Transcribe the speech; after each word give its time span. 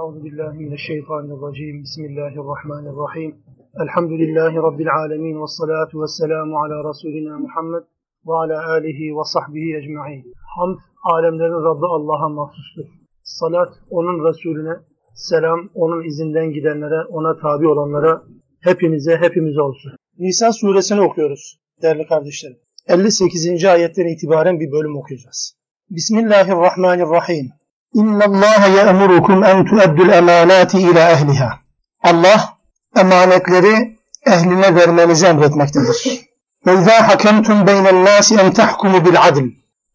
Euzu 0.00 0.24
billahi 0.24 0.58
mineşşeytanirracim. 0.58 1.82
Bismillahirrahmanirrahim. 1.82 3.34
Elhamdülillahi 3.82 4.56
rabbil 4.56 4.94
alamin 4.94 5.42
ve 5.42 5.46
salatu 5.46 6.02
vesselamu 6.02 6.54
ala 6.62 6.88
resulina 6.90 7.38
Muhammed 7.38 7.84
ve 8.26 8.32
ala 8.32 8.68
alihi 8.70 9.16
ve 9.16 9.24
sahbihi 9.24 9.76
ecmaîn. 9.76 10.24
Hamd 10.56 10.78
alemlerin 11.02 11.64
Rabbi 11.68 11.86
Allah'a 11.86 12.28
mahsustur. 12.28 12.86
Salat 13.22 13.72
onun 13.90 14.28
resulüne, 14.28 14.74
selam 15.14 15.60
onun 15.74 16.04
izinden 16.04 16.52
gidenlere, 16.52 17.04
ona 17.04 17.36
tabi 17.36 17.68
olanlara, 17.68 18.22
hepinize, 18.60 19.16
hepimize 19.16 19.60
olsun. 19.60 19.92
Nisa 20.18 20.52
suresini 20.52 21.00
okuyoruz 21.00 21.58
değerli 21.82 22.06
kardeşlerim. 22.06 22.56
58. 22.88 23.64
ayetten 23.64 24.06
itibaren 24.06 24.60
bir 24.60 24.72
bölüm 24.72 24.96
okuyacağız. 24.96 25.56
Bismillahirrahmanirrahim. 25.90 27.50
İnna 27.94 28.24
Allah 28.24 28.66
ya'murukum 28.66 29.44
en 29.44 29.64
tu'addul 29.64 30.08
emanati 30.08 30.78
ila 30.78 31.10
ehliha. 31.10 31.58
Allah 32.02 32.56
emanetleri 32.96 33.98
ehline 34.26 34.74
vermenizi 34.74 35.26
emretmektedir. 35.26 36.20
Ve 36.66 36.74
izâ 36.74 37.08
hakemtum 37.08 37.66
beynen 37.66 38.04
nâsi 38.04 38.34
en 38.34 38.52
tahkumu 38.52 39.04
bil 39.04 39.22
adl. 39.22 39.44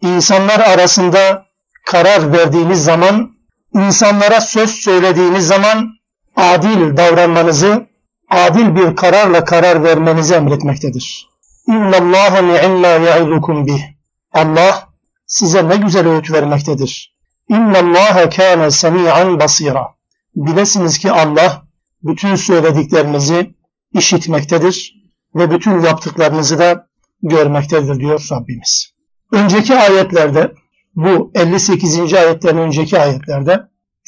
İnsanlar 0.01 0.59
arasında 0.59 1.45
karar 1.85 2.33
verdiğiniz 2.33 2.83
zaman, 2.83 3.31
insanlara 3.73 4.41
söz 4.41 4.69
söylediğiniz 4.69 5.47
zaman 5.47 5.89
adil 6.35 6.97
davranmanızı, 6.97 7.87
adil 8.29 8.75
bir 8.75 8.95
kararla 8.95 9.43
karar 9.45 9.83
vermenizi 9.83 10.33
emretmektedir. 10.33 11.29
İnna 11.67 11.97
Allah 11.97 12.41
ni'imma 12.41 12.87
ya'idukum 12.87 13.67
bih. 13.67 13.81
Allah 14.33 14.89
size 15.27 15.69
ne 15.69 15.75
güzel 15.75 16.07
öğüt 16.07 16.31
vermektedir. 16.31 17.11
İnna 17.51 17.79
Allah 17.79 18.29
kana 18.29 18.71
semi'an 18.71 19.39
basira. 19.39 19.87
Bilesiniz 20.35 20.97
ki 20.97 21.11
Allah 21.11 21.63
bütün 22.03 22.35
söylediklerinizi 22.35 23.55
işitmektedir 23.93 24.95
ve 25.35 25.51
bütün 25.51 25.81
yaptıklarınızı 25.81 26.59
da 26.59 26.87
görmektedir 27.23 27.99
diyor 27.99 28.27
Rabbimiz. 28.31 28.93
Önceki 29.31 29.75
ayetlerde 29.75 30.51
bu 30.95 31.31
58. 31.35 32.13
ayetten 32.13 32.57
önceki 32.57 32.99
ayetlerde 32.99 33.61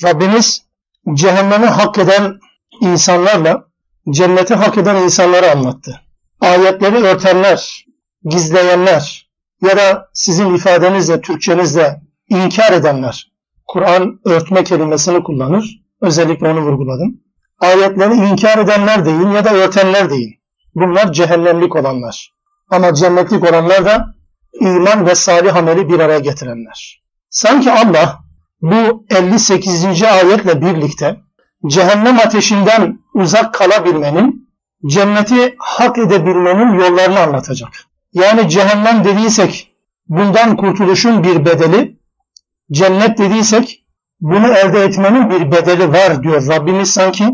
Rabbimiz 0.03 0.65
cehennemi 1.13 1.65
hak 1.65 1.97
eden 1.97 2.39
insanlarla 2.81 3.67
cenneti 4.09 4.55
hak 4.55 4.77
eden 4.77 4.95
insanları 4.95 5.51
anlattı. 5.51 6.01
Ayetleri 6.41 6.95
örtenler, 6.95 7.85
gizleyenler 8.25 9.29
ya 9.61 9.77
da 9.77 10.09
sizin 10.13 10.53
ifadenizle, 10.53 11.21
Türkçenizle 11.21 12.01
inkar 12.29 12.71
edenler, 12.71 13.32
Kur'an 13.73 14.19
örtme 14.25 14.63
kelimesini 14.63 15.23
kullanır. 15.23 15.81
Özellikle 16.01 16.49
onu 16.49 16.61
vurguladım. 16.61 17.21
Ayetleri 17.59 18.13
inkar 18.13 18.57
edenler 18.57 19.05
deyin 19.05 19.31
ya 19.31 19.45
da 19.45 19.53
örtenler 19.53 20.09
deyin. 20.09 20.33
Bunlar 20.75 21.13
cehennemlik 21.13 21.75
olanlar. 21.75 22.33
Ama 22.69 22.93
cennetlik 22.93 23.43
olanlar 23.43 23.85
da 23.85 24.15
iman 24.61 25.05
ve 25.05 25.15
salih 25.15 25.55
ameli 25.55 25.89
bir 25.89 25.99
araya 25.99 26.19
getirenler. 26.19 27.03
Sanki 27.29 27.71
Allah 27.71 28.19
bu 28.61 29.05
58. 29.09 30.03
ayetle 30.03 30.61
birlikte 30.61 31.17
cehennem 31.67 32.19
ateşinden 32.19 32.99
uzak 33.13 33.53
kalabilmenin, 33.53 34.49
cenneti 34.85 35.55
hak 35.59 35.97
edebilmenin 35.97 36.73
yollarını 36.79 37.19
anlatacak. 37.19 37.69
Yani 38.13 38.49
cehennem 38.49 39.03
dediysek 39.03 39.71
bundan 40.07 40.57
kurtuluşun 40.57 41.23
bir 41.23 41.45
bedeli, 41.45 42.02
cennet 42.71 43.17
dediysek 43.17 43.85
bunu 44.19 44.47
elde 44.47 44.83
etmenin 44.83 45.29
bir 45.29 45.51
bedeli 45.51 45.91
var 45.91 46.23
diyor 46.23 46.47
Rabbimiz 46.47 46.91
sanki 46.91 47.29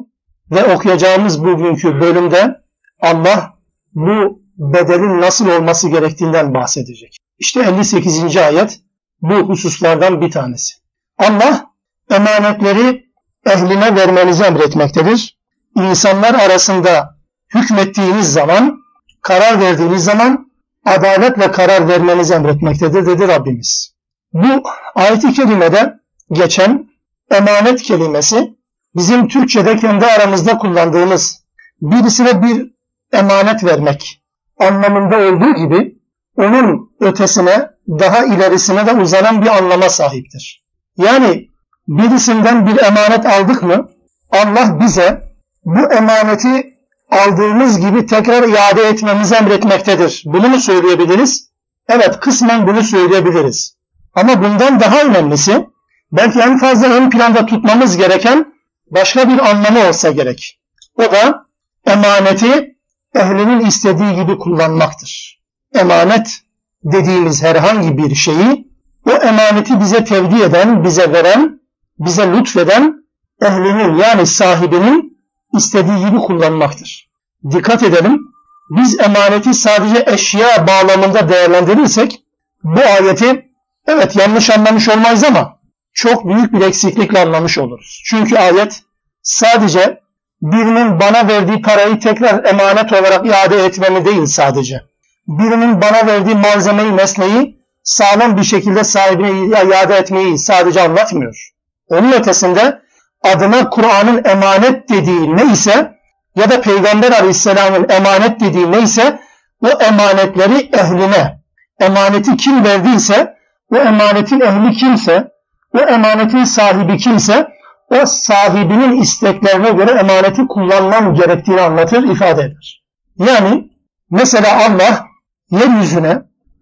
ve 0.51 0.73
okuyacağımız 0.73 1.43
bugünkü 1.43 2.01
bölümde 2.01 2.61
Allah 3.01 3.53
bu 3.93 4.41
bedelin 4.57 5.21
nasıl 5.21 5.49
olması 5.49 5.89
gerektiğinden 5.89 6.53
bahsedecek. 6.53 7.17
İşte 7.39 7.59
58. 7.59 8.37
ayet 8.37 8.79
bu 9.21 9.35
hususlardan 9.35 10.21
bir 10.21 10.31
tanesi. 10.31 10.73
Allah 11.17 11.65
emanetleri 12.11 13.05
ehline 13.45 13.95
vermenizi 13.95 14.43
emretmektedir. 14.43 15.39
İnsanlar 15.75 16.33
arasında 16.33 17.17
hükmettiğiniz 17.55 18.33
zaman, 18.33 18.77
karar 19.21 19.61
verdiğiniz 19.61 20.03
zaman 20.03 20.51
adaletle 20.85 21.51
karar 21.51 21.87
vermenizi 21.87 22.33
emretmektedir 22.33 23.05
dedi 23.05 23.27
Rabbimiz. 23.27 23.98
Bu 24.33 24.63
ayet-i 24.95 25.33
kerimede 25.33 25.99
geçen 26.31 26.89
emanet 27.31 27.81
kelimesi 27.81 28.57
bizim 28.95 29.27
Türkçe'de 29.27 29.77
kendi 29.77 30.05
aramızda 30.05 30.57
kullandığımız 30.57 31.43
birisine 31.81 32.43
bir 32.43 32.71
emanet 33.13 33.63
vermek 33.63 34.21
anlamında 34.59 35.17
olduğu 35.17 35.53
gibi 35.53 35.99
onun 36.37 36.91
ötesine 36.99 37.69
daha 37.89 38.25
ilerisine 38.25 38.85
de 38.85 38.93
uzanan 38.93 39.41
bir 39.41 39.47
anlama 39.47 39.89
sahiptir. 39.89 40.65
Yani 40.97 41.49
birisinden 41.87 42.67
bir 42.67 42.83
emanet 42.83 43.25
aldık 43.25 43.63
mı 43.63 43.89
Allah 44.31 44.79
bize 44.79 45.23
bu 45.65 45.93
emaneti 45.93 46.77
aldığımız 47.11 47.79
gibi 47.79 48.05
tekrar 48.05 48.43
iade 48.43 48.81
etmemizi 48.81 49.35
emretmektedir. 49.35 50.23
Bunu 50.25 50.49
mu 50.49 50.57
söyleyebiliriz? 50.59 51.49
Evet 51.89 52.19
kısmen 52.19 52.67
bunu 52.67 52.83
söyleyebiliriz. 52.83 53.78
Ama 54.13 54.43
bundan 54.43 54.79
daha 54.79 55.01
önemlisi 55.01 55.67
belki 56.11 56.39
en 56.39 56.57
fazla 56.57 56.87
ön 56.87 57.09
planda 57.09 57.45
tutmamız 57.45 57.97
gereken 57.97 58.53
başka 58.91 59.29
bir 59.29 59.39
anlamı 59.49 59.87
olsa 59.87 60.11
gerek. 60.11 60.59
O 60.95 61.01
da 61.01 61.45
emaneti 61.85 62.75
ehlinin 63.15 63.65
istediği 63.65 64.15
gibi 64.15 64.37
kullanmaktır. 64.37 65.41
Emanet 65.75 66.41
dediğimiz 66.83 67.43
herhangi 67.43 67.97
bir 67.97 68.15
şeyi 68.15 68.67
o 69.05 69.11
emaneti 69.11 69.79
bize 69.79 70.03
tevdi 70.03 70.41
eden, 70.41 70.83
bize 70.83 71.13
veren, 71.13 71.59
bize 71.99 72.31
lütfeden 72.31 72.95
ehlinin 73.41 73.95
yani 73.95 74.25
sahibinin 74.25 75.19
istediği 75.57 76.05
gibi 76.05 76.17
kullanmaktır. 76.17 77.09
Dikkat 77.51 77.83
edelim. 77.83 78.21
Biz 78.69 78.99
emaneti 78.99 79.53
sadece 79.53 80.05
eşya 80.07 80.67
bağlamında 80.67 81.29
değerlendirirsek 81.29 82.23
bu 82.63 82.79
ayeti 82.79 83.48
evet 83.89 84.15
yanlış 84.15 84.49
anlamış 84.49 84.89
olmayız 84.89 85.23
ama 85.23 85.59
çok 85.93 86.27
büyük 86.27 86.53
bir 86.53 86.61
eksiklikle 86.61 87.19
anlamış 87.19 87.57
oluruz. 87.57 88.03
Çünkü 88.05 88.37
ayet 88.37 88.81
sadece 89.21 89.99
birinin 90.41 90.99
bana 90.99 91.27
verdiği 91.27 91.61
parayı 91.61 91.99
tekrar 91.99 92.43
emanet 92.43 92.93
olarak 92.93 93.25
iade 93.25 93.65
etmemi 93.65 94.05
değil 94.05 94.25
sadece. 94.25 94.81
Birinin 95.27 95.81
bana 95.81 96.07
verdiği 96.07 96.35
malzemeyi, 96.35 96.91
mesleği 96.91 97.59
sağlam 97.83 98.37
bir 98.37 98.43
şekilde 98.43 98.83
sahibine 98.83 99.65
iade 99.65 99.95
etmeyi 99.95 100.37
sadece 100.37 100.81
anlatmıyor. 100.81 101.49
Onun 101.87 102.11
ötesinde 102.11 102.81
adına 103.23 103.69
Kur'an'ın 103.69 104.23
emanet 104.25 104.89
dediği 104.89 105.35
neyse 105.37 105.99
ya 106.35 106.49
da 106.49 106.61
Peygamber 106.61 107.11
Aleyhisselam'ın 107.11 107.89
emanet 107.89 108.39
dediği 108.39 108.71
neyse 108.71 109.19
o 109.61 109.67
emanetleri 109.67 110.69
ehline, 110.73 111.39
emaneti 111.79 112.37
kim 112.37 112.63
verdiyse, 112.63 113.38
o 113.71 113.77
emanetin 113.77 114.39
ehli 114.39 114.73
kimse, 114.73 115.31
o 115.73 115.79
emanetin 115.79 116.43
sahibi 116.43 116.97
kimse, 116.97 117.47
o 117.89 118.05
sahibinin 118.05 119.01
isteklerine 119.01 119.69
göre 119.69 119.91
emaneti 119.91 120.47
kullanmam 120.47 121.13
gerektiğini 121.13 121.61
anlatır, 121.61 122.03
ifade 122.03 122.41
eder. 122.41 122.83
Yani 123.17 123.69
mesela 124.09 124.65
Allah 124.67 125.05
yeryüzüne, 125.51 126.21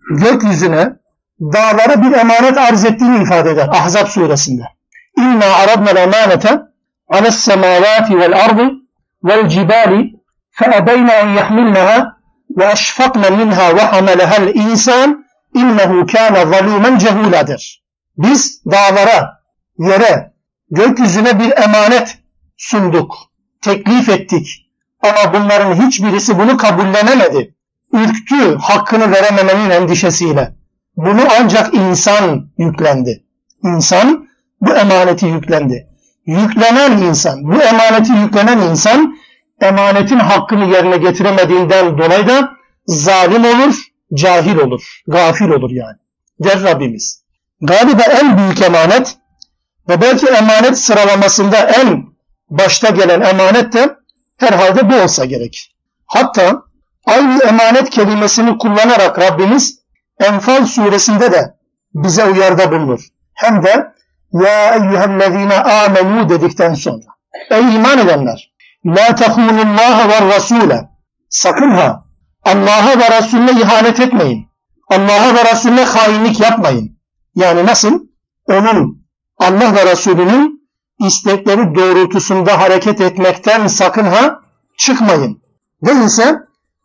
gökyüzüne, 0.10 0.90
dağlara 1.42 2.04
bir 2.04 2.18
emanet 2.18 2.58
arz 2.58 2.86
ettiğini 2.86 3.24
ifade 3.24 3.50
eder 3.50 3.68
Ahzab 3.72 4.08
suresinde. 4.08 4.64
İnna 5.18 5.46
aradna 5.46 6.00
emanete 6.00 6.62
ala 7.10 7.32
semavati 7.32 8.20
vel 8.20 8.46
ardı 8.46 8.72
vel 9.24 9.50
cibali 9.50 10.12
feebeyne 10.52 11.14
en 11.14 11.28
yahmilneha 11.28 12.18
ve 12.58 12.72
eşfakne 12.72 13.30
minha 13.30 13.76
ve 13.76 13.82
hamelehel 13.82 14.56
insan 14.56 15.26
innehu 15.58 16.06
kâne 16.06 16.42
zalûmen 16.42 17.00
cehûladır. 17.00 17.84
Biz 18.18 18.62
dağlara, 18.66 19.42
yere, 19.78 20.34
gökyüzüne 20.72 21.40
bir 21.40 21.52
emanet 21.58 22.18
sunduk, 22.58 23.16
teklif 23.62 24.10
ettik. 24.10 24.48
Ama 25.02 25.34
bunların 25.34 25.88
hiçbirisi 25.88 26.40
bunu 26.40 26.58
kabullenemedi. 26.58 27.56
Ürktü 27.94 28.56
hakkını 28.56 29.12
verememenin 29.12 29.70
endişesiyle. 29.70 30.54
Bunu 30.96 31.22
ancak 31.40 31.74
insan 31.74 32.50
yüklendi. 32.58 33.24
İnsan 33.64 34.28
bu 34.62 34.74
emaneti 34.74 35.26
yüklendi. 35.26 35.88
Yüklenen 36.26 36.98
insan, 36.98 37.44
bu 37.44 37.62
emaneti 37.62 38.12
yüklenen 38.12 38.58
insan 38.58 39.18
emanetin 39.62 40.20
hakkını 40.20 40.66
yerine 40.66 40.98
getiremediğinden 40.98 41.98
dolayı 41.98 42.28
da 42.28 42.50
zalim 42.86 43.46
olur, 43.46 43.76
cahil 44.14 44.58
olur, 44.58 45.02
gafil 45.08 45.50
olur 45.50 45.72
yani. 45.72 45.98
Der 46.44 46.64
Rabbimiz. 46.64 47.24
Galiba 47.62 48.04
en 48.04 48.38
büyük 48.38 48.62
emanet 48.62 49.18
Ve 49.90 50.02
belki 50.02 50.28
emanet 50.28 50.78
sıralamasında 50.78 51.58
en 51.58 52.06
başta 52.50 52.90
gelen 52.90 53.22
emanet 53.22 53.74
de 53.74 53.96
herhalde 54.38 54.90
bu 54.90 54.96
olsa 54.96 55.26
gerek. 55.26 55.76
Hatta 56.06 56.64
aynı 57.06 57.44
emanet 57.44 57.90
kelimesini 57.90 58.58
kullanarak 58.58 59.20
Rabbimiz 59.20 59.80
Enfal 60.20 60.66
suresinde 60.66 61.32
de 61.32 61.56
bize 61.94 62.26
uyarda 62.26 62.72
bulunur. 62.72 63.08
Hem 63.34 63.64
de 63.64 63.94
ya 64.34 64.76
eyyühellezine 64.76 65.56
amenu 65.56 66.30
dedikten 66.30 66.74
sonra. 66.74 67.06
Ey 67.50 67.76
iman 67.76 67.98
edenler! 67.98 68.54
La 68.86 69.16
tehunullaha 69.16 70.10
ve 70.10 70.36
rasule. 70.36 70.90
Sakın 71.30 71.72
ha 71.72 72.07
Allah'a 72.48 73.00
ve 73.00 73.18
Resulüne 73.18 73.52
ihanet 73.52 74.00
etmeyin. 74.00 74.48
Allah'a 74.90 75.36
ve 75.36 75.52
Resulüne 75.52 75.84
hainlik 75.84 76.40
yapmayın. 76.40 76.98
Yani 77.36 77.66
nasıl? 77.66 78.00
Onun 78.48 79.08
Allah 79.38 79.76
ve 79.76 79.92
Resulünün 79.92 80.70
istekleri 81.00 81.76
doğrultusunda 81.76 82.60
hareket 82.60 83.02
etmekten 83.02 83.68
sakın 83.68 84.06
ha 84.06 84.40
çıkmayın. 84.78 85.42
Değilse 85.86 86.36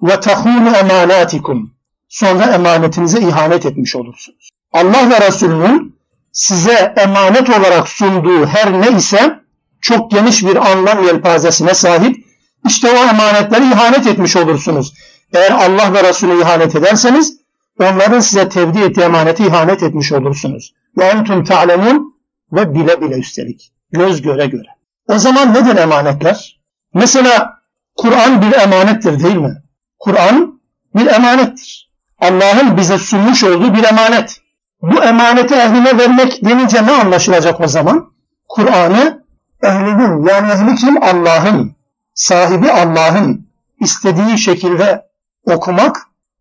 ve 0.02 0.20
tahunu 0.20 0.76
emanatikum. 0.76 1.74
Sonra 2.08 2.44
emanetinize 2.44 3.20
ihanet 3.20 3.66
etmiş 3.66 3.96
olursunuz. 3.96 4.50
Allah 4.72 5.10
ve 5.10 5.26
Resulünün 5.26 5.96
size 6.32 6.94
emanet 6.96 7.50
olarak 7.50 7.88
sunduğu 7.88 8.46
her 8.46 8.72
ne 8.80 8.96
ise 8.96 9.40
çok 9.80 10.10
geniş 10.10 10.46
bir 10.46 10.56
anlam 10.70 11.04
yelpazesine 11.04 11.74
sahip. 11.74 12.26
İşte 12.66 12.90
o 12.90 12.96
emanetlere 12.96 13.64
ihanet 13.64 14.06
etmiş 14.06 14.36
olursunuz. 14.36 14.94
Eğer 15.32 15.50
Allah 15.50 15.94
ve 15.94 16.08
Resulüne 16.08 16.40
ihanet 16.40 16.76
ederseniz 16.76 17.38
onların 17.80 18.20
size 18.20 18.48
tevdi 18.48 18.78
ettiği 18.78 19.00
emanete 19.00 19.46
ihanet 19.46 19.82
etmiş 19.82 20.12
olursunuz. 20.12 20.74
Ve 20.98 21.04
entum 21.04 21.44
ta'lemun 21.44 22.14
ve 22.52 22.74
bile 22.74 23.00
bile 23.00 23.18
üstelik. 23.18 23.72
Göz 23.92 24.22
göre 24.22 24.46
göre. 24.46 24.68
O 25.08 25.18
zaman 25.18 25.54
nedir 25.54 25.76
emanetler? 25.76 26.60
Mesela 26.94 27.62
Kur'an 27.96 28.42
bir 28.42 28.52
emanettir 28.52 29.22
değil 29.22 29.36
mi? 29.36 29.62
Kur'an 29.98 30.60
bir 30.94 31.06
emanettir. 31.06 31.92
Allah'ın 32.18 32.76
bize 32.76 32.98
sunmuş 32.98 33.44
olduğu 33.44 33.74
bir 33.74 33.84
emanet. 33.84 34.40
Bu 34.82 35.04
emaneti 35.04 35.54
ehline 35.54 35.98
vermek 35.98 36.44
denince 36.44 36.86
ne 36.86 36.92
anlaşılacak 36.92 37.60
o 37.60 37.68
zaman? 37.68 38.12
Kur'an'ı 38.48 39.24
ehlinin 39.62 40.26
yani 40.26 40.52
ehli 40.52 40.74
kim? 40.74 41.02
Allah'ın, 41.02 41.76
sahibi 42.14 42.72
Allah'ın 42.72 43.48
istediği 43.80 44.38
şekilde 44.38 45.11
okumak 45.46 45.96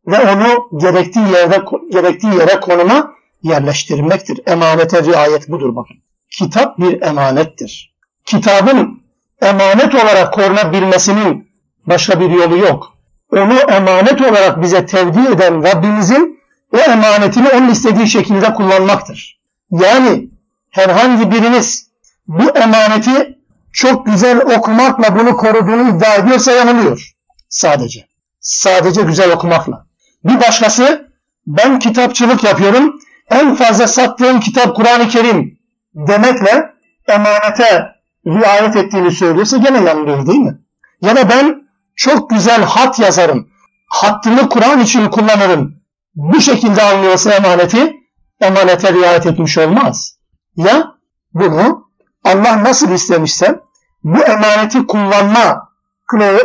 ve 0.07 0.19
onu 0.19 0.80
gerektiği 0.81 1.31
yerde 1.31 1.62
gerektiği 1.92 2.36
yere 2.36 2.59
konuma 2.59 3.13
yerleştirmektir. 3.44 4.39
Emanete 4.48 5.03
riayet 5.03 5.50
budur 5.50 5.75
bakın. 5.75 5.98
Kitap 6.31 6.80
bir 6.80 7.01
emanettir. 7.01 7.95
Kitabın 8.25 9.01
emanet 9.42 9.95
olarak 9.95 10.33
korunabilmesinin 10.33 11.51
başka 11.86 12.19
bir 12.19 12.30
yolu 12.30 12.57
yok. 12.57 12.94
Onu 13.31 13.53
emanet 13.53 14.21
olarak 14.21 14.62
bize 14.62 14.86
tevdi 14.86 15.19
eden 15.19 15.63
Rabbimizin 15.63 16.42
o 16.74 16.77
emanetini 16.77 17.50
onun 17.50 17.69
istediği 17.69 18.07
şekilde 18.07 18.54
kullanmaktır. 18.54 19.42
Yani 19.71 20.30
herhangi 20.69 21.31
biriniz 21.31 21.88
bu 22.27 22.50
emaneti 22.50 23.38
çok 23.71 24.06
güzel 24.06 24.42
okumakla 24.42 25.19
bunu 25.19 25.38
koruduğunu 25.38 25.97
iddia 25.97 26.15
ediyorsa 26.15 26.51
yanılıyor. 26.51 27.12
Sadece. 27.50 28.10
Sadece 28.41 29.01
güzel 29.01 29.31
okumakla. 29.31 29.85
Bir 30.23 30.39
başkası 30.39 31.11
ben 31.47 31.79
kitapçılık 31.79 32.43
yapıyorum. 32.43 32.99
En 33.29 33.55
fazla 33.55 33.88
sattığım 33.88 34.39
kitap 34.39 34.75
Kur'an-ı 34.75 35.07
Kerim 35.07 35.59
demekle 35.95 36.73
emanete 37.07 37.88
riayet 38.27 38.75
ettiğini 38.75 39.11
söylüyorsa 39.11 39.57
gene 39.57 39.83
yanılıyor 39.83 40.27
değil 40.27 40.39
mi? 40.39 40.61
Ya 41.01 41.15
da 41.15 41.29
ben 41.29 41.61
çok 41.95 42.29
güzel 42.29 42.63
hat 42.63 42.99
yazarım. 42.99 43.47
Hattını 43.89 44.49
Kur'an 44.49 44.79
için 44.79 45.09
kullanırım. 45.09 45.75
Bu 46.15 46.41
şekilde 46.41 46.81
anlıyorsa 46.83 47.33
emaneti 47.33 47.94
emanete 48.41 48.94
riayet 48.94 49.25
etmiş 49.25 49.57
olmaz. 49.57 50.17
Ya 50.55 50.87
bunu 51.33 51.91
Allah 52.23 52.63
nasıl 52.63 52.91
istemişse 52.91 53.59
bu 54.03 54.23
emaneti 54.23 54.87
kullanma 54.87 55.69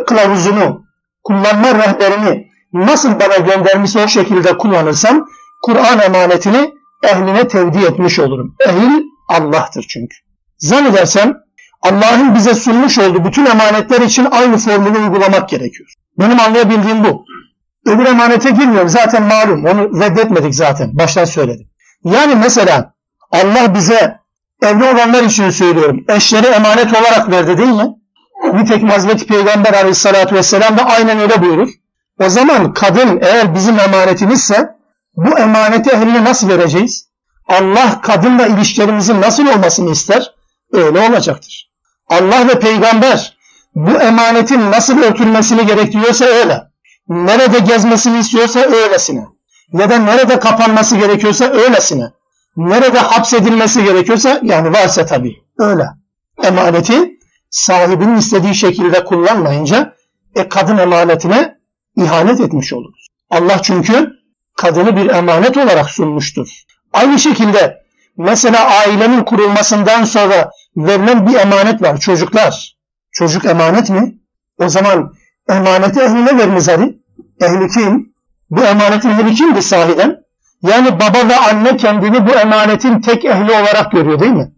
kılavuzunu, 0.06 0.86
kullanma 1.26 1.75
rehberini 1.75 2.46
nasıl 2.73 3.20
bana 3.20 3.37
göndermişse 3.37 4.05
o 4.05 4.08
şekilde 4.08 4.58
kullanırsam 4.58 5.26
Kur'an 5.62 6.00
emanetini 6.00 6.75
ehline 7.02 7.49
tevdi 7.49 7.78
etmiş 7.78 8.19
olurum. 8.19 8.55
Ehil 8.69 9.02
Allah'tır 9.28 9.87
çünkü. 9.88 10.17
Zannedersem 10.58 11.37
Allah'ın 11.82 12.34
bize 12.34 12.55
sunmuş 12.55 12.99
olduğu 12.99 13.25
bütün 13.25 13.46
emanetler 13.46 14.00
için 14.00 14.25
aynı 14.31 14.56
formülü 14.56 14.99
uygulamak 14.99 15.49
gerekiyor. 15.49 15.93
Benim 16.19 16.40
anlayabildiğim 16.40 17.05
bu. 17.05 17.25
Öbür 17.87 18.06
emanete 18.06 18.50
girmiyorum. 18.50 18.88
Zaten 18.88 19.23
malum. 19.23 19.64
Onu 19.64 20.00
reddetmedik 20.00 20.55
zaten. 20.55 20.99
Baştan 20.99 21.25
söyledim. 21.25 21.69
Yani 22.05 22.34
mesela 22.34 22.94
Allah 23.31 23.75
bize 23.75 24.17
evli 24.62 24.84
olanlar 24.84 25.23
için 25.23 25.50
söylüyorum. 25.50 26.05
Eşleri 26.08 26.46
emanet 26.46 26.93
olarak 26.93 27.31
verdi 27.31 27.58
değil 27.58 27.73
mi? 27.73 27.87
Nitekim 28.52 28.88
Hazreti 28.88 29.26
Peygamber 29.26 29.75
aleyhissalatü 29.75 30.34
vesselam 30.34 30.78
da 30.78 30.84
aynen 30.84 31.19
öyle 31.19 31.43
buyurur. 31.43 31.69
O 32.20 32.28
zaman 32.28 32.75
kadın 32.75 33.20
eğer 33.22 33.54
bizim 33.54 33.78
emanetimizse 33.78 34.76
bu 35.16 35.38
emaneti 35.38 35.90
ehline 35.90 36.25
nasıl 36.25 36.48
vereceğiz? 36.48 37.08
Allah 37.48 38.00
kadınla 38.00 38.46
ilişkilerimizin 38.46 39.20
nasıl 39.20 39.46
olmasını 39.46 39.90
ister? 39.90 40.34
Öyle 40.72 41.00
olacaktır. 41.00 41.70
Allah 42.08 42.48
ve 42.48 42.58
peygamber 42.58 43.37
bu 43.75 43.90
emanetin 43.90 44.70
nasıl 44.70 45.02
örtülmesini 45.02 45.66
gerektiriyorsa 45.66 46.25
öyle. 46.25 46.62
Nerede 47.08 47.58
gezmesini 47.58 48.19
istiyorsa 48.19 48.60
öylesine. 48.60 49.25
Ya 49.72 49.90
da 49.90 49.99
nerede 49.99 50.38
kapanması 50.38 50.96
gerekiyorsa 50.96 51.44
öylesine. 51.44 52.12
Nerede 52.56 52.99
hapsedilmesi 52.99 53.84
gerekiyorsa 53.84 54.40
yani 54.42 54.72
varsa 54.72 55.06
tabii 55.06 55.37
öyle. 55.58 55.84
Emaneti 56.42 57.15
sahibinin 57.50 58.16
istediği 58.16 58.54
şekilde 58.54 59.04
kullanmayınca 59.04 59.94
e, 60.34 60.48
kadın 60.48 60.78
emanetine 60.78 61.58
ihanet 61.96 62.40
etmiş 62.40 62.72
oluruz. 62.72 63.08
Allah 63.31 63.62
çünkü 63.62 64.10
kadını 64.56 64.96
bir 64.96 65.10
emanet 65.10 65.56
olarak 65.56 65.90
sunmuştur. 65.90 66.48
Aynı 66.93 67.19
şekilde 67.19 67.82
mesela 68.16 68.70
ailenin 68.70 69.25
kurulmasından 69.25 70.04
sonra 70.04 70.50
verilen 70.76 71.26
bir 71.26 71.34
emanet 71.34 71.82
var 71.82 72.00
çocuklar. 72.00 72.76
Çocuk 73.12 73.44
emanet 73.44 73.90
mi? 73.90 74.14
O 74.59 74.68
zaman 74.68 75.12
emaneti 75.49 76.00
ehline 76.00 76.38
veriniz 76.38 76.68
hadi. 76.68 76.99
Ehli 77.40 77.68
kim? 77.68 78.12
Bu 78.50 78.61
emanetin 78.61 79.11
ehli 79.11 79.35
kimdi 79.35 79.62
sahiden? 79.62 80.26
Yani 80.62 81.00
baba 81.00 81.28
ve 81.28 81.37
anne 81.37 81.76
kendini 81.76 82.26
bu 82.26 82.30
emanetin 82.30 83.00
tek 83.00 83.25
ehli 83.25 83.52
olarak 83.52 83.92
görüyor 83.92 84.21
değil 84.21 84.32
mi? 84.32 84.52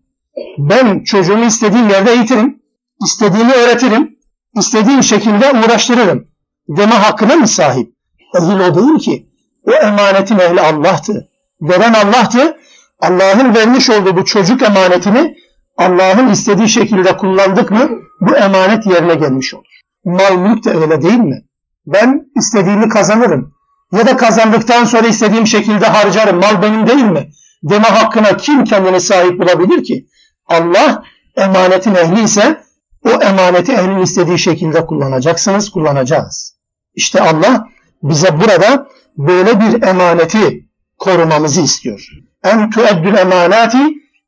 Ben 0.59 1.05
çocuğumu 1.05 1.45
istediğim 1.45 1.89
yerde 1.89 2.13
eğitirim, 2.13 2.58
istediğimi 3.05 3.53
öğretirim, 3.53 4.19
istediğim 4.57 5.03
şekilde 5.03 5.51
uğraştırırım 5.51 6.29
deme 6.69 6.95
hakkına 6.95 7.37
mı 7.37 7.49
sahip? 7.49 7.93
Ehil 8.35 8.61
o 8.61 8.75
değil 8.75 8.99
ki. 8.99 9.27
O 9.67 9.73
emanetin 9.73 10.39
ehli 10.39 10.61
Allah'tı. 10.61 11.29
Veren 11.61 11.95
Allah'tı. 11.95 12.57
Allah'ın 13.01 13.55
vermiş 13.55 13.91
olduğu 13.91 14.17
bu 14.17 14.25
çocuk 14.25 14.63
emanetini 14.63 15.37
Allah'ın 15.77 16.29
istediği 16.29 16.69
şekilde 16.69 17.17
kullandık 17.17 17.71
mı 17.71 17.89
bu 18.21 18.37
emanet 18.37 18.87
yerine 18.87 19.15
gelmiş 19.15 19.55
olur. 19.55 19.81
Mal 20.05 20.37
mülk 20.37 20.65
de 20.65 20.71
öyle 20.71 21.03
değil 21.03 21.19
mi? 21.19 21.43
Ben 21.87 22.23
istediğimi 22.37 22.89
kazanırım. 22.89 23.55
Ya 23.93 24.07
da 24.07 24.17
kazandıktan 24.17 24.85
sonra 24.85 25.07
istediğim 25.07 25.47
şekilde 25.47 25.87
harcarım. 25.87 26.41
Mal 26.41 26.63
benim 26.63 26.87
değil 26.87 27.05
mi? 27.05 27.29
Deme 27.63 27.89
hakkına 27.89 28.37
kim 28.37 28.65
kendine 28.65 29.01
sahip 29.01 29.41
bulabilir 29.41 29.85
ki? 29.85 30.07
Allah 30.47 31.03
emanetin 31.37 31.95
ehli 31.95 32.23
ise 32.23 32.61
o 33.05 33.11
emaneti 33.11 33.73
ehlin 33.73 33.99
istediği 33.99 34.39
şekilde 34.39 34.87
kullanacaksınız, 34.87 35.71
kullanacağız. 35.71 36.57
İşte 36.95 37.21
Allah 37.21 37.69
bize 38.03 38.41
burada 38.41 38.89
böyle 39.17 39.61
bir 39.61 39.83
emaneti 39.83 40.69
korumamızı 40.99 41.61
istiyor. 41.61 42.09
En 42.45 42.71
tueddül 42.71 43.15
emanati 43.15 43.79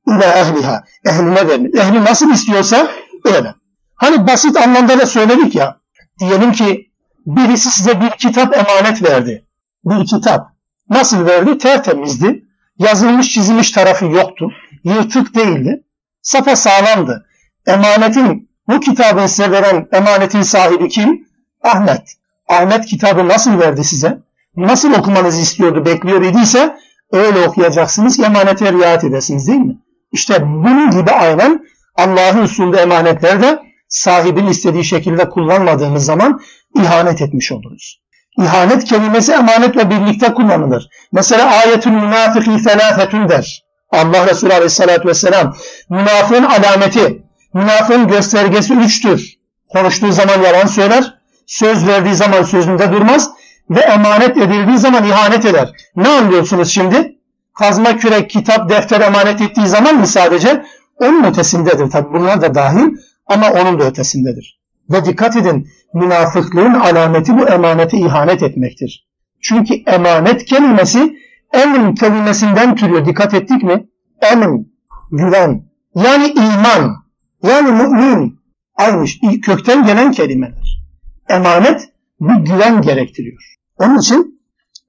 ila 0.08 0.34
ehliha. 0.34 0.84
Ehline 1.06 1.48
verin. 1.48 1.76
Ehli 1.76 2.04
nasıl 2.04 2.30
istiyorsa 2.30 2.90
öyle. 3.24 3.54
Hani 3.94 4.26
basit 4.26 4.56
anlamda 4.56 4.98
da 4.98 5.06
söyledik 5.06 5.54
ya. 5.54 5.80
Diyelim 6.20 6.52
ki 6.52 6.90
birisi 7.26 7.70
size 7.70 8.00
bir 8.00 8.10
kitap 8.10 8.56
emanet 8.56 9.02
verdi. 9.02 9.46
Bir 9.84 10.06
kitap. 10.06 10.46
Nasıl 10.90 11.26
verdi? 11.26 11.58
Tertemizdi. 11.58 12.44
Yazılmış 12.78 13.28
çizilmiş 13.28 13.70
tarafı 13.70 14.04
yoktu. 14.04 14.52
Yırtık 14.84 15.34
değildi. 15.34 15.84
Safa 16.22 16.56
sağlamdı. 16.56 17.26
Emanetin 17.66 18.49
bu 18.70 18.80
kitabı 18.80 19.28
size 19.28 19.50
veren 19.50 19.88
emanetin 19.92 20.42
sahibi 20.42 20.88
kim? 20.88 21.28
Ahmet. 21.62 22.02
Ahmet 22.48 22.86
kitabı 22.86 23.28
nasıl 23.28 23.58
verdi 23.58 23.84
size? 23.84 24.18
Nasıl 24.56 24.92
okumanızı 24.92 25.40
istiyordu, 25.40 25.84
bekliyor 25.84 26.22
idiyse 26.22 26.76
öyle 27.12 27.48
okuyacaksınız, 27.48 28.20
emanete 28.20 28.72
riayet 28.72 29.04
edesiniz 29.04 29.48
değil 29.48 29.60
mi? 29.60 29.78
İşte 30.12 30.42
bunun 30.46 30.90
gibi 30.90 31.10
aynen 31.10 31.64
Allah'ın 31.96 32.46
sunduğu 32.46 32.76
emanetleri 32.76 33.42
de 33.42 33.62
sahibin 33.88 34.46
istediği 34.46 34.84
şekilde 34.84 35.28
kullanmadığımız 35.28 36.04
zaman 36.04 36.40
ihanet 36.76 37.22
etmiş 37.22 37.52
oluruz. 37.52 38.00
İhanet 38.38 38.84
kelimesi 38.84 39.32
emanetle 39.32 39.90
birlikte 39.90 40.34
kullanılır. 40.34 40.88
Mesela 41.12 41.50
ayetün 41.50 41.94
münafıkî 41.94 42.58
felâfetün 42.58 43.28
der. 43.28 43.64
Allah 43.90 44.26
Resulü 44.26 44.52
Aleyhisselatü 44.52 45.08
Vesselam 45.08 45.54
münafığın 45.88 46.44
alameti, 46.44 47.22
münafığın 47.54 48.08
göstergesi 48.08 48.74
üçtür. 48.74 49.38
Konuştuğu 49.68 50.12
zaman 50.12 50.42
yalan 50.42 50.66
söyler, 50.66 51.14
söz 51.46 51.86
verdiği 51.86 52.14
zaman 52.14 52.42
sözünde 52.42 52.92
durmaz 52.92 53.30
ve 53.70 53.80
emanet 53.80 54.36
edildiği 54.36 54.78
zaman 54.78 55.04
ihanet 55.04 55.44
eder. 55.44 55.72
Ne 55.96 56.08
anlıyorsunuz 56.08 56.70
şimdi? 56.70 57.16
Kazma 57.58 57.96
kürek, 57.96 58.30
kitap, 58.30 58.70
defter 58.70 59.00
emanet 59.00 59.40
ettiği 59.40 59.66
zaman 59.66 59.94
mı 59.94 60.06
sadece? 60.06 60.64
Onun 60.96 61.24
ötesindedir. 61.24 61.90
Tabi 61.90 62.12
bunlar 62.12 62.42
da 62.42 62.54
dahil 62.54 62.88
ama 63.26 63.50
onun 63.50 63.80
da 63.80 63.84
ötesindedir. 63.84 64.60
Ve 64.90 65.04
dikkat 65.04 65.36
edin 65.36 65.68
münafıklığın 65.94 66.74
alameti 66.74 67.38
bu 67.38 67.48
emanete 67.48 67.98
ihanet 67.98 68.42
etmektir. 68.42 69.08
Çünkü 69.42 69.74
emanet 69.86 70.44
kelimesi 70.44 71.16
emin 71.52 71.94
kelimesinden 71.94 72.76
türüyor. 72.76 73.06
Dikkat 73.06 73.34
ettik 73.34 73.62
mi? 73.62 73.86
Emin, 74.32 74.72
güven. 75.10 75.64
Yani 75.94 76.26
iman. 76.26 76.96
Yani 77.42 77.70
mümin. 77.72 78.40
Aynı 78.76 79.06
kökten 79.42 79.86
gelen 79.86 80.12
kelimeler. 80.12 80.82
Emanet 81.28 81.88
bir 82.20 82.34
güven 82.34 82.82
gerektiriyor. 82.82 83.56
Onun 83.78 83.98
için 83.98 84.40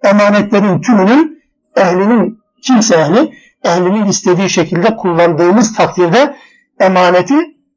emanetlerin 0.03 0.81
tümünün 0.81 1.43
ehlinin 1.75 2.39
kimse 2.63 2.95
ehli 2.95 3.33
ehlinin 3.63 4.05
istediği 4.05 4.49
şekilde 4.49 4.95
kullandığımız 4.95 5.75
takdirde 5.75 6.35
emaneti 6.79 7.35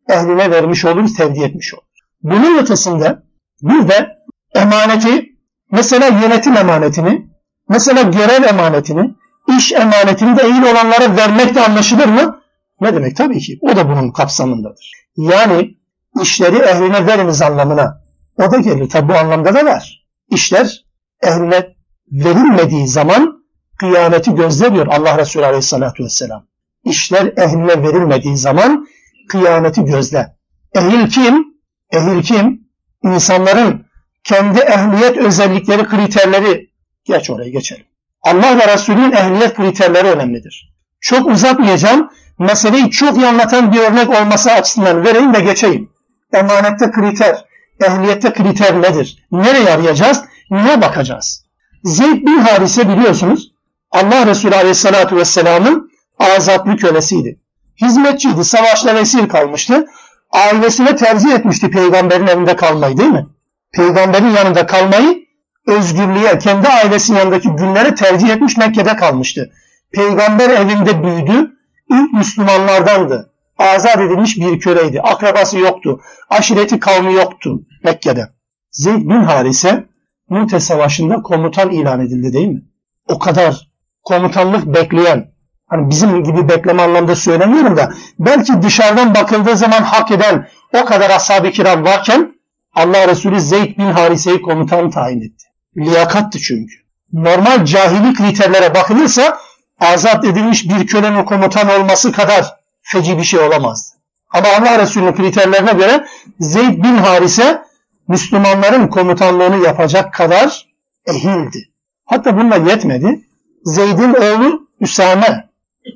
ehline 0.08 0.50
vermiş 0.50 0.84
oluruz, 0.84 1.14
tevdi 1.14 1.42
etmiş 1.42 1.74
oluruz. 1.74 2.00
Bunun 2.22 2.58
ötesinde 2.58 3.18
bir 3.62 3.88
de 3.88 4.16
emaneti 4.54 5.34
mesela 5.70 6.06
yönetim 6.06 6.56
emanetini, 6.56 7.26
mesela 7.68 8.02
görev 8.02 8.42
emanetini, 8.42 9.14
iş 9.58 9.72
emanetini 9.72 10.36
de 10.36 10.42
ehil 10.42 10.62
olanlara 10.62 11.16
vermek 11.16 11.54
de 11.54 11.60
anlaşılır 11.60 12.06
mı? 12.06 12.40
Ne 12.80 12.94
demek? 12.94 13.16
Tabii 13.16 13.38
ki 13.38 13.58
o 13.62 13.76
da 13.76 13.88
bunun 13.88 14.12
kapsamındadır. 14.12 14.92
Yani 15.16 15.74
işleri 16.22 16.56
ehline 16.56 17.06
veriniz 17.06 17.42
anlamına 17.42 18.04
o 18.36 18.52
da 18.52 18.56
gelir. 18.56 18.88
Tabi 18.88 19.08
bu 19.08 19.14
anlamda 19.14 19.54
da 19.54 19.64
var. 19.64 20.06
İşler 20.30 20.84
ehline 21.22 21.74
verilmediği 22.12 22.88
zaman 22.88 23.44
kıyameti 23.78 24.34
gözlemiyor 24.34 24.86
Allah 24.86 25.18
Resulü 25.18 25.46
Aleyhisselatü 25.46 26.04
Vesselam. 26.04 26.46
İşler 26.84 27.32
ehline 27.36 27.82
verilmediği 27.82 28.36
zaman 28.36 28.86
kıyameti 29.28 29.84
gözle. 29.84 30.36
Ehil 30.74 31.10
kim? 31.10 31.44
Ehil 31.92 32.22
kim? 32.22 32.68
İnsanların 33.04 33.86
kendi 34.24 34.58
ehliyet 34.58 35.16
özellikleri, 35.16 35.86
kriterleri. 35.86 36.70
Geç 37.04 37.30
oraya 37.30 37.50
geçelim. 37.50 37.86
Allah 38.22 38.58
ve 38.58 38.72
Resulünün 38.72 39.12
ehliyet 39.12 39.54
kriterleri 39.54 40.08
önemlidir. 40.08 40.73
Çok 41.04 41.26
uzatmayacağım. 41.26 42.10
Meseleyi 42.38 42.90
çok 42.90 43.16
iyi 43.16 43.26
anlatan 43.26 43.72
bir 43.72 43.78
örnek 43.78 44.10
olması 44.10 44.52
açısından 44.52 45.04
vereyim 45.04 45.34
ve 45.34 45.40
geçeyim. 45.40 45.90
Emanette 46.32 46.90
kriter, 46.90 47.44
ehliyette 47.80 48.32
kriter 48.32 48.82
nedir? 48.82 49.26
Nereye 49.32 49.70
arayacağız? 49.70 50.24
Neye 50.50 50.82
bakacağız? 50.82 51.44
Zeyd 51.84 52.26
bin 52.26 52.38
Harise 52.38 52.88
biliyorsunuz 52.88 53.52
Allah 53.90 54.26
Resulü 54.26 54.54
Aleyhisselatü 54.54 55.16
Vesselam'ın 55.16 55.90
azatlı 56.18 56.76
kölesiydi. 56.76 57.40
Hizmetçiydi, 57.82 58.44
savaşlara 58.44 58.98
esir 58.98 59.28
kalmıştı. 59.28 59.86
Ailesine 60.30 60.96
tercih 60.96 61.32
etmişti 61.32 61.70
peygamberin 61.70 62.26
evinde 62.26 62.56
kalmayı 62.56 62.96
değil 62.96 63.10
mi? 63.10 63.26
Peygamberin 63.72 64.30
yanında 64.30 64.66
kalmayı 64.66 65.24
özgürlüğe, 65.66 66.38
kendi 66.38 66.68
ailesinin 66.68 67.18
yanındaki 67.18 67.48
günlere 67.48 67.94
tercih 67.94 68.28
etmiş 68.28 68.56
Mekke'de 68.56 68.96
kalmıştı. 68.96 69.50
Peygamber 69.94 70.50
evinde 70.50 71.04
büyüdü, 71.04 71.50
ilk 71.90 72.12
Müslümanlardandı. 72.12 73.32
Azat 73.58 73.96
edilmiş 73.96 74.36
bir 74.36 74.60
köleydi. 74.60 75.00
Akrabası 75.00 75.58
yoktu. 75.58 76.00
Aşireti 76.30 76.80
kavmi 76.80 77.14
yoktu 77.14 77.60
Mekke'de. 77.84 78.28
Zeyd 78.70 79.02
bin 79.02 79.22
Harise 79.22 79.84
Mute 80.28 80.60
Savaşı'nda 80.60 81.22
komutan 81.22 81.70
ilan 81.70 82.00
edildi 82.00 82.32
değil 82.32 82.48
mi? 82.48 82.62
O 83.08 83.18
kadar 83.18 83.70
komutanlık 84.02 84.66
bekleyen, 84.66 85.32
hani 85.66 85.90
bizim 85.90 86.24
gibi 86.24 86.48
bekleme 86.48 86.82
anlamda 86.82 87.16
söylemiyorum 87.16 87.76
da 87.76 87.92
belki 88.18 88.62
dışarıdan 88.62 89.14
bakıldığı 89.14 89.56
zaman 89.56 89.82
hak 89.82 90.10
eden 90.10 90.48
o 90.82 90.84
kadar 90.84 91.10
ashab-ı 91.10 91.50
kiram 91.50 91.84
varken 91.84 92.34
Allah 92.74 93.08
Resulü 93.08 93.40
Zeyd 93.40 93.78
bin 93.78 93.86
Harise'yi 93.86 94.42
komutan 94.42 94.90
tayin 94.90 95.20
etti. 95.20 95.44
Liyakattı 95.76 96.38
çünkü. 96.38 96.74
Normal 97.12 97.64
cahili 97.64 98.14
kriterlere 98.14 98.74
bakılırsa 98.74 99.38
azat 99.84 100.24
edilmiş 100.24 100.68
bir 100.68 100.86
kölenin 100.86 101.24
komutan 101.24 101.80
olması 101.80 102.12
kadar 102.12 102.56
feci 102.82 103.18
bir 103.18 103.24
şey 103.24 103.40
olamazdı. 103.40 103.96
Ama 104.30 104.48
Allah 104.48 104.78
Resulü'nün 104.78 105.12
kriterlerine 105.12 105.72
göre 105.72 106.06
Zeyd 106.40 106.84
bin 106.84 106.96
Harise 106.96 107.62
Müslümanların 108.08 108.88
komutanlığını 108.88 109.64
yapacak 109.64 110.14
kadar 110.14 110.66
ehildi. 111.06 111.58
Hatta 112.04 112.36
bununla 112.36 112.56
yetmedi. 112.56 113.20
Zeyd'in 113.64 114.14
oğlu 114.14 114.68
Üsame 114.80 115.48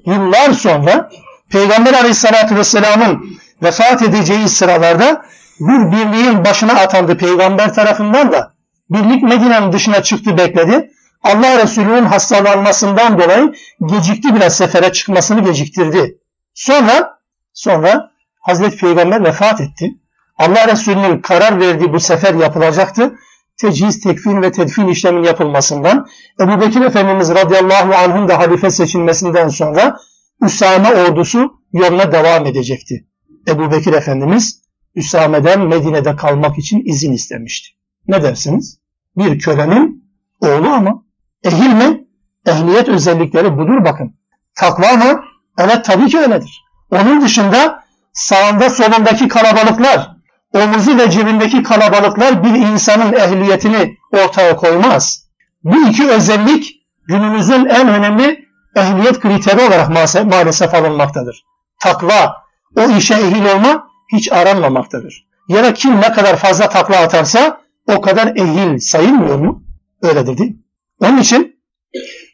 yıllar 0.07 0.53
sonra 0.53 1.11
Peygamber 1.51 1.95
Aleyhisselatü 1.95 2.57
Vesselam'ın 2.57 3.39
vefat 3.63 4.03
edeceği 4.03 4.49
sıralarda 4.49 5.25
bir 5.61 5.93
birliğin 5.93 6.45
başına 6.45 6.73
atandı 6.73 7.19
peygamber 7.19 7.75
tarafından 7.75 8.33
da. 8.33 8.53
Birlik 8.91 9.23
Medine'nin 9.23 9.73
dışına 9.73 10.03
çıktı 10.03 10.39
bekledi. 10.39 10.91
Allah 11.23 11.63
Resulü'nün 11.63 12.05
hastalanmasından 12.05 13.19
dolayı 13.19 13.53
gecikti 13.87 14.35
biraz 14.35 14.57
sefere 14.57 14.93
çıkmasını 14.93 15.45
geciktirdi. 15.45 16.19
Sonra 16.55 17.19
sonra 17.53 18.11
Hazreti 18.41 18.77
Peygamber 18.77 19.25
vefat 19.25 19.61
etti. 19.61 19.95
Allah 20.39 20.69
Resulü'nün 20.69 21.19
karar 21.21 21.61
verdiği 21.61 21.93
bu 21.93 22.01
sefer 22.01 22.35
yapılacaktı. 22.35 23.15
Tecihiz, 23.57 24.01
tekfin 24.01 24.43
ve 24.43 24.53
tedfin 24.53 24.87
işlemin 24.87 25.23
yapılmasından, 25.23 26.07
Ebu 26.41 26.61
Bekir 26.61 26.81
Efendimiz 26.81 27.31
radıyallahu 27.31 27.95
anh'ın 27.95 28.29
da 28.29 28.39
halife 28.39 28.71
seçilmesinden 28.71 29.49
sonra 29.49 29.97
Üsame 30.43 30.89
ordusu 30.89 31.53
yoluna 31.73 32.13
devam 32.13 32.47
edecekti. 32.47 33.07
Ebu 33.49 33.71
Bekir 33.71 33.93
Efendimiz 33.93 34.63
Üsame'den 34.95 35.61
Medine'de 35.61 36.17
kalmak 36.17 36.59
için 36.59 36.83
izin 36.85 37.13
istemişti. 37.13 37.69
Ne 38.09 38.23
dersiniz? 38.23 38.79
Bir 39.17 39.39
kölenin 39.39 40.05
oğlu 40.41 40.69
ama 40.69 41.05
ehil 41.45 41.73
mi? 41.73 42.05
Ehliyet 42.47 42.89
özellikleri 42.89 43.59
budur 43.59 43.85
bakın. 43.85 44.15
Takva 44.55 44.93
mı? 44.93 45.25
Evet 45.59 45.85
tabii 45.85 46.07
ki 46.07 46.19
öyledir. 46.19 46.65
Onun 46.91 47.21
dışında 47.21 47.83
sağında 48.13 48.71
solundaki 48.71 49.29
kalabalıklar, 49.29 50.11
omuzu 50.55 50.99
ve 50.99 51.11
cebindeki 51.11 51.63
kalabalıklar 51.63 52.45
bir 52.45 52.55
insanın 52.55 53.13
ehliyetini 53.13 53.97
ortaya 54.13 54.57
koymaz. 54.57 55.29
Bu 55.65 55.89
iki 55.89 56.09
özellik 56.09 56.87
günümüzün 57.09 57.67
en 57.67 57.89
önemli 57.89 58.49
ehliyet 58.77 59.21
kriteri 59.21 59.61
olarak 59.61 59.89
maalesef 60.25 60.75
alınmaktadır. 60.75 61.45
Takva, 61.81 62.37
o 62.77 62.91
işe 62.91 63.15
ehil 63.15 63.45
olma 63.45 63.89
hiç 64.13 64.33
aranmamaktadır. 64.33 65.29
Ya 65.49 65.65
da 65.65 65.75
kim 65.75 66.01
ne 66.01 66.13
kadar 66.13 66.37
fazla 66.37 66.69
takla 66.69 66.97
atarsa 66.97 67.61
o 67.87 68.01
kadar 68.01 68.27
ehil 68.37 68.79
sayılmıyor 68.79 69.39
mu? 69.39 69.63
Öyledir 70.03 70.39
değil 70.39 70.51
mi? 70.51 70.57
Onun 71.01 71.19
için 71.19 71.61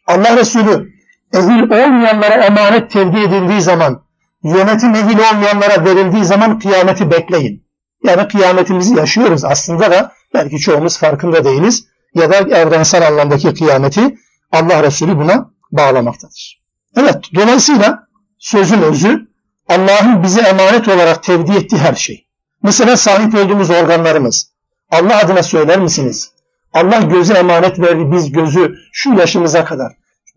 Allah 0.06 0.37
Resulü 0.37 0.92
ehil 1.35 1.62
olmayanlara 1.62 2.44
emanet 2.44 2.90
tevdi 2.90 3.18
edildiği 3.18 3.62
zaman, 3.62 4.04
yönetim 4.42 4.94
ehil 4.94 5.18
olmayanlara 5.18 5.85
verildiği 5.85 6.25
zaman 6.25 6.59
kıyameti 6.59 7.11
bekleyin. 7.11 7.64
Yani 8.04 8.28
kıyametimizi 8.28 8.97
yaşıyoruz 8.97 9.44
aslında 9.44 9.90
da 9.90 10.12
belki 10.35 10.59
çoğumuz 10.59 10.99
farkında 10.99 11.44
değiliz. 11.44 11.85
Ya 12.14 12.30
da 12.30 12.37
evrensel 12.37 13.06
anlamdaki 13.06 13.54
kıyameti 13.54 14.18
Allah 14.52 14.83
Resulü 14.83 15.16
buna 15.16 15.50
bağlamaktadır. 15.73 16.62
Evet, 16.97 17.25
dolayısıyla 17.35 18.09
sözün 18.38 18.83
özü 18.83 19.28
Allah'ın 19.68 20.23
bize 20.23 20.40
emanet 20.40 20.88
olarak 20.88 21.23
tevdi 21.23 21.52
ettiği 21.52 21.78
her 21.78 21.94
şey. 21.94 22.26
Mesela 22.62 22.97
sahip 22.97 23.35
olduğumuz 23.35 23.71
organlarımız. 23.71 24.50
Allah 24.90 25.18
adına 25.18 25.42
söyler 25.42 25.80
misiniz? 25.80 26.33
Allah 26.74 26.98
gözü 26.98 27.32
emanet 27.32 27.80
verdi 27.80 28.12
biz 28.12 28.32
gözü 28.32 28.74
şu 28.92 29.14
yaşımıza 29.14 29.64
kadar. 29.64 29.92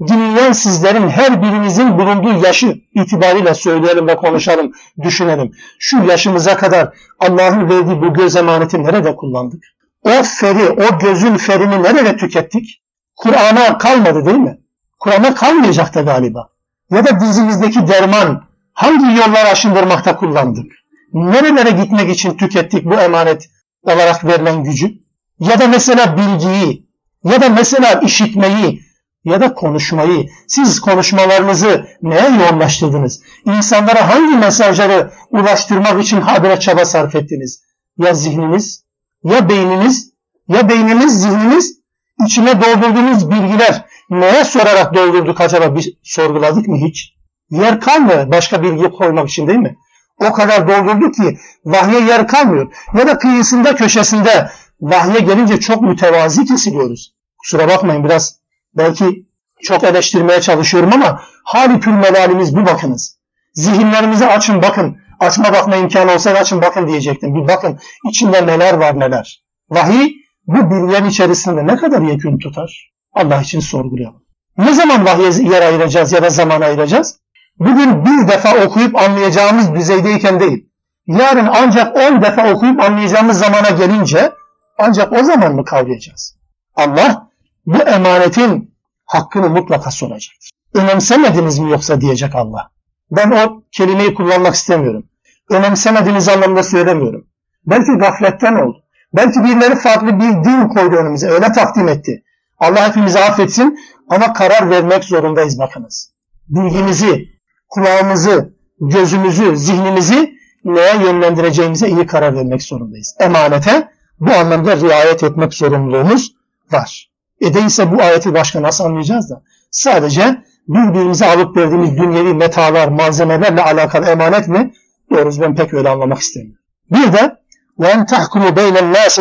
Dinleyen 0.08 0.52
sizlerin 0.52 1.10
her 1.10 1.42
birinizin 1.42 1.98
bulunduğu 1.98 2.46
yaşı 2.46 2.76
itibariyle 2.94 3.54
söyleyelim 3.54 4.08
ve 4.08 4.16
konuşalım, 4.16 4.72
düşünelim. 5.04 5.52
Şu 5.80 6.04
yaşımıza 6.04 6.58
kadar 6.58 6.94
Allah'ın 7.20 7.70
verdiği 7.70 8.02
bu 8.02 8.14
göz 8.14 8.36
emaneti 8.36 8.84
nerede 8.84 9.16
kullandık? 9.16 9.64
O 10.02 10.24
feri, 10.24 10.70
o 10.70 11.00
gözün 11.00 11.38
ferini 11.38 11.84
nerede 11.84 12.18
tükettik? 12.18 12.84
Kur'an'a 13.16 13.78
kalmadı 13.78 14.26
değil 14.26 14.38
mi? 14.38 14.58
Kur'an'a 15.00 15.36
kalmayacak 15.36 15.96
da 15.96 16.02
galiba. 16.02 16.50
Ya 16.92 17.06
da 17.06 17.20
dizimizdeki 17.20 17.88
derman, 17.88 18.44
hangi 18.74 19.20
yollar 19.20 19.52
aşındırmakta 19.52 20.18
kullandık? 20.18 20.72
Nerelere 21.14 21.72
gitmek 21.72 22.10
için 22.10 22.38
tükettik 22.38 22.86
bu 22.86 22.94
emanet 22.94 23.46
olarak 23.84 24.26
verilen 24.26 24.64
gücü? 24.64 25.07
Ya 25.40 25.60
da 25.60 25.68
mesela 25.68 26.18
bilgiyi, 26.18 26.88
ya 27.24 27.42
da 27.42 27.50
mesela 27.50 27.94
işitmeyi, 27.94 28.82
ya 29.24 29.42
da 29.42 29.54
konuşmayı. 29.54 30.30
Siz 30.48 30.80
konuşmalarınızı 30.80 31.88
neye 32.02 32.30
yoğunlaştırdınız? 32.30 33.22
İnsanlara 33.46 34.10
hangi 34.10 34.38
mesajları 34.38 35.12
ulaştırmak 35.30 36.04
için 36.04 36.22
habere 36.22 36.60
çaba 36.60 36.86
sarf 36.86 37.16
ettiniz? 37.16 37.64
Ya 37.98 38.14
zihniniz, 38.14 38.84
ya 39.24 39.50
beyniniz, 39.50 40.14
ya 40.48 40.70
beyniniz, 40.70 41.22
zihniniz, 41.22 41.80
içine 42.26 42.62
doldurduğunuz 42.62 43.32
bilgiler 43.32 43.86
neye 44.10 44.44
sorarak 44.44 44.94
doldurduk 44.94 45.42
acaba 45.42 45.76
bir 45.76 45.98
sorguladık 46.04 46.68
mı 46.68 46.78
hiç? 46.78 47.14
Yer 47.50 47.82
kalmıyor 47.82 48.32
başka 48.32 48.64
bilgi 48.64 48.90
koymak 48.92 49.30
için 49.30 49.48
değil 49.48 49.60
mi? 49.60 49.78
O 50.20 50.34
kadar 50.34 50.68
doldurduk 50.68 51.16
ki 51.16 51.38
vahye 51.66 52.00
yer 52.00 52.28
kalmıyor. 52.28 52.74
Ya 52.98 53.08
da 53.08 53.18
kıyısında 53.18 53.76
köşesinde 53.76 54.50
vahye 54.82 55.20
gelince 55.20 55.60
çok 55.60 55.82
mütevazi 55.82 56.46
kesiliyoruz. 56.46 57.14
Kusura 57.38 57.68
bakmayın 57.68 58.04
biraz 58.04 58.40
belki 58.74 59.26
çok 59.62 59.84
eleştirmeye 59.84 60.42
çalışıyorum 60.42 60.94
ama 60.94 61.22
hali 61.44 61.90
melalimiz 61.90 62.56
bu 62.56 62.66
bakınız. 62.66 63.18
Zihinlerimizi 63.54 64.26
açın 64.26 64.62
bakın. 64.62 64.98
Açma 65.20 65.54
bakma 65.54 65.76
imkanı 65.76 66.12
olsaydı 66.12 66.40
açın 66.40 66.62
bakın 66.62 66.88
diyecektim. 66.88 67.36
Bir 67.36 67.48
bakın 67.48 67.80
içinde 68.10 68.48
neler 68.48 68.74
var 68.74 69.00
neler. 69.00 69.44
Vahiy 69.70 70.14
bu 70.48 70.72
bilgilerin 70.72 71.06
içerisinde 71.06 71.68
ne 71.68 71.76
kadar 71.76 72.02
yekün 72.02 72.38
tutar? 72.38 72.92
Allah 73.14 73.42
için 73.42 73.60
sorgulayalım. 73.60 74.24
Ne 74.58 74.74
zaman 74.74 75.06
vahye 75.06 75.52
yer 75.54 75.62
ayıracağız 75.62 76.12
ya 76.12 76.24
da 76.24 76.30
zaman 76.30 76.62
ayıracağız? 76.62 77.20
Bugün 77.60 78.06
bir 78.06 78.28
defa 78.28 78.66
okuyup 78.66 78.96
anlayacağımız 78.96 79.76
düzeydeyken 79.76 80.40
değil. 80.40 80.70
Yarın 81.08 81.50
ancak 81.54 81.96
on 81.96 82.22
defa 82.22 82.52
okuyup 82.52 82.82
anlayacağımız 82.82 83.40
zamana 83.40 83.70
gelince 83.70 84.32
ancak 84.78 85.14
o 85.14 85.24
zaman 85.24 85.56
mı 85.56 85.66
kavrayacağız? 85.66 86.38
Allah 86.76 87.30
bu 87.66 87.78
emanetin 87.78 88.76
hakkını 89.06 89.50
mutlaka 89.50 89.92
soracaktır. 89.92 90.50
Önemsemediniz 90.74 91.60
mi 91.60 91.72
yoksa 91.72 92.02
diyecek 92.02 92.36
Allah. 92.36 92.72
Ben 93.12 93.32
o 93.32 93.64
kelimeyi 93.72 94.14
kullanmak 94.14 94.56
istemiyorum. 94.56 95.04
Önemsemediğiniz 95.50 96.30
anlamda 96.30 96.64
söylemiyorum. 96.64 97.28
Belki 97.66 97.92
gafletten 97.92 98.56
oldu. 98.56 98.84
Belki 99.14 99.44
birileri 99.44 99.76
farklı 99.76 100.20
bir 100.20 100.44
din 100.44 100.68
koydu 100.68 100.96
önümüze. 100.96 101.30
Öyle 101.30 101.52
takdim 101.52 101.88
etti. 101.88 102.24
Allah 102.60 102.88
hepimizi 102.88 103.20
affetsin 103.20 103.80
ama 104.10 104.34
karar 104.34 104.70
vermek 104.70 105.04
zorundayız 105.04 105.60
bakınız. 105.60 106.14
Bilgimizi, 106.50 107.26
kulağımızı, 107.70 108.54
gözümüzü, 108.82 109.58
zihnimizi 109.58 110.34
neye 110.64 110.98
yönlendireceğimize 111.04 111.90
iyi 111.90 112.06
karar 112.06 112.36
vermek 112.36 112.64
zorundayız. 112.64 113.16
Emanete 113.20 113.90
bu 114.21 114.33
anlamda 114.33 114.77
riayet 114.77 115.23
etmek 115.23 115.55
zorunluluğumuz 115.55 116.33
var. 116.73 117.11
E 117.41 117.55
değilse 117.55 117.93
bu 117.93 118.03
ayeti 118.03 118.35
başka 118.35 118.63
nasıl 118.63 118.85
anlayacağız 118.85 119.31
da? 119.31 119.43
Sadece 119.71 120.43
birbirimize 120.69 121.27
alıp 121.27 121.57
verdiğimiz 121.57 121.97
dünyevi 121.97 122.35
metalar, 122.35 122.89
malzemelerle 122.89 123.63
alakalı 123.63 124.07
emanet 124.07 124.49
mi? 124.49 124.73
Doğrusu 125.11 125.41
ben 125.41 125.55
pek 125.55 125.75
öyle 125.75 125.89
anlamak 125.89 126.19
istemiyorum. 126.19 126.63
Bir 126.91 127.13
de 127.13 127.43
وَاَنْ 127.79 128.07
تَحْكُمُ 128.07 128.43
بَيْنَ 128.59 128.77
النَّاسِ 128.85 129.17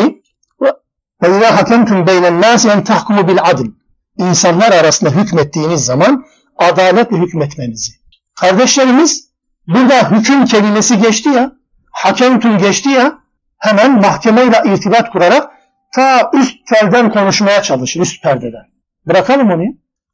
وَاِذَا 1.22 1.50
حَكَمْتُمْ 1.58 2.06
بَيْنَ 2.10 2.26
النَّاسِ 2.32 2.70
اَنْ 2.74 2.84
تَحْكُمُ 2.84 3.16
بِالْعَدْلِ 3.28 3.72
İnsanlar 4.18 4.72
arasında 4.72 5.10
hükmettiğiniz 5.10 5.86
zaman 5.86 6.26
adaletle 6.58 7.18
hükmetmenizi. 7.18 7.92
Kardeşlerimiz 8.36 9.30
burada 9.68 10.12
hüküm 10.12 10.46
kelimesi 10.46 10.98
geçti 10.98 11.30
ya, 11.30 11.52
hakemtüm 11.92 12.58
geçti 12.58 12.90
ya, 12.90 13.20
hemen 13.59 14.01
mahkemeyle 14.01 14.63
irtibat 14.65 15.11
kurarak 15.11 15.51
ta 15.95 16.31
üst 16.35 16.69
perden 16.69 17.13
konuşmaya 17.13 17.63
çalışır, 17.63 18.01
üst 18.01 18.23
perdeden. 18.23 18.65
Bırakalım 19.07 19.51
onu. 19.51 19.65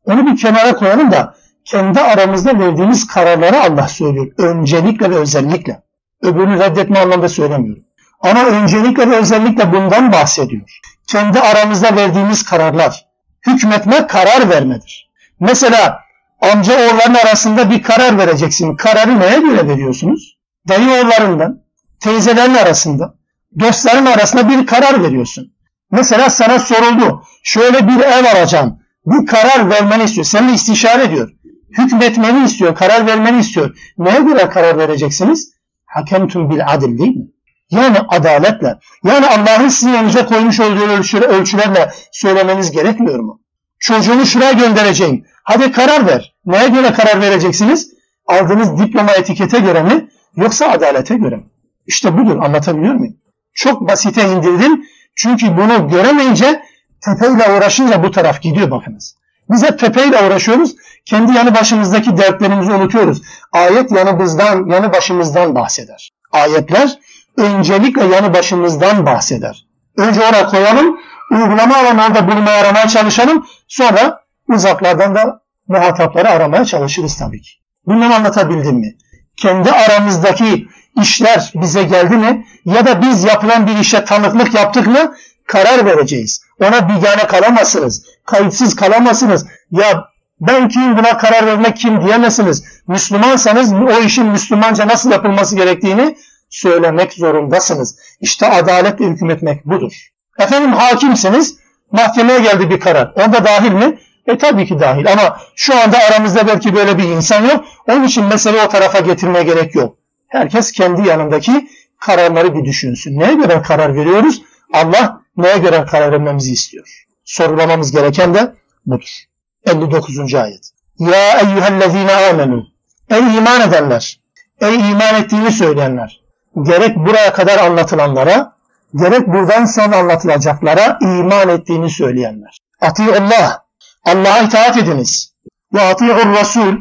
Onu 0.05 0.27
bir 0.27 0.37
kenara 0.37 0.77
koyalım 0.77 1.13
da 1.13 1.35
kendi 1.65 2.01
aramızda 2.01 2.59
verdiğimiz 2.59 3.07
kararları 3.07 3.61
Allah 3.61 3.89
söylüyor. 3.89 4.33
Öncelikle 4.39 5.11
ve 5.11 5.17
özellikle. 5.17 5.83
Öbürünü 6.23 6.59
reddetme 6.59 6.99
anlamda 6.99 7.29
söylemiyorum. 7.29 7.85
Ama 8.21 8.45
öncelikle 8.45 9.11
ve 9.11 9.17
özellikle 9.17 9.73
bundan 9.73 10.13
bahsediyor. 10.13 10.81
Kendi 11.07 11.41
aramızda 11.41 11.97
verdiğimiz 11.97 12.45
kararlar. 12.45 13.07
Hükmetme 13.47 14.07
karar 14.07 14.51
vermedir. 14.51 15.11
Mesela 15.41 16.01
amca 16.41 16.75
oğulların 16.75 17.15
arasında 17.15 17.71
bir 17.71 17.83
karar 17.83 18.19
vereceksin. 18.19 18.77
Kararı 18.77 19.21
neye 19.21 19.39
göre 19.39 19.69
veriyorsunuz? 19.69 20.39
Dayı 20.69 20.89
oğullarından, 20.91 21.63
teyzelerin 22.01 22.55
arasında, 22.55 23.15
dostların 23.61 24.07
arasında 24.07 24.49
bir 24.49 24.67
karar 24.67 25.03
veriyorsun. 25.03 25.53
Mesela 25.91 26.31
sana 26.31 26.59
soruldu. 26.59 27.23
Şöyle 27.43 27.89
bir 27.89 28.01
ev 28.01 28.37
alacağım. 28.37 28.79
Bir 29.07 29.27
karar 29.27 29.71
vermeni 29.71 30.05
istiyor. 30.05 30.25
Seninle 30.25 30.53
istişare 30.53 31.03
ediyor. 31.05 31.31
Hükmetmeni 31.79 32.45
istiyor. 32.45 32.75
Karar 32.75 33.07
vermeni 33.07 33.41
istiyor. 33.41 33.77
Neye 33.99 34.21
göre 34.21 34.49
karar 34.49 34.79
vereceksiniz? 34.79 35.53
Hakemtüm 35.87 36.51
bil 36.51 36.61
adil 36.67 36.99
değil 36.99 37.17
mi? 37.17 37.27
Yani 37.71 37.99
adaletle. 38.09 38.79
Yani 39.05 39.27
Allah'ın 39.27 39.69
sizin 39.69 39.95
önünüze 39.95 40.25
koymuş 40.27 40.61
olduğu 40.61 41.21
ölçülerle 41.27 41.91
söylemeniz 42.13 42.71
gerekmiyor 42.71 43.19
mu? 43.19 43.41
Çocuğunu 43.79 44.27
şuraya 44.27 44.53
göndereceğim. 44.53 45.25
Hadi 45.45 45.73
karar 45.73 46.07
ver. 46.07 46.35
Neye 46.47 46.69
göre 46.69 46.93
karar 46.93 47.21
vereceksiniz? 47.21 47.93
Aldığınız 48.27 48.79
diploma 48.79 49.13
etikete 49.13 49.59
göre 49.59 49.83
mi? 49.83 50.09
Yoksa 50.37 50.67
adalete 50.67 51.15
göre 51.17 51.37
mi? 51.37 51.45
İşte 51.87 52.19
budur. 52.19 52.37
Anlatabiliyor 52.37 52.95
muyum? 52.95 53.17
Çok 53.55 53.89
basite 53.89 54.29
indirdim. 54.29 54.85
Çünkü 55.17 55.57
bunu 55.57 55.89
göremeyince 55.89 56.63
tepeyle 57.01 57.53
uğraşınca 57.57 58.03
bu 58.03 58.11
taraf 58.11 58.43
gidiyor 58.43 58.71
bakınız. 58.71 59.17
Biz 59.51 59.63
hep 59.63 59.79
tepeyle 59.79 60.27
uğraşıyoruz. 60.27 60.75
Kendi 61.05 61.33
yanı 61.33 61.55
başımızdaki 61.55 62.17
dertlerimizi 62.17 62.73
unutuyoruz. 62.73 63.23
Ayet 63.53 63.93
yanımızdan, 63.93 64.67
yanı 64.67 64.93
başımızdan 64.93 65.55
bahseder. 65.55 66.11
Ayetler 66.33 66.99
öncelikle 67.37 68.05
yanı 68.05 68.35
başımızdan 68.35 69.07
bahseder. 69.07 69.67
Önce 69.97 70.21
oraya 70.21 70.47
koyalım, 70.47 71.01
uygulama 71.31 71.77
alanlarda 71.77 72.29
bulmaya 72.29 72.61
aramaya 72.61 72.89
çalışalım. 72.89 73.47
Sonra 73.69 74.21
uzaklardan 74.49 75.15
da 75.15 75.41
muhatapları 75.69 76.29
aramaya 76.29 76.65
çalışırız 76.65 77.17
tabii 77.17 77.41
ki. 77.41 77.51
Bunu 77.87 78.15
anlatabildim 78.15 78.77
mi? 78.77 78.97
Kendi 79.37 79.71
aramızdaki 79.71 80.67
işler 81.01 81.53
bize 81.55 81.83
geldi 81.83 82.17
mi 82.17 82.47
ya 82.65 82.87
da 82.87 83.03
biz 83.03 83.25
yapılan 83.25 83.67
bir 83.67 83.79
işe 83.79 84.05
tanıklık 84.05 84.55
yaptık 84.55 84.87
mı 84.87 85.15
karar 85.47 85.87
vereceğiz. 85.87 86.43
Ona 86.61 86.89
bigane 86.89 87.27
kalamazsınız. 87.27 88.07
Kayıtsız 88.25 88.77
kalamazsınız. 88.77 89.47
Ya 89.71 90.05
ben 90.41 90.69
kim 90.69 90.97
buna 90.99 91.19
karar 91.19 91.47
vermek 91.47 91.77
kim 91.77 92.05
diyemezsiniz. 92.05 92.65
Müslümansanız 92.89 93.73
o 93.73 94.01
işin 94.01 94.27
Müslümanca 94.27 94.89
nasıl 94.89 95.11
yapılması 95.11 95.57
gerektiğini 95.57 96.17
söylemek 96.51 97.13
zorundasınız. 97.13 97.99
İşte 98.21 98.51
adaletle 98.51 99.07
hükmetmek 99.07 99.65
budur. 99.65 99.93
Efendim 100.39 100.73
hakimsiniz, 100.73 101.57
mahkemeye 101.93 102.39
geldi 102.39 102.71
bir 102.71 102.81
karar. 102.81 103.13
Onda 103.27 103.45
dahil 103.45 103.73
mi? 103.73 103.99
E 104.27 104.39
tabii 104.39 104.67
ki 104.67 104.81
dahil 104.81 105.13
ama 105.13 105.37
şu 105.57 105.81
anda 105.81 105.99
aramızda 105.99 106.47
belki 106.47 106.75
böyle 106.75 106.99
bir 106.99 107.05
insan 107.05 107.45
yok. 107.45 107.65
Onun 107.89 108.05
için 108.05 108.25
mesele 108.25 108.63
o 108.63 108.69
tarafa 108.69 109.01
getirmeye 109.01 109.45
gerek 109.45 109.75
yok. 109.75 109.97
Herkes 110.33 110.73
kendi 110.73 111.09
yanındaki 111.09 111.69
kararları 112.01 112.55
bir 112.55 112.65
düşünsün. 112.65 113.19
Neye 113.19 113.35
göre 113.35 113.63
karar 113.63 113.95
veriyoruz? 113.95 114.43
Allah 114.73 115.21
neye 115.37 115.59
göre 115.59 115.85
karar 115.91 116.13
vermemizi 116.13 116.53
istiyor? 116.53 117.07
Sorulamamız 117.25 117.93
gereken 117.93 118.35
de 118.35 118.55
budur. 118.87 119.25
59. 119.67 120.35
ayet. 120.35 120.71
Ya 120.99 121.41
eyyühellezine 121.41 122.13
amenu. 122.13 122.67
Ey 123.11 123.19
iman 123.19 123.61
edenler. 123.61 124.21
Ey 124.61 124.75
iman 124.75 125.15
ettiğini 125.23 125.53
söyleyenler. 125.53 126.21
Gerek 126.63 126.97
buraya 126.97 127.33
kadar 127.33 127.59
anlatılanlara, 127.59 128.53
gerek 128.95 129.29
buradan 129.29 129.65
sonra 129.65 129.97
anlatılacaklara 129.97 130.99
iman 131.03 131.49
ettiğini 131.49 131.91
söyleyenler. 131.91 132.59
Allah. 132.81 133.65
Allah'a 134.05 134.41
itaat 134.41 134.77
ediniz. 134.77 135.35
Ve 135.75 135.81
ati'ur 135.81 136.35
Resul. 136.41 136.77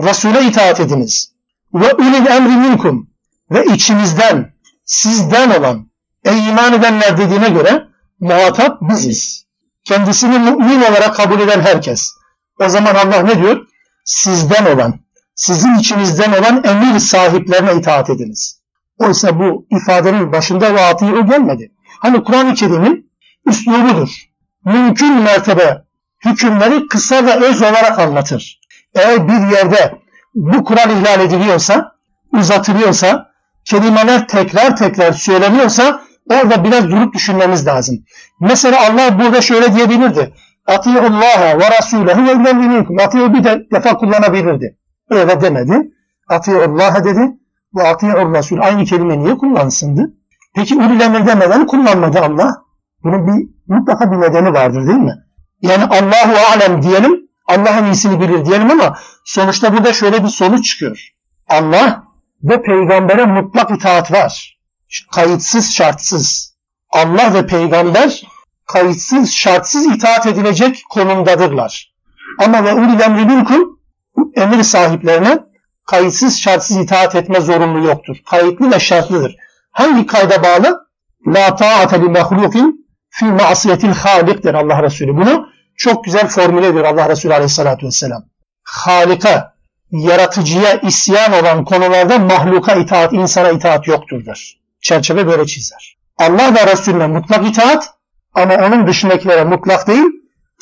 Resul'e 0.00 0.44
itaat 0.46 0.80
ediniz 0.80 1.31
ve 1.74 1.94
ulil 1.94 2.26
emri 2.26 2.56
minkum 2.56 3.10
ve 3.50 3.64
içinizden, 3.64 4.54
sizden 4.84 5.60
olan 5.60 5.90
ey 6.24 6.48
iman 6.48 6.72
edenler 6.72 7.18
dediğine 7.18 7.48
göre 7.48 7.88
muhatap 8.20 8.78
biziz. 8.80 9.46
Kendisini 9.84 10.38
mümin 10.38 10.82
olarak 10.82 11.14
kabul 11.16 11.40
eden 11.40 11.60
herkes. 11.60 12.14
O 12.60 12.68
zaman 12.68 12.94
Allah 12.94 13.22
ne 13.22 13.42
diyor? 13.42 13.66
Sizden 14.04 14.74
olan, 14.74 15.00
sizin 15.34 15.74
içinizden 15.74 16.32
olan 16.32 16.64
emir 16.64 16.98
sahiplerine 16.98 17.74
itaat 17.74 18.10
ediniz. 18.10 18.62
Oysa 18.98 19.38
bu 19.38 19.66
ifadenin 19.70 20.32
başında 20.32 20.74
ve 20.74 20.80
o 21.12 21.26
gelmedi. 21.26 21.72
Hani 22.00 22.24
Kur'an-ı 22.24 22.54
Kerim'in 22.54 23.10
üslubudur. 23.46 24.08
Mümkün 24.64 25.14
mertebe 25.14 25.84
hükümleri 26.24 26.86
kısa 26.86 27.26
ve 27.26 27.34
öz 27.34 27.62
olarak 27.62 27.98
anlatır. 27.98 28.60
Eğer 28.94 29.28
bir 29.28 29.56
yerde 29.56 30.01
bu 30.34 30.64
kural 30.64 30.90
ihlal 30.90 31.20
ediliyorsa 31.20 31.92
uzatılıyorsa, 32.32 33.26
kelimeler 33.64 34.28
tekrar 34.28 34.76
tekrar 34.76 35.12
söyleniyorsa 35.12 36.00
orada 36.30 36.64
biraz 36.64 36.90
durup 36.90 37.14
düşünmemiz 37.14 37.66
lazım. 37.66 37.96
Mesela 38.40 38.76
Allah 38.90 39.18
burada 39.18 39.40
şöyle 39.40 39.74
diyebilirdi. 39.74 40.34
Ati'ullaha 40.66 41.58
ve 41.58 41.70
rasulehu 41.78 42.44
ve 42.44 42.52
minkum. 42.52 42.98
Ati'u 42.98 43.34
bir 43.34 43.44
de 43.44 43.66
defa 43.72 43.96
kullanabilirdi. 43.96 44.78
Öyle 45.10 45.40
demedi. 45.40 45.90
Ati'ullaha 46.28 47.04
dedi 47.04 47.32
ve 47.76 47.82
ati'ur 47.88 48.34
rasul. 48.34 48.58
Aynı 48.60 48.84
kelime 48.84 49.18
niye 49.18 49.36
kullansındı? 49.36 50.14
Peki 50.54 50.74
ulul 50.74 51.00
emir 51.00 51.26
demeden 51.26 51.66
kullanmadı 51.66 52.20
Allah. 52.20 52.62
Bunun 53.04 53.26
bir 53.26 53.48
mutlaka 53.68 54.12
bir 54.12 54.20
nedeni 54.20 54.52
vardır 54.52 54.86
değil 54.86 54.98
mi? 54.98 55.14
Yani 55.62 55.84
Allahu 55.84 56.32
alem 56.54 56.82
diyelim, 56.82 57.21
Allah'ın 57.52 57.84
iyisini 57.84 58.20
bilir 58.20 58.44
diyelim 58.44 58.70
ama 58.70 58.98
sonuçta 59.24 59.72
burada 59.72 59.92
şöyle 59.92 60.24
bir 60.24 60.28
sonuç 60.28 60.70
çıkıyor. 60.70 61.08
Allah 61.48 62.04
ve 62.42 62.62
peygambere 62.62 63.24
mutlak 63.24 63.70
itaat 63.70 64.12
var. 64.12 64.58
Kayıtsız, 65.12 65.72
şartsız. 65.72 66.54
Allah 66.90 67.34
ve 67.34 67.46
peygamber 67.46 68.22
kayıtsız, 68.66 69.32
şartsız 69.32 69.86
itaat 69.86 70.26
edilecek 70.26 70.82
konumdadırlar. 70.90 71.92
Ama 72.38 72.64
ve 72.64 72.74
ulil 72.74 73.00
emri 73.00 73.24
minkum 73.24 73.78
emir 74.34 74.62
sahiplerine 74.62 75.38
kayıtsız, 75.86 76.40
şartsız 76.40 76.76
itaat 76.76 77.14
etme 77.14 77.40
zorunlu 77.40 77.86
yoktur. 77.86 78.16
Kayıtlı 78.30 78.70
ve 78.70 78.80
şartlıdır. 78.80 79.36
Hangi 79.70 80.06
kayda 80.06 80.42
bağlı? 80.42 80.86
La 81.26 81.56
ta'ate 81.56 82.00
li 82.00 82.08
mehlukin 82.08 82.86
fi 83.10 83.24
masiyetil 83.24 83.92
haliktir 83.92 84.54
Allah 84.54 84.82
Resulü. 84.82 85.16
Bunu 85.16 85.51
çok 85.82 86.04
güzel 86.04 86.28
formüle 86.28 86.66
ediyor 86.66 86.84
Allah 86.84 87.08
Resulü 87.08 87.34
Aleyhisselatü 87.34 87.86
Vesselam. 87.86 88.24
Halika, 88.64 89.54
yaratıcıya 89.90 90.74
isyan 90.80 91.32
olan 91.32 91.64
konularda 91.64 92.18
mahluka 92.18 92.74
itaat, 92.74 93.12
insana 93.12 93.50
itaat 93.50 93.86
yoktur 93.86 94.26
der. 94.26 94.60
Çerçeve 94.80 95.26
böyle 95.26 95.46
çizer. 95.46 95.96
Allah 96.18 96.54
ve 96.54 96.72
Resulüne 96.72 97.06
mutlak 97.06 97.48
itaat 97.48 97.90
ama 98.34 98.54
onun 98.54 98.86
dışındakilere 98.86 99.44
mutlak 99.44 99.88
değil, 99.88 100.04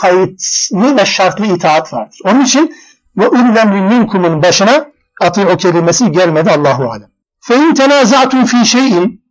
kayıtlı 0.01 0.97
ve 0.97 1.07
şartlı 1.07 1.47
itaat 1.47 1.93
vardır. 1.93 2.19
Onun 2.25 2.45
için 2.45 2.77
ve 3.17 3.29
ullemri 3.29 3.81
minkumun 3.81 4.43
başına 4.43 4.87
atı 5.21 5.49
o 5.49 5.57
kelimesi 5.57 6.13
gelmedi 6.13 6.51
Allahu 6.51 6.91
alem. 6.91 7.11
Fe 7.41 7.57
in 7.57 7.75
tenaza'tum 7.75 8.45
fi 8.45 8.67
şeyin 8.67 9.25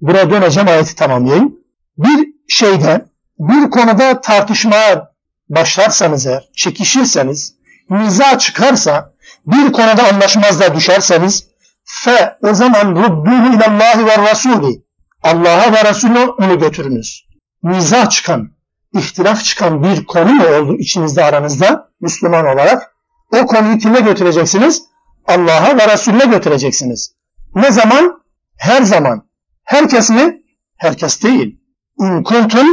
buraya 0.00 0.30
döneceğim 0.30 0.68
ayeti 0.68 0.94
tamamlayayım. 0.94 1.56
Bir 1.98 2.28
şeyde 2.48 3.04
bir 3.38 3.70
konuda 3.70 4.20
tartışmaya 4.20 5.17
başlarsanız 5.48 6.26
eğer, 6.26 6.48
çekişirseniz, 6.56 7.54
niza 7.90 8.38
çıkarsa, 8.38 9.12
bir 9.46 9.72
konuda 9.72 10.08
anlaşmazlığa 10.12 10.74
düşerseniz, 10.74 11.48
fe 11.84 12.38
o 12.42 12.54
zaman 12.54 12.96
rudduhu 12.96 13.54
ilallahi 13.56 14.06
ve 14.06 14.18
rasuli. 14.18 14.82
Allah'a 15.22 15.72
ve 15.72 15.90
Resulüne 15.90 16.26
onu 16.26 16.58
götürünüz. 16.58 17.28
Niza 17.62 18.08
çıkan, 18.08 18.50
ihtilaf 18.94 19.44
çıkan 19.44 19.82
bir 19.82 20.04
konu 20.04 20.32
mu 20.34 20.44
oldu 20.46 20.76
içinizde 20.78 21.24
aranızda 21.24 21.90
Müslüman 22.00 22.46
olarak? 22.46 22.94
O 23.32 23.46
konuyu 23.46 23.78
kime 23.78 24.00
götüreceksiniz? 24.00 24.82
Allah'a 25.26 25.76
ve 25.76 25.92
Resulüne 25.92 26.24
götüreceksiniz. 26.24 27.14
Ne 27.54 27.70
zaman? 27.70 28.22
Her 28.56 28.82
zaman. 28.82 29.28
Herkes 29.64 30.10
mi? 30.10 30.42
Herkes 30.76 31.22
değil. 31.22 31.60
İn 32.00 32.22
kuntum 32.22 32.66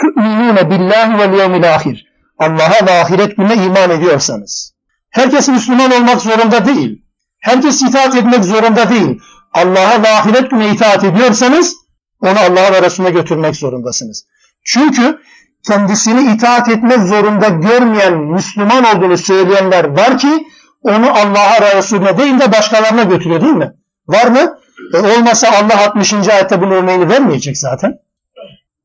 tu'minune 0.00 0.70
billahi 0.70 1.18
vel 1.18 1.38
yevmil 1.38 1.74
ahir. 1.74 2.07
Allah'a 2.38 2.86
ve 2.86 3.00
ahiret 3.00 3.36
gününe 3.36 3.64
iman 3.64 3.90
ediyorsanız. 3.90 4.74
Herkes 5.10 5.48
Müslüman 5.48 5.92
olmak 5.92 6.20
zorunda 6.20 6.66
değil. 6.66 7.02
Herkes 7.40 7.82
itaat 7.82 8.14
etmek 8.14 8.44
zorunda 8.44 8.90
değil. 8.90 9.20
Allah'a 9.52 10.02
ve 10.02 10.08
ahiret 10.08 10.50
gününe 10.50 10.70
itaat 10.70 11.04
ediyorsanız 11.04 11.74
onu 12.20 12.38
Allah'a 12.38 12.72
ve 12.72 12.82
Resulüne 12.82 13.10
götürmek 13.10 13.56
zorundasınız. 13.56 14.26
Çünkü 14.64 15.18
kendisini 15.66 16.32
itaat 16.34 16.68
etmek 16.68 16.98
zorunda 16.98 17.48
görmeyen 17.48 18.16
Müslüman 18.18 18.84
olduğunu 18.84 19.18
söyleyenler 19.18 19.84
var 19.84 20.18
ki 20.18 20.46
onu 20.82 21.10
Allah'a 21.10 21.76
Resulüne 21.76 22.18
değil 22.18 22.40
de 22.40 22.52
başkalarına 22.52 23.02
götürüyor 23.02 23.40
değil 23.40 23.52
mi? 23.52 23.72
Var 24.06 24.26
mı? 24.26 24.58
E 24.94 24.98
olmasa 24.98 25.48
Allah 25.48 25.86
60. 25.86 26.12
ayette 26.12 26.60
bunun 26.60 26.70
örneğini 26.70 27.08
vermeyecek 27.08 27.58
zaten. 27.58 27.98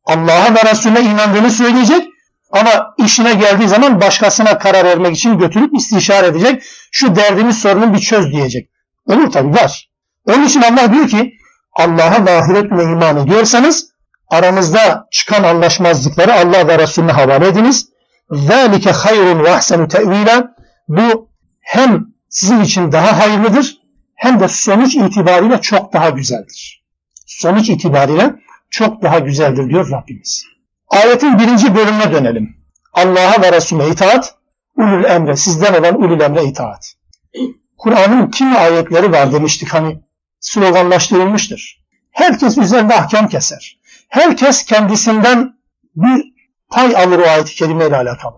Allah'a 0.05 0.55
ve 0.55 0.71
Resulüne 0.71 1.01
inandığını 1.01 1.51
söyleyecek 1.51 2.12
ama 2.52 2.94
işine 2.98 3.34
geldiği 3.34 3.68
zaman 3.68 4.00
başkasına 4.00 4.58
karar 4.58 4.84
vermek 4.84 5.16
için 5.16 5.38
götürüp 5.38 5.74
istişare 5.74 6.26
edecek. 6.26 6.62
Şu 6.92 7.16
derdimiz 7.16 7.58
sorunun 7.58 7.94
bir 7.94 7.98
çöz 7.98 8.32
diyecek. 8.32 8.70
Olur 9.06 9.30
tabi 9.30 9.54
var. 9.54 9.90
Onun 10.28 10.44
için 10.44 10.62
Allah 10.62 10.92
diyor 10.92 11.08
ki 11.08 11.32
Allah'a 11.72 12.26
ve 12.26 12.30
ahiretine 12.30 12.82
iman 12.82 13.16
ediyorsanız 13.16 13.90
aranızda 14.28 15.06
çıkan 15.10 15.42
anlaşmazlıkları 15.42 16.32
Allah 16.32 16.68
ve 16.68 16.78
Resulüne 16.78 17.12
havale 17.12 17.46
ediniz. 17.46 17.88
ذَٰلِكَ 18.30 18.92
خَيْرٌ 18.92 19.46
وَاحْسَنُ 19.46 19.88
تَعْو۪يلًا 19.88 20.48
Bu 20.88 21.28
hem 21.60 22.06
sizin 22.28 22.60
için 22.60 22.92
daha 22.92 23.18
hayırlıdır 23.20 23.78
hem 24.14 24.40
de 24.40 24.48
sonuç 24.48 24.96
itibariyle 24.96 25.60
çok 25.60 25.92
daha 25.92 26.10
güzeldir. 26.10 26.84
Sonuç 27.26 27.68
itibariyle 27.68 28.34
çok 28.70 29.02
daha 29.02 29.18
güzeldir 29.18 29.70
diyor 29.70 29.90
Rabbimiz. 29.90 30.44
Ayetin 30.87 31.39
birinci 31.39 31.75
bölümüne 31.75 32.11
dönelim. 32.11 32.57
Allah'a 32.93 33.41
ve 33.41 33.51
Resulüne 33.51 33.89
itaat, 33.89 34.35
ulul 34.77 35.03
emre, 35.03 35.35
sizden 35.35 35.73
olan 35.73 36.01
ulul 36.01 36.19
emre 36.19 36.43
itaat. 36.43 36.93
Kur'an'ın 37.77 38.31
kimi 38.31 38.57
ayetleri 38.57 39.11
var 39.11 39.31
demiştik 39.31 39.73
hani 39.73 40.01
sloganlaştırılmıştır. 40.39 41.83
Herkes 42.11 42.57
üzerinde 42.57 42.95
ahkam 42.95 43.27
keser. 43.27 43.79
Herkes 44.09 44.65
kendisinden 44.65 45.53
bir 45.95 46.33
pay 46.69 46.95
alır 46.95 47.19
o 47.19 47.23
ayet-i 47.27 47.55
kerimeyle 47.55 47.97
alakalı. 47.97 48.37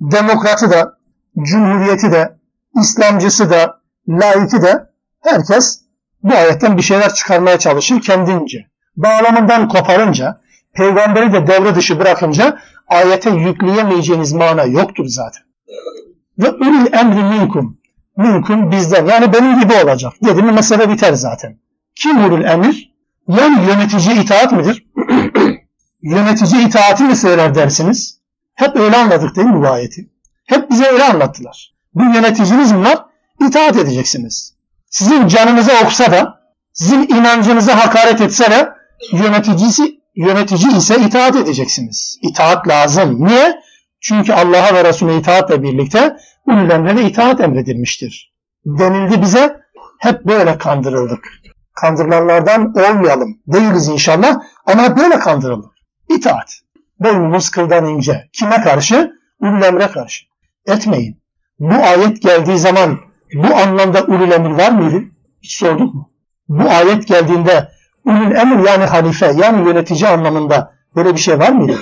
Demokratı 0.00 0.70
da, 0.70 0.98
cumhuriyeti 1.42 2.12
de, 2.12 2.38
İslamcısı 2.80 3.50
da, 3.50 3.80
laiki 4.08 4.62
de 4.62 4.90
herkes 5.22 5.80
bu 6.22 6.34
ayetten 6.34 6.76
bir 6.76 6.82
şeyler 6.82 7.14
çıkarmaya 7.14 7.58
çalışır 7.58 8.00
kendince. 8.00 8.66
Bağlamından 8.96 9.68
koparınca, 9.68 10.40
peygamberi 10.74 11.32
de 11.32 11.46
devre 11.46 11.74
dışı 11.74 11.98
bırakınca 11.98 12.58
ayete 12.88 13.30
yükleyemeyeceğiniz 13.30 14.32
mana 14.32 14.64
yoktur 14.64 15.04
zaten. 15.08 15.42
Ve 16.38 16.50
ulil 16.50 16.92
emri 16.92 17.24
minkum. 17.24 17.78
Minkum 18.16 18.70
bizden. 18.70 19.06
Yani 19.06 19.32
benim 19.32 19.60
gibi 19.60 19.72
olacak. 19.84 20.12
Dedi 20.24 20.42
mi 20.42 20.52
mesele 20.52 20.90
biter 20.90 21.12
zaten. 21.12 21.58
Kim 21.94 22.24
ulul 22.24 22.44
emir? 22.44 22.94
Yani 23.28 23.66
yönetici 23.66 24.22
itaat 24.22 24.52
midir? 24.52 24.86
yönetici 26.02 26.66
itaati 26.66 27.02
mi 27.04 27.16
söyler 27.16 27.54
dersiniz? 27.54 28.20
Hep 28.54 28.76
öyle 28.76 28.96
anladık 28.96 29.36
değil 29.36 29.48
mi 29.48 29.62
bu 29.62 29.68
ayeti? 29.68 30.10
Hep 30.46 30.70
bize 30.70 30.86
öyle 30.86 31.04
anlattılar. 31.04 31.74
Bu 31.94 32.02
yöneticiniz 32.02 32.74
var? 32.74 33.04
İtaat 33.48 33.76
edeceksiniz. 33.76 34.54
Sizin 34.90 35.28
canınıza 35.28 35.72
oksa 35.84 36.12
da, 36.12 36.40
sizin 36.72 37.02
inancınıza 37.02 37.84
hakaret 37.84 38.20
etse 38.20 38.50
de 38.50 38.68
yöneticisi 39.12 40.00
yönetici 40.16 40.76
ise 40.76 41.00
itaat 41.00 41.36
edeceksiniz. 41.36 42.18
İtaat 42.22 42.68
lazım. 42.68 43.24
Niye? 43.24 43.60
Çünkü 44.00 44.32
Allah'a 44.32 44.74
ve 44.74 44.84
Resulüne 44.84 45.16
itaatle 45.16 45.62
birlikte 45.62 46.16
ulul 46.46 46.98
itaat 46.98 47.40
emredilmiştir. 47.40 48.34
Denildi 48.64 49.22
bize 49.22 49.56
hep 49.98 50.24
böyle 50.24 50.58
kandırıldık. 50.58 51.28
Kandırılanlardan 51.74 52.74
olmayalım. 52.74 53.38
Değiliz 53.46 53.88
inşallah 53.88 54.36
ama 54.66 54.96
böyle 54.96 55.18
kandırıldık. 55.18 55.70
İtaat. 56.08 56.52
Boynumuz 57.00 57.50
kıldan 57.50 57.86
ince. 57.86 58.28
Kime 58.32 58.62
karşı? 58.62 59.12
Ulul 59.40 59.62
emre 59.62 59.86
karşı. 59.86 60.24
Etmeyin. 60.66 61.22
Bu 61.58 61.74
ayet 61.74 62.22
geldiği 62.22 62.58
zaman 62.58 62.98
bu 63.34 63.54
anlamda 63.54 64.04
ulul 64.04 64.30
emir 64.30 64.50
var 64.50 64.70
mıydı? 64.70 65.04
Hiç 65.42 65.56
sorduk 65.56 65.94
mu? 65.94 66.10
Bu 66.48 66.70
ayet 66.70 67.08
geldiğinde 67.08 67.68
emir 68.12 68.68
yani 68.68 68.84
halife 68.84 69.32
yani 69.36 69.68
yönetici 69.68 70.08
anlamında 70.08 70.74
böyle 70.96 71.14
bir 71.14 71.20
şey 71.20 71.38
var 71.38 71.48
mıydı? 71.48 71.78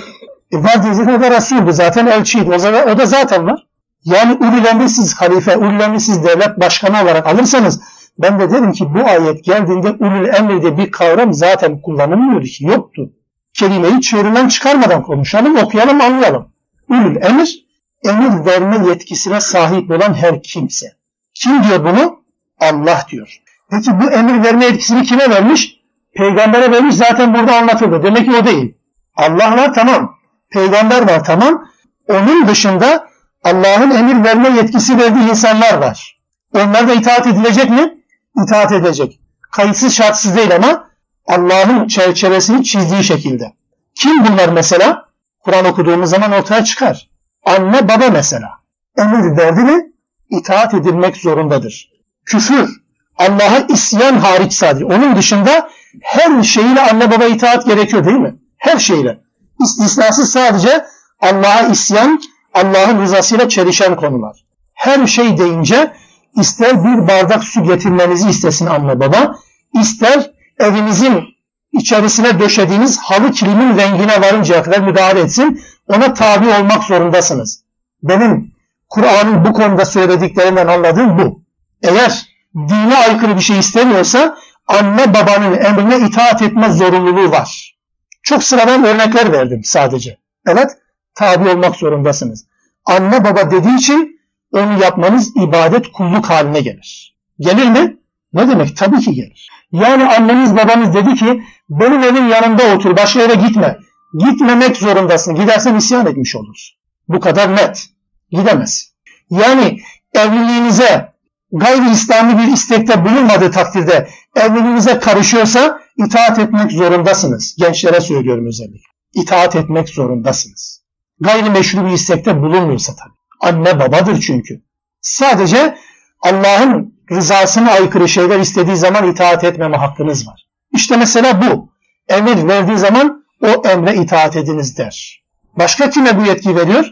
E 0.51 0.57
var 0.57 0.83
dediğinde 0.83 1.11
o 1.11 1.21
da 1.21 1.31
Resul'dü 1.31 1.73
zaten 1.73 2.05
elçiydi. 2.05 2.51
O, 2.55 2.59
zaman, 2.59 2.89
o 2.89 2.97
da 2.97 3.05
zaten 3.05 3.45
var. 3.45 3.67
Yani 4.05 4.33
ulul 4.33 4.87
siz 4.87 5.13
halife, 5.13 5.57
ulul 5.57 5.99
siz 5.99 6.23
devlet 6.23 6.59
başkanı 6.59 7.03
olarak 7.03 7.27
alırsanız 7.27 7.81
ben 8.17 8.39
de 8.39 8.51
dedim 8.51 8.71
ki 8.71 8.93
bu 8.93 9.05
ayet 9.05 9.43
geldiğinde 9.43 9.91
ulul 9.91 10.27
emri 10.27 10.77
bir 10.77 10.91
kavram 10.91 11.33
zaten 11.33 11.81
kullanılmıyordu 11.81 12.45
ki 12.45 12.65
yoktu. 12.65 13.09
Kelimeyi 13.53 14.01
çığırından 14.01 14.47
çıkarmadan 14.47 15.03
konuşalım, 15.03 15.57
okuyalım, 15.57 16.01
anlayalım. 16.01 16.47
Ulul 16.89 17.15
emir, 17.15 17.65
emir 18.05 18.45
verme 18.45 18.87
yetkisine 18.87 19.41
sahip 19.41 19.91
olan 19.91 20.13
her 20.13 20.43
kimse. 20.43 20.87
Kim 21.33 21.63
diyor 21.63 21.85
bunu? 21.85 22.23
Allah 22.59 23.05
diyor. 23.09 23.41
Peki 23.69 23.91
bu 24.01 24.11
emir 24.11 24.43
verme 24.43 24.65
yetkisini 24.65 25.03
kime 25.03 25.29
vermiş? 25.29 25.72
Peygambere 26.15 26.71
vermiş 26.71 26.95
zaten 26.95 27.33
burada 27.33 27.55
anlatıldı. 27.55 28.03
Demek 28.03 28.25
ki 28.25 28.37
o 28.41 28.45
değil. 28.45 28.77
Allah 29.15 29.57
var 29.57 29.73
tamam. 29.73 30.15
Peygamber 30.51 31.01
var 31.09 31.23
tamam. 31.23 31.65
Onun 32.09 32.47
dışında 32.47 33.07
Allah'ın 33.43 33.91
emir 33.91 34.23
verme 34.23 34.49
yetkisi 34.49 34.97
verdiği 34.97 35.29
insanlar 35.29 35.77
var. 35.77 36.19
Onlar 36.53 36.87
da 36.87 36.93
itaat 36.93 37.27
edilecek 37.27 37.69
mi? 37.69 38.03
itaat 38.43 38.71
edecek. 38.71 39.19
Kayıtsız 39.51 39.93
şartsız 39.93 40.37
değil 40.37 40.55
ama 40.55 40.89
Allah'ın 41.27 41.87
çerçevesini 41.87 42.63
çizdiği 42.63 43.03
şekilde. 43.03 43.53
Kim 43.95 44.25
bunlar 44.25 44.49
mesela? 44.49 45.05
Kur'an 45.39 45.65
okuduğumuz 45.65 46.09
zaman 46.09 46.31
ortaya 46.31 46.63
çıkar. 46.63 47.09
Anne 47.45 47.89
baba 47.89 48.09
mesela. 48.09 48.49
Emir 48.97 49.37
verdi 49.37 49.59
mi 49.61 49.91
itaat 50.29 50.73
edilmek 50.73 51.17
zorundadır. 51.17 51.91
Küfür, 52.25 52.69
Allah'a 53.17 53.59
isyan 53.69 54.17
hariç 54.17 54.53
sadece. 54.53 54.85
Onun 54.85 55.15
dışında 55.15 55.69
her 56.01 56.43
şeyle 56.43 56.81
anne 56.81 57.11
baba 57.11 57.25
itaat 57.25 57.65
gerekiyor 57.65 58.05
değil 58.05 58.17
mi? 58.17 58.35
Her 58.57 58.77
şeyle. 58.77 59.19
İstisnası 59.63 60.25
sadece 60.25 60.85
Allah'a 61.19 61.67
isyan, 61.67 62.21
Allah'ın 62.53 63.01
rızasıyla 63.01 63.49
çelişen 63.49 63.95
konular. 63.95 64.45
Her 64.73 65.07
şey 65.07 65.37
deyince 65.37 65.93
ister 66.35 66.83
bir 66.83 67.07
bardak 67.07 67.43
su 67.43 67.63
getirmenizi 67.63 68.29
istesin 68.29 68.65
anne 68.65 68.99
baba, 68.99 69.35
ister 69.81 70.31
evinizin 70.59 71.23
içerisine 71.71 72.39
döşediğiniz 72.39 72.99
halı 72.99 73.31
kilimin 73.31 73.77
rengine 73.77 74.21
varıncaya 74.21 74.63
kadar 74.63 74.79
müdahale 74.79 75.19
etsin, 75.19 75.61
ona 75.87 76.13
tabi 76.13 76.49
olmak 76.49 76.83
zorundasınız. 76.83 77.63
Benim 78.03 78.51
Kur'an'ın 78.89 79.45
bu 79.45 79.53
konuda 79.53 79.85
söylediklerinden 79.85 80.67
anladığım 80.67 81.17
bu. 81.17 81.41
Eğer 81.83 82.25
dine 82.55 82.97
aykırı 82.97 83.35
bir 83.35 83.41
şey 83.41 83.59
istemiyorsa 83.59 84.37
anne 84.67 85.13
babanın 85.13 85.57
emrine 85.57 86.07
itaat 86.07 86.41
etme 86.41 86.69
zorunluluğu 86.69 87.31
var. 87.31 87.77
Çok 88.23 88.43
sıradan 88.43 88.85
örnekler 88.85 89.31
verdim 89.31 89.61
sadece. 89.63 90.17
Evet, 90.47 90.71
tabi 91.15 91.49
olmak 91.49 91.75
zorundasınız. 91.75 92.45
Anne 92.85 93.23
baba 93.23 93.51
dediği 93.51 93.77
için 93.77 94.19
onu 94.51 94.81
yapmanız 94.81 95.37
ibadet 95.37 95.91
kulluk 95.91 96.29
haline 96.29 96.61
gelir. 96.61 97.17
Gelir 97.39 97.67
mi? 97.67 97.97
Ne 98.33 98.47
demek? 98.49 98.77
Tabii 98.77 98.99
ki 98.99 99.13
gelir. 99.13 99.49
Yani 99.71 100.05
anneniz 100.05 100.55
babanız 100.55 100.93
dedi 100.93 101.15
ki 101.15 101.43
benim 101.69 102.03
evin 102.03 102.27
yanında 102.27 102.75
otur 102.75 102.97
başka 102.97 103.21
yere 103.21 103.35
gitme. 103.35 103.77
Gitmemek 104.19 104.77
zorundasın. 104.77 105.35
Gidersen 105.35 105.75
isyan 105.75 106.05
etmiş 106.05 106.35
olursun. 106.35 106.77
Bu 107.07 107.19
kadar 107.19 107.55
net. 107.55 107.85
Gidemez. 108.31 108.93
Yani 109.29 109.79
evliliğinize 110.13 111.13
gayri 111.51 111.91
İslami 111.91 112.37
bir 112.37 112.53
istekte 112.53 113.05
bulunmadığı 113.05 113.51
takdirde 113.51 114.09
evliliğinize 114.35 114.99
karışıyorsa 114.99 115.79
itaat 115.97 116.39
etmek 116.39 116.71
zorundasınız. 116.71 117.55
Gençlere 117.59 118.01
söylüyorum 118.01 118.47
özellikle. 118.47 118.93
İtaat 119.13 119.55
etmek 119.55 119.89
zorundasınız. 119.89 120.83
Gayri 121.19 121.49
meşru 121.49 121.85
bir 121.85 121.91
istekte 121.91 122.41
bulunmuyorsa 122.41 122.93
tabii. 122.95 123.13
Anne 123.39 123.79
babadır 123.79 124.21
çünkü. 124.21 124.61
Sadece 125.01 125.77
Allah'ın 126.21 126.93
rızasına 127.11 127.71
aykırı 127.71 128.09
şeyler 128.09 128.39
istediği 128.39 128.75
zaman 128.75 129.11
itaat 129.11 129.43
etmeme 129.43 129.77
hakkınız 129.77 130.27
var. 130.27 130.47
İşte 130.73 130.97
mesela 130.97 131.41
bu. 131.41 131.69
Emir 132.07 132.47
verdiği 132.47 132.77
zaman 132.77 133.25
o 133.41 133.67
emre 133.67 133.95
itaat 133.95 134.35
ediniz 134.35 134.77
der. 134.77 135.23
Başka 135.57 135.89
kime 135.89 136.19
bu 136.19 136.25
yetki 136.25 136.55
veriyor? 136.55 136.85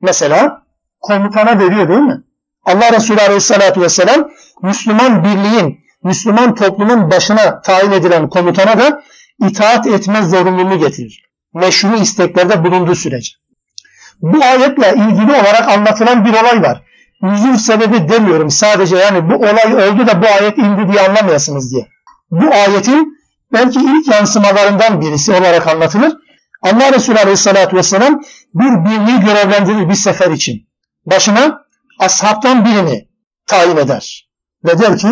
Mesela 0.00 0.62
komutana 1.00 1.58
veriyor 1.58 1.88
değil 1.88 2.00
mi? 2.00 2.22
Allah 2.64 2.92
Resulü 2.92 3.20
Aleyhisselatü 3.20 3.80
Vesselam 3.80 4.30
Müslüman 4.62 5.24
birliğin, 5.24 5.80
Müslüman 6.04 6.54
toplumun 6.54 7.10
başına 7.10 7.60
tayin 7.60 7.92
edilen 7.92 8.28
komutana 8.28 8.78
da 8.78 9.02
itaat 9.46 9.86
etme 9.86 10.22
zorunluluğunu 10.22 10.78
getirir. 10.78 11.22
Meşru 11.54 11.96
isteklerde 11.96 12.64
bulunduğu 12.64 12.94
sürece. 12.94 13.32
Bu 14.20 14.44
ayetle 14.44 14.94
ilgili 14.94 15.32
olarak 15.32 15.68
anlatılan 15.68 16.24
bir 16.24 16.32
olay 16.32 16.62
var. 16.62 16.82
Nüzul 17.22 17.56
sebebi 17.56 18.08
demiyorum 18.08 18.50
sadece 18.50 18.96
yani 18.96 19.30
bu 19.30 19.34
olay 19.34 19.74
oldu 19.74 20.06
da 20.06 20.22
bu 20.22 20.26
ayet 20.26 20.58
indi 20.58 20.92
diye 20.92 21.08
anlamayasınız 21.08 21.72
diye. 21.72 21.88
Bu 22.30 22.54
ayetin 22.54 23.18
belki 23.52 23.78
ilk 23.80 24.08
yansımalarından 24.08 25.00
birisi 25.00 25.32
olarak 25.32 25.66
anlatılır. 25.66 26.12
Allah 26.62 26.92
Resulü 26.92 27.18
Aleyhisselatü 27.18 27.76
Vesselam 27.76 28.20
bir 28.54 28.90
birliği 28.90 29.20
görevlendirir 29.20 29.88
bir 29.88 29.94
sefer 29.94 30.30
için. 30.30 30.68
Başına 31.06 31.60
ashabtan 32.00 32.64
birini 32.64 33.08
tayin 33.46 33.76
eder. 33.76 34.28
Ve 34.64 34.78
der 34.78 34.98
ki 34.98 35.08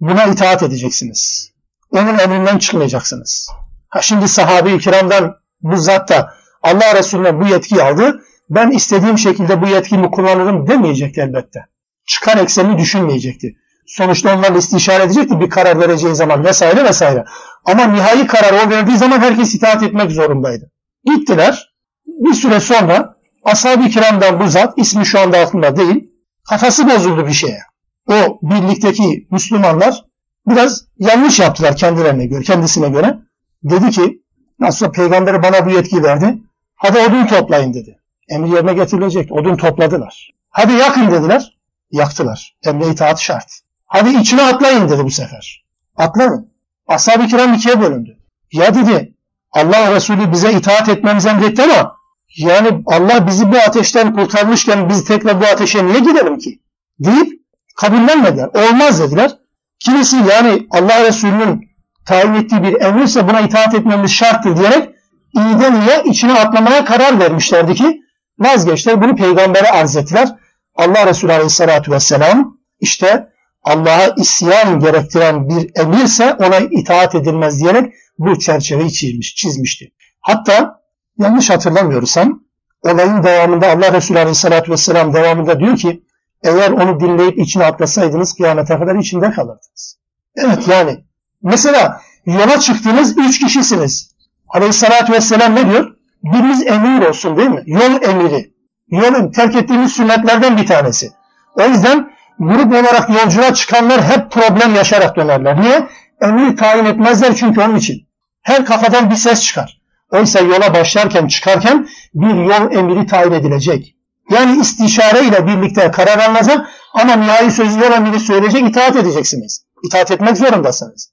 buna 0.00 0.24
itaat 0.24 0.62
edeceksiniz. 0.62 1.52
Onun 1.90 2.18
emrinden 2.18 2.58
çıkmayacaksınız. 2.58 3.48
Ha 3.88 4.02
şimdi 4.02 4.28
sahabe-i 4.28 4.78
kiramdan 4.78 5.36
bu 5.60 5.76
zat 5.76 6.08
da 6.08 6.34
Allah 6.62 6.94
Resulüne 6.94 7.40
bu 7.40 7.46
yetkiyi 7.46 7.82
aldı. 7.82 8.22
Ben 8.50 8.70
istediğim 8.70 9.18
şekilde 9.18 9.62
bu 9.62 9.66
yetkimi 9.66 10.10
kullanırım 10.10 10.66
demeyecekti 10.68 11.20
elbette. 11.20 11.60
Çıkan 12.06 12.38
eksenini 12.38 12.78
düşünmeyecekti. 12.78 13.56
Sonuçta 13.86 14.38
onlarla 14.38 14.58
istişare 14.58 15.02
edecekti 15.02 15.40
bir 15.40 15.50
karar 15.50 15.80
vereceği 15.80 16.14
zaman 16.14 16.44
vesaire 16.44 16.84
vesaire. 16.84 17.24
Ama 17.64 17.86
nihai 17.86 18.26
karar 18.26 18.66
o 18.66 18.70
verdiği 18.70 18.96
zaman 18.96 19.20
herkes 19.20 19.54
itaat 19.54 19.82
etmek 19.82 20.10
zorundaydı. 20.10 20.70
Gittiler. 21.04 21.72
Bir 22.06 22.34
süre 22.34 22.60
sonra 22.60 23.16
ashab-ı 23.44 23.88
kiramdan 23.88 24.40
bu 24.40 24.48
zat 24.48 24.74
ismi 24.76 25.06
şu 25.06 25.20
anda 25.20 25.38
aklımda 25.38 25.76
değil. 25.76 26.10
Kafası 26.48 26.90
bozuldu 26.90 27.26
bir 27.26 27.32
şeye. 27.32 27.60
O 28.06 28.38
birlikteki 28.42 29.26
Müslümanlar 29.30 30.04
biraz 30.46 30.84
yanlış 30.98 31.40
yaptılar 31.40 31.76
kendilerine 31.76 32.26
göre, 32.26 32.42
kendisine 32.42 32.88
göre. 32.88 33.18
Dedi 33.62 33.90
ki 33.90 34.22
nasıl 34.60 34.92
peygamber 34.92 35.42
bana 35.42 35.66
bu 35.66 35.70
yetki 35.70 36.02
verdi. 36.02 36.38
Hadi 36.76 36.98
odun 36.98 37.26
toplayın 37.26 37.74
dedi. 37.74 37.98
Emri 38.28 38.50
yerine 38.50 38.74
getirilecek. 38.74 39.32
Odun 39.32 39.56
topladılar. 39.56 40.30
Hadi 40.50 40.72
yakın 40.72 41.10
dediler. 41.10 41.58
Yaktılar. 41.90 42.56
Emre 42.64 42.88
itaat 42.88 43.20
şart. 43.20 43.60
Hadi 43.86 44.20
içine 44.20 44.42
atlayın 44.42 44.88
dedi 44.88 45.04
bu 45.04 45.10
sefer. 45.10 45.64
Atlayın. 45.96 46.52
Ashab-ı 46.88 47.26
kiram 47.26 47.54
ikiye 47.54 47.80
bölündü. 47.80 48.18
Ya 48.52 48.74
dedi 48.74 49.14
Allah 49.52 49.94
Resulü 49.94 50.32
bize 50.32 50.52
itaat 50.52 50.88
etmemizi 50.88 51.28
emretti 51.28 51.62
ama 51.62 51.96
yani 52.36 52.82
Allah 52.86 53.26
bizi 53.26 53.52
bu 53.52 53.56
ateşten 53.56 54.14
kurtarmışken 54.14 54.88
biz 54.88 55.04
tekrar 55.04 55.40
bu 55.40 55.44
ateşe 55.44 55.86
niye 55.86 55.98
gidelim 55.98 56.38
ki? 56.38 56.62
Deyip 56.98 57.45
kabullenmediler. 57.76 58.48
Olmaz 58.54 59.00
dediler. 59.00 59.30
Kimisi 59.78 60.16
yani 60.16 60.66
Allah 60.70 61.04
Resulü'nün 61.04 61.68
tayin 62.06 62.34
ettiği 62.34 62.62
bir 62.62 62.80
emirse 62.80 63.28
buna 63.28 63.40
itaat 63.40 63.74
etmemiz 63.74 64.10
şarttır 64.10 64.56
diyerek 64.56 64.88
iyiden 65.34 65.80
iyiye 65.80 66.02
içine 66.04 66.32
atlamaya 66.32 66.84
karar 66.84 67.20
vermişlerdi 67.20 67.74
ki 67.74 68.00
vazgeçtiler. 68.38 69.02
Bunu 69.02 69.16
peygambere 69.16 69.70
arz 69.70 69.96
ettiler. 69.96 70.28
Allah 70.74 71.06
Resulü 71.06 71.32
Aleyhisselatü 71.32 71.92
Vesselam 71.92 72.58
işte 72.80 73.28
Allah'a 73.62 74.14
isyan 74.16 74.80
gerektiren 74.80 75.48
bir 75.48 75.70
emirse 75.80 76.34
ona 76.34 76.58
itaat 76.58 77.14
edilmez 77.14 77.60
diyerek 77.60 77.92
bu 78.18 78.38
çerçeveyi 78.38 78.92
çizmiş, 78.92 79.34
çizmişti. 79.34 79.92
Hatta 80.20 80.80
yanlış 81.18 81.50
hatırlamıyorsam 81.50 82.42
olayın 82.82 83.22
devamında 83.22 83.70
Allah 83.70 83.92
Resulü 83.92 84.18
Aleyhisselatü 84.18 84.72
Vesselam 84.72 85.14
devamında 85.14 85.60
diyor 85.60 85.76
ki 85.76 86.02
eğer 86.44 86.70
onu 86.70 87.00
dinleyip 87.00 87.38
içine 87.38 87.64
atlasaydınız 87.64 88.34
kıyamete 88.34 88.78
kadar 88.78 88.94
içinde 88.94 89.30
kalırdınız. 89.30 89.98
Evet 90.36 90.68
yani 90.68 91.04
mesela 91.42 92.00
yola 92.26 92.60
çıktığınız 92.60 93.18
üç 93.18 93.40
kişisiniz. 93.40 94.10
Aleyhisselatü 94.48 95.12
Vesselam 95.12 95.54
ne 95.54 95.70
diyor? 95.70 95.96
Biriniz 96.22 96.66
emir 96.66 97.06
olsun 97.06 97.36
değil 97.36 97.50
mi? 97.50 97.62
Yol 97.66 98.02
emiri. 98.02 98.52
Yolun 98.90 99.30
terk 99.32 99.56
ettiğimiz 99.56 99.92
sünnetlerden 99.92 100.56
bir 100.56 100.66
tanesi. 100.66 101.10
O 101.54 101.62
yüzden 101.62 102.10
grup 102.38 102.72
olarak 102.72 103.10
yolculuğa 103.10 103.54
çıkanlar 103.54 104.02
hep 104.04 104.30
problem 104.30 104.74
yaşarak 104.74 105.16
dönerler. 105.16 105.60
Niye? 105.60 105.88
Emir 106.20 106.56
tayin 106.56 106.84
etmezler 106.84 107.34
çünkü 107.36 107.60
onun 107.60 107.76
için. 107.76 108.08
Her 108.42 108.66
kafadan 108.66 109.10
bir 109.10 109.16
ses 109.16 109.42
çıkar. 109.42 109.80
Oysa 110.10 110.40
yola 110.40 110.74
başlarken 110.74 111.26
çıkarken 111.26 111.88
bir 112.14 112.34
yol 112.34 112.72
emiri 112.72 113.06
tayin 113.06 113.32
edilecek. 113.32 113.95
Yani 114.30 114.60
istişare 114.60 115.24
ile 115.24 115.46
birlikte 115.46 115.90
karar 115.90 116.18
alınacak 116.18 116.68
ama 116.94 117.16
nihai 117.16 117.50
sözü 117.50 117.80
yol 117.80 117.92
emiri 117.92 118.20
söyleyecek 118.20 118.68
itaat 118.68 118.96
edeceksiniz. 118.96 119.64
İtaat 119.84 120.10
etmek 120.10 120.36
zorundasınız. 120.36 121.12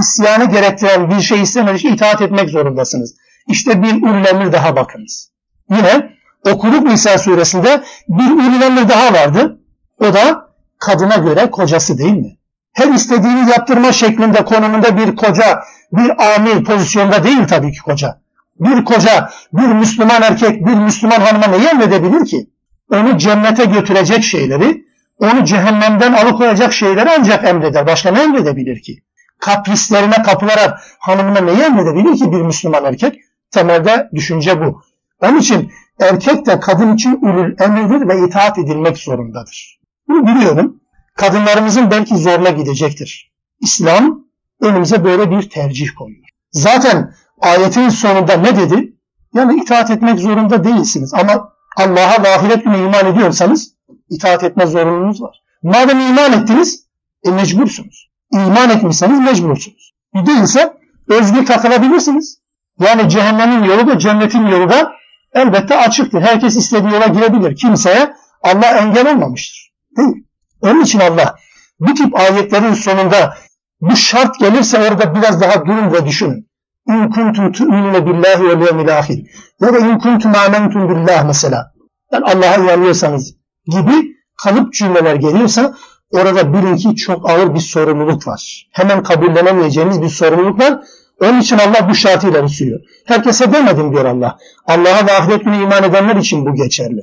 İsyanı 0.00 0.44
gerektiren 0.44 1.10
bir 1.10 1.20
şey 1.20 1.42
istemediği 1.42 1.94
itaat 1.94 2.22
etmek 2.22 2.50
zorundasınız. 2.50 3.14
İşte 3.48 3.82
bir 3.82 4.02
ulul 4.02 4.26
emir 4.26 4.52
daha 4.52 4.76
bakınız. 4.76 5.30
Yine 5.70 6.10
okuduk 6.52 6.82
Nisa 6.82 7.18
suresinde 7.18 7.82
bir 8.08 8.30
ulul 8.30 8.62
emir 8.62 8.88
daha 8.88 9.12
vardı. 9.12 9.60
O 9.98 10.14
da 10.14 10.50
kadına 10.78 11.16
göre 11.16 11.50
kocası 11.50 11.98
değil 11.98 12.12
mi? 12.12 12.36
Her 12.72 12.88
istediğini 12.94 13.50
yaptırma 13.50 13.92
şeklinde 13.92 14.44
konumunda 14.44 14.96
bir 14.96 15.16
koca, 15.16 15.60
bir 15.92 16.34
amir 16.34 16.64
pozisyonda 16.64 17.24
değil 17.24 17.48
tabii 17.48 17.72
ki 17.72 17.78
koca. 17.78 18.20
Bir 18.60 18.84
koca, 18.84 19.30
bir 19.52 19.66
Müslüman 19.66 20.22
erkek, 20.22 20.66
bir 20.66 20.74
Müslüman 20.74 21.20
hanıma 21.20 21.46
neyi 21.46 21.66
emredebilir 21.66 22.26
ki? 22.26 22.50
Onu 22.90 23.18
cennete 23.18 23.64
götürecek 23.64 24.22
şeyleri, 24.24 24.84
onu 25.18 25.44
cehennemden 25.44 26.12
alıkoyacak 26.12 26.72
şeyleri 26.72 27.10
ancak 27.18 27.44
emreder. 27.44 27.86
Başka 27.86 28.10
ne 28.10 28.22
emredebilir 28.22 28.82
ki? 28.82 29.02
Kaprislerine 29.40 30.22
kapılarak 30.22 30.80
hanımına 30.98 31.40
neyi 31.40 31.60
emredebilir 31.60 32.16
ki 32.16 32.32
bir 32.32 32.42
Müslüman 32.42 32.84
erkek? 32.84 33.20
Temelde 33.50 34.08
düşünce 34.14 34.60
bu. 34.60 34.82
Onun 35.22 35.38
için 35.38 35.72
erkek 36.00 36.46
de 36.46 36.60
kadın 36.60 36.94
için 36.94 37.18
ulul 37.22 37.54
emirdir 37.60 38.08
ve 38.08 38.26
itaat 38.26 38.58
edilmek 38.58 38.98
zorundadır. 38.98 39.80
Bunu 40.08 40.26
biliyorum. 40.26 40.80
kadınlarımızın 41.16 41.90
belki 41.90 42.16
zoruna 42.16 42.50
gidecektir. 42.50 43.32
İslam 43.60 44.24
önümüze 44.60 45.04
böyle 45.04 45.30
bir 45.30 45.50
tercih 45.50 45.88
koyuyor. 45.98 46.28
Zaten 46.50 47.14
ayetin 47.40 47.88
sonunda 47.88 48.36
ne 48.36 48.56
dedi? 48.56 48.96
Yani 49.34 49.62
itaat 49.62 49.90
etmek 49.90 50.18
zorunda 50.18 50.64
değilsiniz 50.64 51.14
ama 51.14 51.52
Allah'a 51.76 52.22
ve 52.22 52.28
ahiret 52.28 52.64
günü 52.64 52.76
iman 52.76 53.06
ediyorsanız 53.06 53.74
itaat 54.10 54.44
etme 54.44 54.66
zorunluluğunuz 54.66 55.22
var. 55.22 55.42
Madem 55.62 56.00
iman 56.00 56.32
ettiniz, 56.32 56.86
e 57.24 57.30
mecbursunuz. 57.30 58.10
İman 58.32 58.70
etmişseniz 58.70 59.20
mecbursunuz. 59.20 59.94
Değilse 60.14 60.76
özgür 61.08 61.46
takılabilirsiniz. 61.46 62.40
Yani 62.80 63.08
cehennemin 63.08 63.64
yolu 63.64 63.86
da 63.86 63.98
cennetin 63.98 64.46
yolu 64.46 64.70
da 64.70 64.92
elbette 65.32 65.78
açıktır. 65.78 66.22
Herkes 66.22 66.56
istediği 66.56 66.92
yola 66.92 67.06
girebilir. 67.06 67.56
Kimseye 67.56 68.14
Allah 68.42 68.78
engel 68.78 69.12
olmamıştır. 69.12 69.72
Değil. 69.96 70.26
Onun 70.62 70.80
için 70.80 71.00
Allah 71.00 71.34
bu 71.80 71.94
tip 71.94 72.20
ayetlerin 72.20 72.74
sonunda 72.74 73.36
bu 73.80 73.96
şart 73.96 74.38
gelirse 74.40 74.78
orada 74.78 75.14
biraz 75.14 75.40
daha 75.40 75.66
durun 75.66 75.92
ve 75.92 76.06
düşünün. 76.06 76.49
İn 76.90 77.10
kuntum 77.10 77.52
tu'minune 77.52 78.06
billahi 78.06 78.44
ve 78.44 78.64
yevmil 78.64 78.98
ahir. 78.98 79.26
Ya 79.60 79.72
da 79.72 79.78
in 79.78 79.98
kuntum 79.98 80.32
amentum 80.34 80.88
billah 80.88 81.24
mesela. 81.24 81.72
Yani 82.12 82.24
Allah'a 82.24 82.56
inanıyorsanız 82.56 83.34
gibi 83.66 84.16
kalıp 84.42 84.72
cümleler 84.72 85.14
geliyorsa 85.14 85.74
orada 86.12 86.52
bilin 86.52 86.76
ki 86.76 86.96
çok 86.96 87.30
ağır 87.30 87.54
bir 87.54 87.60
sorumluluk 87.60 88.26
var. 88.26 88.68
Hemen 88.72 89.02
kabullenemeyeceğiniz 89.02 90.02
bir 90.02 90.08
sorumluluk 90.08 90.60
var. 90.60 90.80
Onun 91.20 91.40
için 91.40 91.58
Allah 91.58 91.88
bu 91.88 91.94
şartı 91.94 92.28
ileri 92.28 92.48
sürüyor. 92.48 92.80
Herkese 93.06 93.52
demedim 93.52 93.92
diyor 93.92 94.04
Allah. 94.04 94.38
Allah'a 94.66 95.06
ve 95.06 95.12
ahiret 95.12 95.44
günü 95.44 95.56
iman 95.56 95.82
edenler 95.84 96.16
için 96.16 96.46
bu 96.46 96.54
geçerli. 96.54 97.00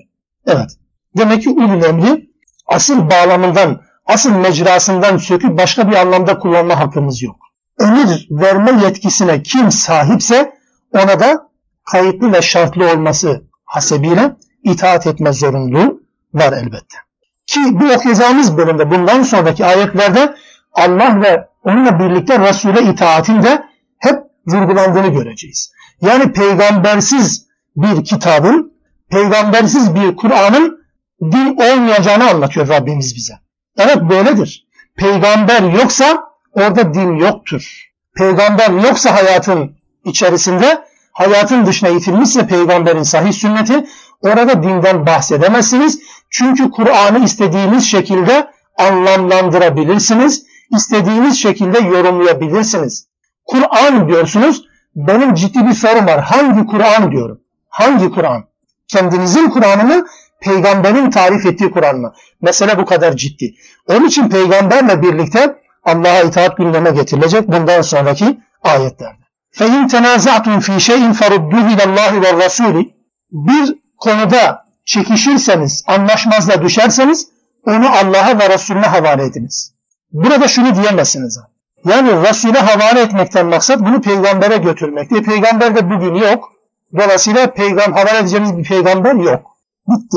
Evet. 0.47 0.69
Demek 1.17 1.43
ki 1.43 1.49
ulul 1.49 1.83
emri 1.83 2.29
asıl 2.67 3.09
bağlamından, 3.09 3.81
asıl 4.05 4.31
mecrasından 4.31 5.17
söküp 5.17 5.57
başka 5.57 5.91
bir 5.91 5.95
anlamda 5.95 6.39
kullanma 6.39 6.79
hakkımız 6.79 7.21
yok. 7.21 7.46
Emir 7.79 8.27
verme 8.31 8.83
yetkisine 8.83 9.43
kim 9.43 9.71
sahipse 9.71 10.53
ona 10.93 11.19
da 11.19 11.49
kayıtlı 11.91 12.33
ve 12.33 12.41
şartlı 12.41 12.91
olması 12.91 13.43
hasebiyle 13.65 14.35
itaat 14.63 15.07
etme 15.07 15.33
zorunluluğu 15.33 16.01
var 16.33 16.53
elbette. 16.53 16.97
Ki 17.45 17.59
bu 17.71 17.93
okuyacağımız 17.93 18.57
bölümde 18.57 18.91
bundan 18.91 19.23
sonraki 19.23 19.65
ayetlerde 19.65 20.35
Allah 20.73 21.21
ve 21.21 21.47
onunla 21.63 21.99
birlikte 21.99 22.39
Resul'e 22.39 22.83
itaatin 22.83 23.43
de 23.43 23.63
hep 23.99 24.19
vurgulandığını 24.47 25.07
göreceğiz. 25.07 25.71
Yani 26.01 26.31
peygambersiz 26.31 27.47
bir 27.75 28.03
kitabın, 28.03 28.73
peygambersiz 29.09 29.95
bir 29.95 30.15
Kur'an'ın 30.15 30.77
din 31.21 31.57
olmayacağını 31.57 32.29
anlatıyor 32.29 32.67
Rabbimiz 32.67 33.15
bize. 33.15 33.33
Evet 33.77 33.97
böyledir. 34.09 34.67
Peygamber 34.95 35.61
yoksa 35.61 36.26
orada 36.57 36.93
din 36.93 37.15
yoktur. 37.15 37.91
Peygamber 38.15 38.69
yoksa 38.69 39.15
hayatın 39.15 39.75
içerisinde, 40.05 40.83
hayatın 41.11 41.65
dışına 41.65 41.89
itilmişse 41.89 42.47
peygamberin 42.47 43.03
sahih 43.03 43.33
sünneti, 43.33 43.87
orada 44.21 44.63
dinden 44.63 45.05
bahsedemezsiniz. 45.05 45.99
Çünkü 46.29 46.71
Kur'an'ı 46.71 47.23
istediğiniz 47.23 47.85
şekilde 47.85 48.47
anlamlandırabilirsiniz. 48.77 50.47
istediğiniz 50.75 51.41
şekilde 51.41 51.79
yorumlayabilirsiniz. 51.79 53.07
Kur'an 53.45 54.07
diyorsunuz. 54.07 54.67
Benim 54.95 55.33
ciddi 55.33 55.65
bir 55.67 55.73
sorum 55.73 56.07
var. 56.07 56.21
Hangi 56.21 56.65
Kur'an 56.65 57.11
diyorum? 57.11 57.41
Hangi 57.69 58.11
Kur'an? 58.11 58.43
Kendinizin 58.87 59.49
Kur'an'ı 59.49 59.83
mı? 59.83 60.05
Peygamberin 60.41 61.09
tarif 61.09 61.45
ettiği 61.45 61.71
Kur'an 61.71 61.97
mı? 61.97 62.13
Mesele 62.41 62.77
bu 62.77 62.85
kadar 62.85 63.15
ciddi. 63.15 63.55
Onun 63.87 64.05
için 64.05 64.29
peygamberle 64.29 65.01
birlikte 65.01 65.55
Allah'a 65.86 66.22
itaat 66.22 66.56
gündeme 66.56 66.90
getirilecek 66.90 67.48
bundan 67.48 67.82
sonraki 67.82 68.40
ayetlerde. 68.62 69.22
فَاِنْ 69.52 69.88
تَنَازَعْتُمْ 69.88 70.60
ف۪ي 70.60 70.76
شَيْءٍ 70.88 71.12
فَرُدُّهُ 71.12 71.74
اِلَى 71.74 71.82
اللّٰهِ 71.82 72.24
وَالرَّسُولِ 72.24 72.90
Bir 73.32 73.74
konuda 73.98 74.64
çekişirseniz, 74.84 75.84
anlaşmazla 75.86 76.62
düşerseniz 76.62 77.28
onu 77.66 77.88
Allah'a 77.88 78.38
ve 78.38 78.48
Resulüne 78.48 78.86
havale 78.86 79.24
ediniz. 79.24 79.72
Burada 80.12 80.48
şunu 80.48 80.74
diyemezsiniz. 80.74 81.40
Yani 81.84 82.28
Resul'e 82.28 82.58
havale 82.58 83.00
etmekten 83.00 83.46
maksat 83.46 83.80
bunu 83.80 84.00
peygambere 84.00 84.56
götürmek. 84.56 85.12
E, 85.12 85.22
peygamber 85.22 85.76
de 85.76 85.90
bugün 85.90 86.14
yok. 86.14 86.52
Dolayısıyla 86.96 87.52
peygamber 87.52 87.98
havale 87.98 88.18
edeceğimiz 88.18 88.58
bir 88.58 88.64
peygamber 88.64 89.14
yok. 89.14 89.56
Bitti. 89.88 90.16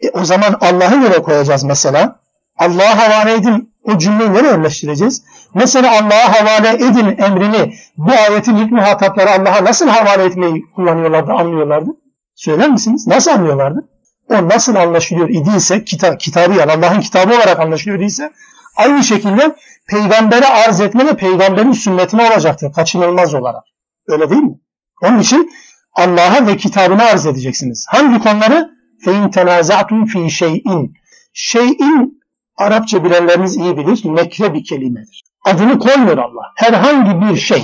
E, 0.00 0.10
o 0.10 0.24
zaman 0.24 0.56
Allah'ı 0.60 1.00
nereye 1.00 1.22
koyacağız 1.22 1.64
mesela? 1.64 2.20
Allah'a 2.58 2.98
havale 2.98 3.34
edin 3.34 3.65
o 3.86 3.98
cümleyi 3.98 4.32
nereye 4.32 4.50
yerleştireceğiz? 4.50 5.22
Mesela 5.54 5.90
Allah'a 5.90 6.40
havale 6.40 6.84
edin 6.84 7.22
emrini 7.22 7.74
bu 7.96 8.12
ayetin 8.28 8.56
ilk 8.56 8.72
muhatapları 8.72 9.30
Allah'a 9.30 9.64
nasıl 9.64 9.88
havale 9.88 10.24
etmeyi 10.24 10.64
kullanıyorlardı, 10.74 11.32
anlıyorlardı? 11.32 11.90
Söyler 12.34 12.70
misiniz? 12.70 13.06
Nasıl 13.06 13.30
anlıyorlardı? 13.30 13.88
O 14.28 14.48
nasıl 14.48 14.74
anlaşılıyor 14.74 15.28
idiyse, 15.28 15.84
kita 15.84 16.16
kitabı 16.18 16.58
yani 16.58 16.72
Allah'ın 16.72 17.00
kitabı 17.00 17.34
olarak 17.34 17.60
anlaşılıyor 17.60 17.98
idiyse 17.98 18.32
aynı 18.76 19.04
şekilde 19.04 19.56
peygambere 19.88 20.46
arz 20.46 20.80
etme 20.80 21.06
de 21.06 21.16
peygamberin 21.16 21.72
sünnetine 21.72 22.30
olacaktır 22.30 22.72
kaçınılmaz 22.72 23.34
olarak. 23.34 23.62
Öyle 24.08 24.30
değil 24.30 24.42
mi? 24.42 24.54
Onun 25.02 25.18
için 25.18 25.50
Allah'a 25.92 26.46
ve 26.46 26.56
kitabına 26.56 27.04
arz 27.04 27.26
edeceksiniz. 27.26 27.86
Hangi 27.88 28.18
konuları? 28.18 28.70
فَاِنْ 29.06 29.32
تَنَازَعْتُمْ 29.32 30.06
ف۪ي 30.12 30.30
şeyin. 30.30 30.94
Şeyin 31.32 32.15
Arapça 32.57 33.03
bilenleriniz 33.03 33.57
iyi 33.57 33.77
bilir. 33.77 34.05
Mekre 34.05 34.53
bir 34.53 34.63
kelimedir. 34.63 35.23
Adını 35.45 35.79
koymuyor 35.79 36.17
Allah. 36.17 36.51
Herhangi 36.55 37.21
bir 37.21 37.37
şey 37.37 37.63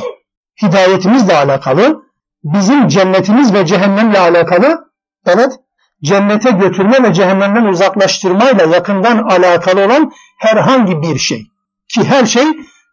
hidayetimizle 0.62 1.36
alakalı, 1.38 2.03
bizim 2.43 2.88
cennetimiz 2.88 3.53
ve 3.53 3.65
cehennemle 3.65 4.19
alakalı, 4.19 4.91
evet, 5.25 5.51
cennete 6.03 6.51
götürme 6.51 7.03
ve 7.03 7.13
cehennemden 7.13 7.65
uzaklaştırmayla 7.65 8.65
yakından 8.65 9.17
alakalı 9.17 9.86
olan 9.86 10.12
herhangi 10.39 11.01
bir 11.01 11.17
şey. 11.17 11.47
Ki 11.88 12.03
her 12.03 12.25
şey 12.25 12.45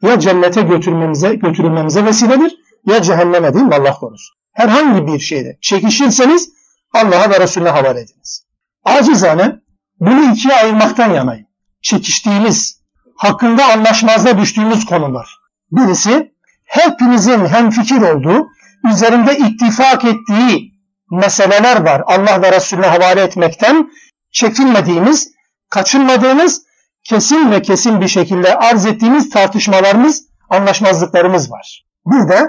ya 0.03 0.19
cennete 0.19 0.63
götürmemize, 0.63 1.35
götürülmemize 1.35 2.05
vesiledir 2.05 2.57
ya 2.87 3.03
cehenneme 3.03 3.55
değil 3.55 3.65
mi 3.65 3.75
Allah 3.75 3.93
korusun. 3.93 4.37
Herhangi 4.53 5.07
bir 5.07 5.19
şeyde 5.19 5.59
çekişirseniz 5.61 6.53
Allah'a 6.95 7.31
ve 7.31 7.41
Resulüne 7.41 7.69
havale 7.69 8.01
ediniz. 8.01 8.47
Acizane 8.85 9.57
bunu 10.01 10.33
ikiye 10.33 10.55
ayırmaktan 10.55 11.11
yanayım. 11.11 11.47
Çekiştiğimiz, 11.83 12.81
hakkında 13.17 13.65
anlaşmazda 13.65 14.39
düştüğümüz 14.39 14.85
konular. 14.85 15.37
Birisi 15.73 16.33
hepimizin 16.65 17.47
hemfikir 17.47 18.01
olduğu, 18.03 18.49
üzerinde 18.93 19.39
ittifak 19.39 20.05
ettiği 20.05 20.75
meseleler 21.11 21.85
var. 21.87 22.03
Allah 22.07 22.43
ve 22.43 22.53
Resulüne 22.53 22.87
havale 22.87 23.23
etmekten 23.23 23.91
çekinmediğimiz, 24.33 25.33
kaçınmadığımız, 25.71 26.63
kesin 27.05 27.51
ve 27.51 27.63
kesin 27.63 28.01
bir 28.01 28.09
şekilde 28.09 28.57
arz 28.57 28.87
ettiğimiz 28.87 29.31
tartışmalarımız, 29.31 30.25
anlaşmazlıklarımız 30.51 31.51
var. 31.51 31.85
Bir 32.07 32.29
de 32.29 32.49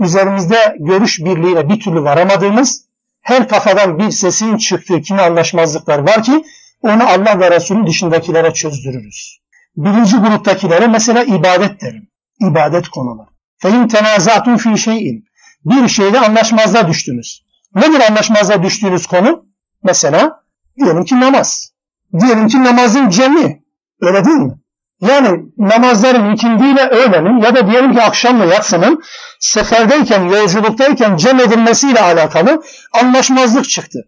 üzerimizde 0.00 0.76
görüş 0.80 1.20
birliğine 1.20 1.68
bir 1.68 1.80
türlü 1.80 2.02
varamadığımız, 2.02 2.84
her 3.20 3.48
kafadan 3.48 3.98
bir 3.98 4.10
sesin 4.10 4.56
çıktığı 4.56 5.00
kimi 5.00 5.20
anlaşmazlıklar 5.20 5.98
var 5.98 6.22
ki 6.22 6.44
onu 6.82 7.08
Allah 7.08 7.40
ve 7.40 7.50
Resulü 7.50 7.86
dışındakilere 7.86 8.54
çözdürürüz. 8.54 9.38
Birinci 9.76 10.16
gruptakilere 10.16 10.86
mesela 10.86 11.22
ibadet 11.24 11.80
derim. 11.80 12.08
İbadet 12.40 12.88
konuları. 12.88 13.28
Fein 13.58 13.88
tenazatun 13.88 14.56
fi 14.56 14.78
şeyin. 14.78 15.24
Bir 15.64 15.88
şeyde 15.88 16.20
anlaşmazlığa 16.20 16.88
düştünüz. 16.88 17.42
Nedir 17.74 18.00
anlaşmazlığa 18.10 18.62
düştüğünüz 18.62 19.06
konu? 19.06 19.44
Mesela 19.82 20.40
diyelim 20.76 21.04
ki 21.04 21.20
namaz. 21.20 21.72
Diyelim 22.20 22.48
ki 22.48 22.64
namazın 22.64 23.08
cemi. 23.08 23.62
Öyle 24.00 24.24
değil 24.24 24.36
mi? 24.36 24.54
Yani 25.00 25.42
namazların 25.58 26.34
ikindiyle 26.34 26.88
öğlenin 26.88 27.40
ya 27.40 27.54
da 27.54 27.70
diyelim 27.70 27.92
ki 27.94 28.02
akşamla 28.02 28.44
yatsının 28.44 29.02
seferdeyken, 29.40 30.24
yolculuktayken 30.24 31.16
cem 31.16 31.40
edilmesiyle 31.40 32.00
alakalı 32.00 32.62
anlaşmazlık 32.92 33.68
çıktı. 33.68 33.98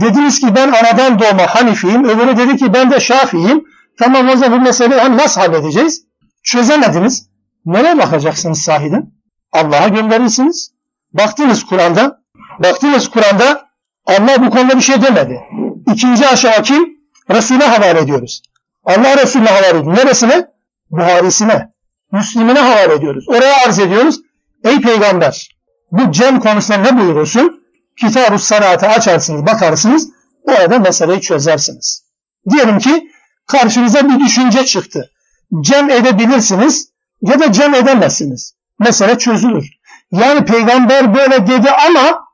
Dediniz 0.00 0.40
ki 0.40 0.54
ben 0.54 0.68
anadan 0.72 1.18
doğma 1.18 1.46
Hanifiyim, 1.46 2.04
öbürü 2.04 2.36
dedi 2.36 2.56
ki 2.56 2.74
ben 2.74 2.90
de 2.90 3.00
Şafiyim. 3.00 3.64
Tamam 3.98 4.28
o 4.28 4.36
zaman 4.36 4.60
bu 4.60 4.64
meseleyi 4.64 5.16
nasıl 5.16 5.40
halledeceğiz? 5.40 6.04
Çözemediniz. 6.42 7.28
Nereye 7.66 7.98
bakacaksınız 7.98 8.62
sahiden? 8.62 9.10
Allah'a 9.52 9.88
gönderirsiniz. 9.88 10.72
Baktınız 11.12 11.64
Kur'an'da, 11.64 12.20
baktınız 12.58 13.10
Kur'an'da 13.10 13.68
Allah 14.06 14.46
bu 14.46 14.50
konuda 14.50 14.76
bir 14.76 14.80
şey 14.80 15.02
demedi. 15.02 15.40
İkinci 15.92 16.28
aşağı 16.28 16.62
kim? 16.62 16.98
Resul'e 17.30 17.64
havale 17.64 18.00
ediyoruz. 18.00 18.42
Allah 18.84 19.16
Resulüne 19.16 19.48
havale 19.48 19.68
ediyoruz. 19.68 19.98
Neresine? 19.98 20.46
Buharisine. 20.90 21.72
Müslimine 22.12 22.58
havale 22.58 22.94
ediyoruz. 22.94 23.24
Oraya 23.28 23.54
arz 23.66 23.78
ediyoruz. 23.78 24.20
Ey 24.64 24.80
peygamber 24.80 25.48
bu 25.92 26.12
cem 26.12 26.40
konusunda 26.40 26.78
ne 26.78 26.98
buyuruyorsun? 26.98 27.57
Kitab-ı 28.00 28.38
Salat'ı 28.38 28.86
açarsınız, 28.86 29.46
bakarsınız. 29.46 30.10
Orada 30.42 30.78
meseleyi 30.78 31.20
çözersiniz. 31.20 32.04
Diyelim 32.50 32.78
ki 32.78 33.10
karşınıza 33.46 34.08
bir 34.08 34.20
düşünce 34.20 34.66
çıktı. 34.66 35.10
cem 35.60 35.90
edebilirsiniz 35.90 36.88
ya 37.22 37.40
da 37.40 37.52
cem 37.52 37.74
edemezsiniz. 37.74 38.54
Mesele 38.78 39.18
çözülür. 39.18 39.70
Yani 40.12 40.44
peygamber 40.44 41.14
böyle 41.14 41.46
dedi 41.46 41.70
ama 41.70 42.24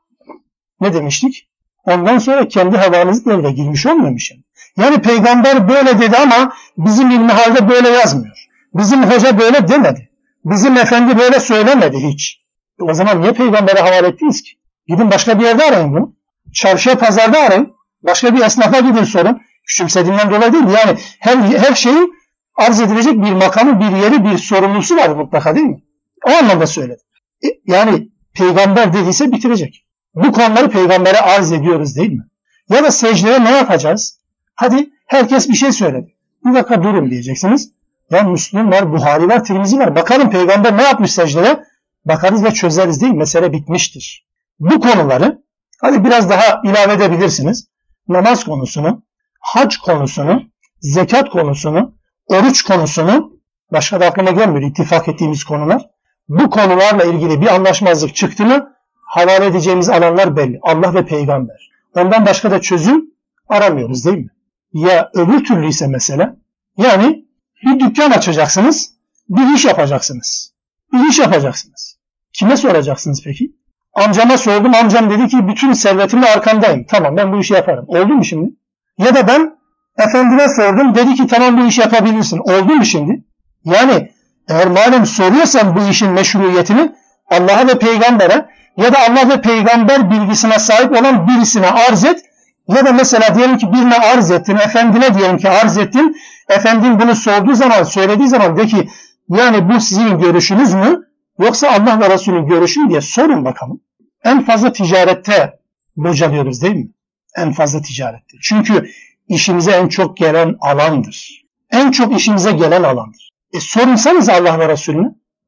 ne 0.81 0.93
demiştik? 0.93 1.49
Ondan 1.83 2.17
sonra 2.17 2.47
kendi 2.47 2.77
havanız 2.77 3.25
devreye 3.25 3.53
girmiş 3.53 3.85
olmamışım. 3.85 4.37
Yani 4.77 5.01
peygamber 5.01 5.69
böyle 5.69 5.99
dedi 5.99 6.17
ama 6.17 6.53
bizim 6.77 7.11
ilmi 7.11 7.31
halde 7.31 7.69
böyle 7.69 7.89
yazmıyor. 7.89 8.47
Bizim 8.73 9.03
hoca 9.03 9.39
böyle 9.39 9.67
demedi. 9.67 10.09
Bizim 10.45 10.77
efendi 10.77 11.17
böyle 11.17 11.39
söylemedi 11.39 11.97
hiç. 11.97 12.41
E 12.79 12.83
o 12.83 12.93
zaman 12.93 13.21
niye 13.21 13.31
peygambere 13.31 13.79
havale 13.79 14.07
ettiniz 14.07 14.41
ki? 14.41 14.51
Gidin 14.87 15.11
başka 15.11 15.39
bir 15.39 15.43
yerde 15.43 15.63
arayın 15.63 15.93
bunu. 15.93 16.15
Çarşıya 16.53 16.97
pazarda 16.97 17.39
arayın. 17.39 17.73
Başka 18.03 18.35
bir 18.35 18.41
esnafa 18.41 18.79
gidin 18.79 19.03
sorun. 19.03 19.41
Küçümsediğimden 19.67 20.31
dolayı 20.31 20.53
değil. 20.53 20.63
Yani 20.63 20.99
her, 21.19 21.37
her 21.37 21.75
şeyin 21.75 22.13
arz 22.55 22.81
edilecek 22.81 23.13
bir 23.13 23.31
makamı, 23.31 23.79
bir 23.79 23.97
yeri, 23.97 24.25
bir 24.25 24.37
sorumlusu 24.37 24.95
var 24.95 25.09
mutlaka 25.09 25.55
değil 25.55 25.67
mi? 25.67 25.81
O 26.27 26.29
anlamda 26.29 26.67
söyledim. 26.67 27.05
E, 27.45 27.47
yani 27.65 28.09
peygamber 28.33 28.93
dediyse 28.93 29.31
bitirecek. 29.31 29.85
Bu 30.15 30.31
konuları 30.31 30.69
peygambere 30.69 31.17
arz 31.17 31.51
ediyoruz 31.51 31.95
değil 31.95 32.11
mi? 32.11 32.25
Ya 32.69 32.83
da 32.83 32.91
secdeye 32.91 33.43
ne 33.43 33.51
yapacağız? 33.51 34.19
Hadi 34.55 34.89
herkes 35.05 35.49
bir 35.49 35.53
şey 35.53 35.71
söyledi. 35.71 36.15
Bir 36.45 36.53
dakika 36.53 36.83
durun 36.83 37.11
diyeceksiniz. 37.11 37.71
Ya 38.11 38.23
Müslüm 38.23 38.71
var, 38.71 38.93
Buhari 38.93 39.27
var, 39.27 39.43
Tirmizi 39.43 39.79
var. 39.79 39.95
Bakalım 39.95 40.29
peygamber 40.29 40.77
ne 40.77 40.83
yapmış 40.83 41.11
secdeye? 41.11 41.63
Bakarız 42.05 42.43
ve 42.43 42.51
çözeriz 42.51 43.01
değil. 43.01 43.13
Mesele 43.13 43.53
bitmiştir. 43.53 44.24
Bu 44.59 44.79
konuları 44.79 45.43
hadi 45.81 46.03
biraz 46.03 46.29
daha 46.29 46.61
ilave 46.63 46.93
edebilirsiniz. 46.93 47.67
Namaz 48.07 48.43
konusunu, 48.43 49.03
hac 49.39 49.77
konusunu, 49.77 50.43
zekat 50.81 51.29
konusunu, 51.29 51.95
oruç 52.27 52.63
konusunu 52.63 53.39
başka 53.71 53.99
da 53.99 54.05
aklıma 54.05 54.31
gelmiyor 54.31 54.69
ittifak 54.69 55.07
ettiğimiz 55.07 55.43
konular. 55.43 55.89
Bu 56.29 56.49
konularla 56.49 57.03
ilgili 57.03 57.41
bir 57.41 57.47
anlaşmazlık 57.47 58.15
çıktı 58.15 58.45
mı 58.45 58.75
havale 59.05 59.45
edeceğimiz 59.45 59.89
alanlar 59.89 60.35
belli. 60.35 60.59
Allah 60.61 60.93
ve 60.93 61.05
peygamber. 61.05 61.69
Ondan 61.95 62.25
başka 62.25 62.51
da 62.51 62.61
çözüm 62.61 63.05
aramıyoruz 63.49 64.05
değil 64.05 64.17
mi? 64.17 64.29
Ya 64.73 65.09
öbür 65.13 65.43
türlü 65.43 65.67
ise 65.67 65.87
mesela 65.87 66.37
yani 66.77 67.25
bir 67.63 67.79
dükkan 67.79 68.11
açacaksınız, 68.11 68.91
bir 69.29 69.55
iş 69.55 69.65
yapacaksınız. 69.65 70.53
Bir 70.93 71.09
iş 71.09 71.19
yapacaksınız. 71.19 71.97
Kime 72.33 72.57
soracaksınız 72.57 73.21
peki? 73.23 73.51
Amcama 73.95 74.37
sordum, 74.37 74.73
amcam 74.75 75.09
dedi 75.09 75.27
ki 75.27 75.47
bütün 75.47 75.73
servetimle 75.73 76.25
arkandayım. 76.25 76.85
Tamam 76.89 77.17
ben 77.17 77.33
bu 77.33 77.39
işi 77.39 77.53
yaparım. 77.53 77.85
Oldu 77.87 78.13
mu 78.13 78.25
şimdi? 78.25 78.49
Ya 78.97 79.15
da 79.15 79.27
ben 79.27 79.55
efendime 79.97 80.49
sordum, 80.49 80.95
dedi 80.95 81.15
ki 81.15 81.27
tamam 81.27 81.57
bu 81.57 81.65
işi 81.67 81.81
yapabilirsin. 81.81 82.37
Oldu 82.37 82.75
mu 82.75 82.85
şimdi? 82.85 83.23
Yani 83.65 84.11
eğer 84.49 84.67
malum 84.67 85.05
soruyorsan 85.05 85.75
bu 85.75 85.89
işin 85.89 86.11
meşruiyetini 86.11 86.91
Allah'a 87.29 87.67
ve 87.67 87.79
peygambere 87.79 88.45
ya 88.77 88.93
da 88.93 88.97
Allah 89.09 89.29
ve 89.29 89.41
peygamber 89.41 90.11
bilgisine 90.11 90.59
sahip 90.59 90.91
olan 90.91 91.27
birisine 91.27 91.67
arz 91.67 92.05
et 92.05 92.19
ya 92.67 92.85
da 92.85 92.93
mesela 92.93 93.35
diyelim 93.35 93.57
ki 93.57 93.73
birine 93.73 93.95
arz 93.95 94.31
ettin, 94.31 94.55
efendine 94.55 95.13
diyelim 95.13 95.37
ki 95.37 95.49
arz 95.49 95.77
ettin, 95.77 96.17
efendin 96.49 96.99
bunu 96.99 97.15
sorduğu 97.15 97.53
zaman, 97.53 97.83
söylediği 97.83 98.27
zaman 98.27 98.57
de 98.57 98.65
ki 98.65 98.89
yani 99.29 99.69
bu 99.69 99.79
sizin 99.79 100.19
görüşünüz 100.19 100.73
mü 100.73 101.04
yoksa 101.39 101.71
Allah 101.71 101.99
ve 101.99 102.09
Resulün 102.09 102.47
görüşü 102.47 102.79
mü 102.79 102.89
diye 102.89 103.01
sorun 103.01 103.45
bakalım. 103.45 103.81
En 104.23 104.45
fazla 104.45 104.71
ticarette 104.71 105.59
bocalıyoruz 105.95 106.61
değil 106.61 106.75
mi? 106.75 106.89
En 107.37 107.51
fazla 107.51 107.81
ticarette. 107.81 108.37
Çünkü 108.41 108.89
işimize 109.27 109.71
en 109.71 109.87
çok 109.87 110.17
gelen 110.17 110.55
alandır. 110.61 111.45
En 111.71 111.91
çok 111.91 112.17
işimize 112.19 112.51
gelen 112.51 112.83
alandır. 112.83 113.31
E 113.53 113.59
sorunsanız 113.59 114.29
Allah 114.29 114.59
ve 114.59 114.69
Resulüne 114.69 115.07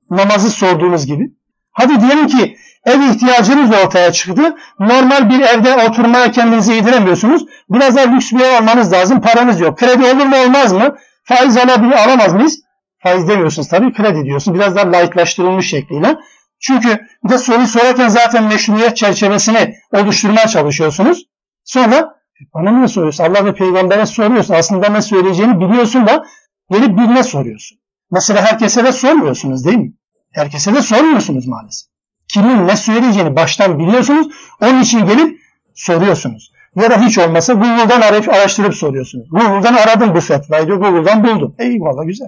namazı 0.10 0.50
sorduğunuz 0.50 1.06
gibi. 1.06 1.32
Hadi 1.72 2.02
diyelim 2.02 2.28
ki 2.28 2.58
ev 2.86 3.02
ihtiyacınız 3.02 3.72
ortaya 3.86 4.12
çıktı. 4.12 4.56
Normal 4.80 5.30
bir 5.30 5.40
evde 5.40 5.76
oturmaya 5.90 6.32
kendinizi 6.32 6.74
yediremiyorsunuz. 6.74 7.46
Biraz 7.70 7.96
daha 7.96 8.06
lüks 8.06 8.32
bir 8.32 8.40
ev 8.40 8.62
almanız 8.62 8.94
lazım. 8.94 9.22
Paranız 9.22 9.60
yok. 9.60 9.78
Kredi 9.78 10.04
olur 10.04 10.26
mu 10.26 10.36
olmaz 10.46 10.74
mı? 10.74 10.96
Faiz 11.24 11.58
alabilir, 11.58 11.92
alamaz 11.92 12.34
mıyız? 12.34 12.62
Faiz 13.04 13.28
demiyorsunuz 13.28 13.68
tabii. 13.68 13.94
Kredi 13.94 14.26
diyorsunuz. 14.26 14.60
Biraz 14.60 14.76
daha 14.76 14.92
layıklaştırılmış 14.92 15.70
şekliyle. 15.70 16.18
Çünkü 16.60 17.00
bir 17.24 17.30
de 17.30 17.38
soru 17.38 17.68
sorarken 17.68 18.08
zaten 18.08 18.44
meşruiyet 18.44 18.98
çerçevesini 18.98 19.76
oluşturmaya 19.94 20.48
çalışıyorsunuz. 20.48 21.26
Sonra 21.64 22.16
bana 22.54 22.72
niye 22.72 22.88
soruyorsun? 22.88 23.24
Allah 23.24 23.46
ve 23.46 23.54
peygambere 23.54 24.06
soruyorsun. 24.06 24.54
Aslında 24.54 24.90
ne 24.90 25.02
söyleyeceğini 25.02 25.60
biliyorsun 25.60 26.08
da 26.08 26.26
gelip 26.72 26.98
birine 26.98 27.24
soruyorsun. 27.24 27.78
Mesela 28.12 28.42
herkese 28.42 28.84
de 28.84 28.92
sormuyorsunuz 28.92 29.66
değil 29.66 29.78
mi? 29.78 29.94
Herkese 30.32 30.74
de 30.74 30.82
sormuyorsunuz 30.82 31.48
maalesef 31.48 31.98
kimin 32.28 32.68
ne 32.68 32.78
söyleyeceğini 32.78 33.36
baştan 33.36 33.80
biliyorsunuz. 33.80 34.28
Onun 34.62 34.82
için 34.82 35.06
gelip 35.06 35.40
soruyorsunuz. 35.74 36.52
Ya 36.76 36.92
da 36.92 37.02
hiç 37.02 37.18
olmasa 37.18 37.54
Google'dan 37.54 38.02
arayıp 38.02 38.30
araştırıp 38.30 38.76
soruyorsunuz. 38.76 39.30
Google'dan 39.30 39.74
aradım 39.74 40.16
bu 40.16 40.22
fetvayı. 40.22 40.66
Google'dan 40.66 41.24
buldum. 41.24 41.56
Eyvallah 41.60 42.06
güzel. 42.06 42.28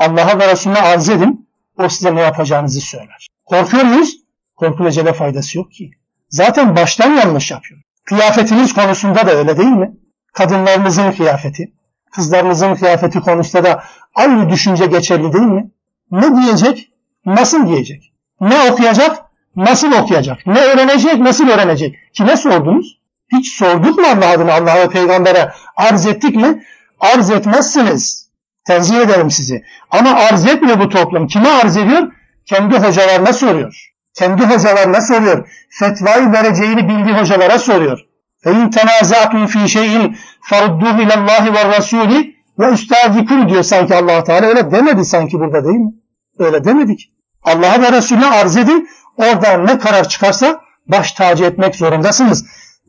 Allah'a 0.00 0.38
ve 0.38 0.52
Resulüne 0.52 0.78
arz 0.78 1.08
edin. 1.08 1.48
O 1.78 1.88
size 1.88 2.14
ne 2.14 2.20
yapacağınızı 2.20 2.80
söyler. 2.80 3.28
Korkuyor 3.44 3.84
muyuz? 3.84 4.16
Korkulacele 4.56 5.12
faydası 5.12 5.58
yok 5.58 5.72
ki. 5.72 5.90
Zaten 6.28 6.76
baştan 6.76 7.10
yanlış 7.10 7.50
yapıyor. 7.50 7.80
Kıyafetiniz 8.04 8.74
konusunda 8.74 9.26
da 9.26 9.30
öyle 9.30 9.56
değil 9.56 9.68
mi? 9.68 9.92
Kadınlarınızın 10.32 11.12
kıyafeti, 11.12 11.72
kızlarınızın 12.12 12.74
kıyafeti 12.74 13.20
konusunda 13.20 13.64
da 13.64 13.84
aynı 14.14 14.50
düşünce 14.50 14.86
geçerli 14.86 15.32
değil 15.32 15.44
mi? 15.44 15.70
Ne 16.10 16.42
diyecek? 16.42 16.90
Nasıl 17.26 17.68
diyecek? 17.68 18.12
Ne 18.40 18.70
okuyacak? 18.70 19.18
Nasıl 19.56 19.92
okuyacak? 19.92 20.46
Ne 20.46 20.60
öğrenecek? 20.60 21.18
Nasıl 21.18 21.48
öğrenecek? 21.48 21.94
Kime 22.12 22.36
sordunuz? 22.36 23.00
Hiç 23.32 23.52
sorduk 23.52 23.98
mu 23.98 24.04
Allah 24.06 24.30
adına 24.30 24.52
Allah'a 24.54 24.76
ve 24.76 24.88
peygambere? 24.88 25.52
Arz 25.76 26.06
ettik 26.06 26.36
mi? 26.36 26.64
Arz 27.00 27.30
etmezsiniz. 27.30 28.29
Tenzih 28.67 28.97
ederim 28.97 29.31
sizi. 29.31 29.63
Ama 29.91 30.09
arz 30.09 30.45
etmiyor 30.45 30.79
bu 30.79 30.89
toplum. 30.89 31.27
Kime 31.27 31.49
arz 31.49 31.77
ediyor? 31.77 32.11
Kendi 32.45 32.77
hocalarına 32.77 33.33
soruyor. 33.33 33.91
Kendi 34.13 34.45
hocalarına 34.45 35.01
soruyor. 35.01 35.49
Fetvayı 35.69 36.31
vereceğini 36.31 36.89
bildiği 36.89 37.17
hocalara 37.17 37.59
soruyor. 37.59 37.99
فَاِنْ 38.45 38.71
تَنَازَعْتُمْ 38.71 39.47
ف۪ي 39.47 39.63
شَيْءٍ 39.75 40.15
فَرُدُّهُ 40.49 40.95
اِلَى 41.03 41.13
اللّٰهِ 41.13 41.49
وَالرَّسُولِ 41.55 42.35
ve 42.59 42.71
üstazikun 42.71 43.49
diyor 43.49 43.63
sanki 43.63 43.95
allah 43.95 44.23
Teala 44.23 44.45
öyle 44.45 44.71
demedi 44.71 45.05
sanki 45.05 45.39
burada 45.39 45.65
değil 45.65 45.79
mi? 45.79 45.93
Öyle 46.39 46.65
demedik. 46.65 47.11
Allah'a 47.43 47.81
ve 47.81 47.91
Resulüne 47.91 48.25
arz 48.25 48.57
edin. 48.57 48.89
Oradan 49.17 49.65
ne 49.65 49.77
karar 49.77 50.09
çıkarsa 50.09 50.61
baş 50.87 51.11
tacı 51.11 51.45
etmek 51.45 51.75
zorundasınız. 51.75 52.45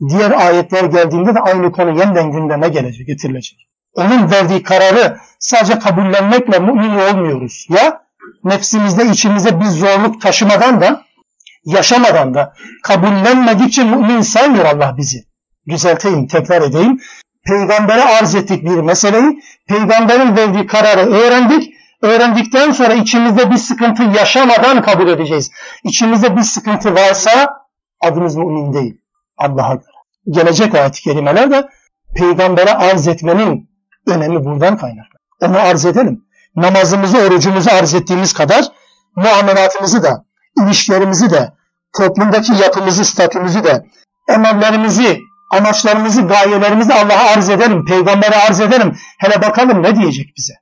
Diğer 0.09 0.31
ayetler 0.31 0.83
geldiğinde 0.83 1.35
de 1.35 1.39
aynı 1.39 1.71
konu 1.71 1.99
yeniden 1.99 2.31
gündeme 2.31 2.69
gelecek, 2.69 3.07
getirilecek. 3.07 3.67
Onun 3.94 4.30
verdiği 4.30 4.62
kararı 4.62 5.18
sadece 5.38 5.78
kabullenmekle 5.78 6.58
mümin 6.58 6.94
olmuyoruz. 6.96 7.66
Ya 7.68 8.02
nefsimizde, 8.44 9.06
içimizde 9.06 9.60
bir 9.60 9.64
zorluk 9.64 10.22
taşımadan 10.22 10.80
da, 10.80 11.02
yaşamadan 11.64 12.34
da 12.34 12.54
kabullenmedikçe 12.82 13.84
mümin 13.84 14.20
saymıyor 14.20 14.64
Allah 14.64 14.94
bizi. 14.96 15.18
Düzelteyim, 15.68 16.26
tekrar 16.26 16.62
edeyim. 16.62 17.00
Peygambere 17.46 18.04
arz 18.04 18.34
ettik 18.34 18.64
bir 18.64 18.76
meseleyi, 18.76 19.42
peygamberin 19.68 20.36
verdiği 20.36 20.66
kararı 20.66 21.10
öğrendik, 21.10 21.72
öğrendikten 22.02 22.72
sonra 22.72 22.94
içimizde 22.94 23.50
bir 23.50 23.56
sıkıntı 23.56 24.02
yaşamadan 24.02 24.82
kabul 24.82 25.08
edeceğiz. 25.08 25.50
İçimizde 25.84 26.36
bir 26.36 26.42
sıkıntı 26.42 26.94
varsa 26.94 27.62
adımız 28.00 28.36
mümin 28.36 28.72
değil. 28.72 28.94
Allah'a 29.38 29.74
göre. 29.74 29.86
Gelecek 30.30 30.74
ayet-i 30.74 31.02
kerimeler 31.02 31.50
de 31.50 31.68
peygambere 32.16 32.74
arz 32.74 33.08
etmenin 33.08 33.71
önemi 34.06 34.44
buradan 34.44 34.76
kaynaklı. 34.76 35.18
Onu 35.40 35.58
arz 35.58 35.86
edelim. 35.86 36.24
Namazımızı, 36.56 37.18
orucumuzu 37.18 37.70
arz 37.70 37.94
ettiğimiz 37.94 38.32
kadar 38.32 38.64
muamelatımızı 39.16 40.02
da, 40.02 40.24
ilişkilerimizi 40.62 41.30
de, 41.30 41.52
toplumdaki 41.96 42.52
yapımızı, 42.52 43.04
statümüzü 43.04 43.64
de, 43.64 43.86
emellerimizi, 44.28 45.20
amaçlarımızı, 45.52 46.22
gayelerimizi 46.22 46.94
Allah'a 46.94 47.32
arz 47.36 47.50
edelim, 47.50 47.84
peygambere 47.84 48.36
arz 48.36 48.60
edelim. 48.60 48.96
Hele 49.18 49.42
bakalım 49.42 49.82
ne 49.82 49.96
diyecek 49.96 50.26
bize 50.36 50.54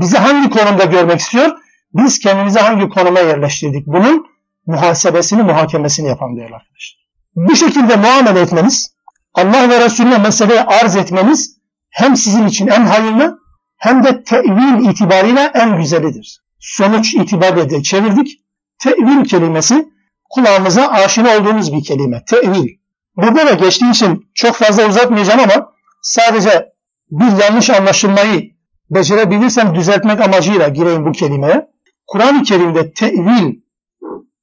bizi 0.00 0.18
hangi 0.18 0.50
konumda 0.50 0.84
görmek 0.84 1.20
istiyor? 1.20 1.50
Biz 1.94 2.18
kendimizi 2.18 2.58
hangi 2.58 2.88
konuma 2.88 3.20
yerleştirdik? 3.20 3.86
Bunun 3.86 4.26
muhasebesini, 4.66 5.42
muhakemesini 5.42 6.08
yapan 6.08 6.36
değerli 6.36 6.54
arkadaşlar. 6.54 7.08
Bu 7.36 7.56
şekilde 7.56 7.96
muamele 7.96 8.40
etmeniz, 8.40 8.94
Allah 9.34 9.68
ve 9.68 9.84
Resulüne 9.84 10.18
meseleyi 10.18 10.60
arz 10.60 10.96
etmeniz 10.96 11.57
hem 11.90 12.16
sizin 12.16 12.46
için 12.46 12.66
en 12.66 12.86
hayırlı 12.86 13.38
hem 13.76 14.04
de 14.04 14.24
tevil 14.24 14.88
itibariyle 14.90 15.50
en 15.54 15.76
güzelidir. 15.76 16.40
Sonuç 16.58 17.14
itibariyle 17.14 17.70
de 17.70 17.82
çevirdik. 17.82 18.40
Tevil 18.78 19.24
kelimesi 19.24 19.88
kulağımıza 20.30 20.88
aşina 20.88 21.38
olduğumuz 21.38 21.72
bir 21.72 21.84
kelime. 21.84 22.24
Tevil. 22.24 22.68
Burada 23.16 23.46
da 23.46 23.52
geçtiği 23.52 23.90
için 23.90 24.30
çok 24.34 24.54
fazla 24.54 24.88
uzatmayacağım 24.88 25.40
ama 25.40 25.72
sadece 26.02 26.72
bir 27.10 27.42
yanlış 27.42 27.70
anlaşılmayı 27.70 28.50
becerebilirsem 28.90 29.74
düzeltmek 29.74 30.20
amacıyla 30.20 30.68
gireyim 30.68 31.06
bu 31.06 31.12
kelimeye. 31.12 31.68
Kur'an-ı 32.06 32.42
Kerim'de 32.42 32.92
tevil 32.92 33.54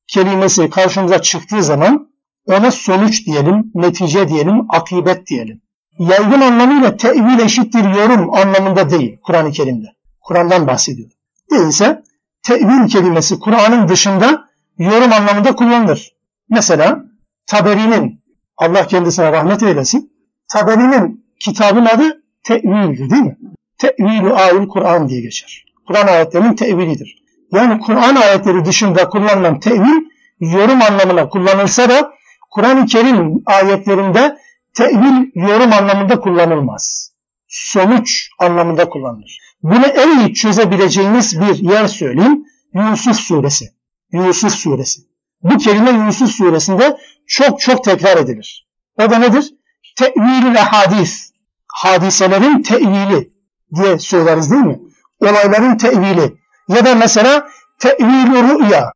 kelimesi 0.08 0.70
karşımıza 0.70 1.22
çıktığı 1.22 1.64
zaman 1.64 2.10
ona 2.46 2.72
sonuç 2.72 3.26
diyelim, 3.26 3.72
netice 3.76 4.28
diyelim, 4.28 4.66
akibet 4.70 5.28
diyelim. 5.28 5.62
Yaygın 6.00 6.42
anlamıyla 6.42 6.98
tevil 6.98 7.40
eşittir 7.40 7.84
yorum 7.84 8.34
anlamında 8.34 8.90
değil 8.90 9.20
Kur'an-ı 9.24 9.52
Kerim'de. 9.52 9.88
Kur'an'dan 10.22 10.68
bahsediyor. 10.68 11.10
Değilse 11.52 12.04
tevil 12.44 12.88
kelimesi 12.88 13.40
Kur'an'ın 13.40 13.88
dışında 13.88 14.46
yorum 14.78 15.14
anlamında 15.14 15.56
kullanılır. 15.56 16.16
Mesela 16.50 17.06
Taberi'nin, 17.48 18.22
Allah 18.58 18.88
kendisine 18.88 19.32
rahmet 19.32 19.64
eylesin, 19.64 20.12
Taberi'nin 20.48 21.26
kitabın 21.40 21.86
adı 21.86 22.24
tevildir 22.44 23.10
değil 23.10 23.22
mi? 23.22 23.38
Tevilü 23.78 24.34
ayul 24.34 24.68
Kur'an 24.68 25.10
diye 25.10 25.22
geçer. 25.22 25.66
Kur'an 25.88 26.08
ayetlerinin 26.08 26.56
tevilidir. 26.56 27.24
Yani 27.52 27.80
Kur'an 27.80 28.16
ayetleri 28.16 28.66
dışında 28.66 29.10
kullanılan 29.10 29.60
tevil 29.60 30.06
yorum 30.40 30.82
anlamına 30.82 31.30
kullanılsa 31.30 31.90
da 31.90 32.12
Kur'an-ı 32.52 32.86
Kerim 32.86 33.44
ayetlerinde 33.46 34.38
tevil 34.76 35.32
yorum 35.36 35.74
anlamında 35.74 36.20
kullanılmaz. 36.20 37.12
Sonuç 37.48 38.30
anlamında 38.40 38.90
kullanılır. 38.90 39.40
Bunu 39.64 39.86
en 39.86 40.20
iyi 40.20 40.34
çözebileceğiniz 40.34 41.42
bir 41.42 41.56
yer 41.56 41.88
söyleyeyim. 41.88 42.46
Yusuf 42.74 43.16
suresi. 43.16 43.66
Yusuf 44.12 44.52
suresi. 44.52 45.02
Bu 45.44 45.58
kelime 45.58 46.06
Yusuf 46.06 46.30
suresinde 46.30 46.98
çok 47.28 47.60
çok 47.60 47.84
tekrar 47.84 48.18
edilir. 48.18 48.68
O 48.98 49.10
da 49.10 49.18
nedir? 49.18 49.54
Tevilül 49.96 50.56
hadis. 50.56 51.32
Hadiselerin 51.68 52.62
tevili 52.62 53.34
diye 53.76 54.00
söyleriz 54.00 54.52
değil 54.52 54.64
mi? 54.64 54.80
Olayların 55.20 55.78
tevili. 55.78 56.38
Ya 56.68 56.86
da 56.86 56.96
mesela 56.96 57.48
tevilü 57.80 58.60
rüya. 58.60 58.92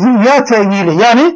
Rüya 0.00 0.44
tevili 0.44 1.02
yani 1.02 1.34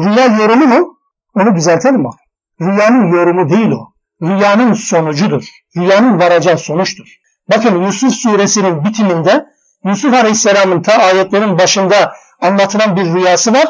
rüya 0.00 0.26
yorumu 0.26 0.66
mu? 0.66 0.98
Onu 1.34 1.56
düzeltelim 1.56 2.04
bak. 2.04 2.14
Rüyanın 2.60 3.12
yorumu 3.12 3.50
değil 3.50 3.70
o. 3.70 3.92
Rüyanın 4.22 4.72
sonucudur. 4.72 5.44
Rüyanın 5.76 6.20
varacağı 6.20 6.58
sonuçtur. 6.58 7.18
Bakın 7.50 7.82
Yusuf 7.82 8.12
suresinin 8.12 8.84
bitiminde 8.84 9.46
Yusuf 9.84 10.14
Aleyhisselam'ın 10.14 10.82
ta 10.82 10.92
ayetlerin 10.92 11.58
başında 11.58 12.12
anlatılan 12.40 12.96
bir 12.96 13.04
rüyası 13.04 13.52
var. 13.52 13.66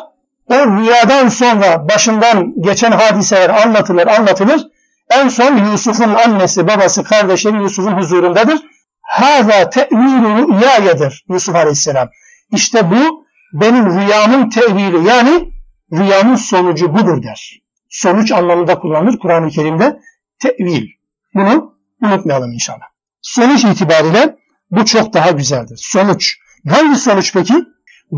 O 0.47 0.55
rüyadan 0.55 1.29
sonra 1.29 1.89
başından 1.89 2.55
geçen 2.61 2.93
hadiseler 2.93 3.51
anlatılır 3.51 4.07
anlatılır. 4.07 4.67
En 5.11 5.29
son 5.29 5.57
Yusuf'un 5.57 6.15
annesi, 6.15 6.69
babası, 6.69 7.05
kardeşleri 7.05 7.63
Yusuf'un 7.63 7.93
huzurundadır. 7.93 8.59
Hâzâ 9.03 9.71
te'vilü 9.71 10.49
rüyayedir 10.49 11.25
Yusuf 11.29 11.55
Aleyhisselam. 11.55 12.09
İşte 12.53 12.91
bu 12.91 13.27
benim 13.53 14.01
rüyamın 14.01 14.51
tevili 14.51 15.09
yani 15.09 15.53
rüyamın 15.93 16.37
sonucu 16.37 16.95
budur 16.95 17.23
der. 17.23 17.61
Sonuç 17.89 18.33
anlamında 18.33 18.79
kullanılır 18.79 19.19
Kur'an-ı 19.19 19.49
Kerim'de 19.49 20.01
tevil. 20.43 20.87
Bunu 21.35 21.75
unutmayalım 22.03 22.53
inşallah. 22.53 22.87
Sonuç 23.23 23.65
itibariyle 23.65 24.37
bu 24.71 24.85
çok 24.85 25.13
daha 25.15 25.31
güzeldir. 25.31 25.81
Sonuç. 25.83 26.37
Hangi 26.69 26.97
sonuç 26.97 27.33
peki? 27.35 27.55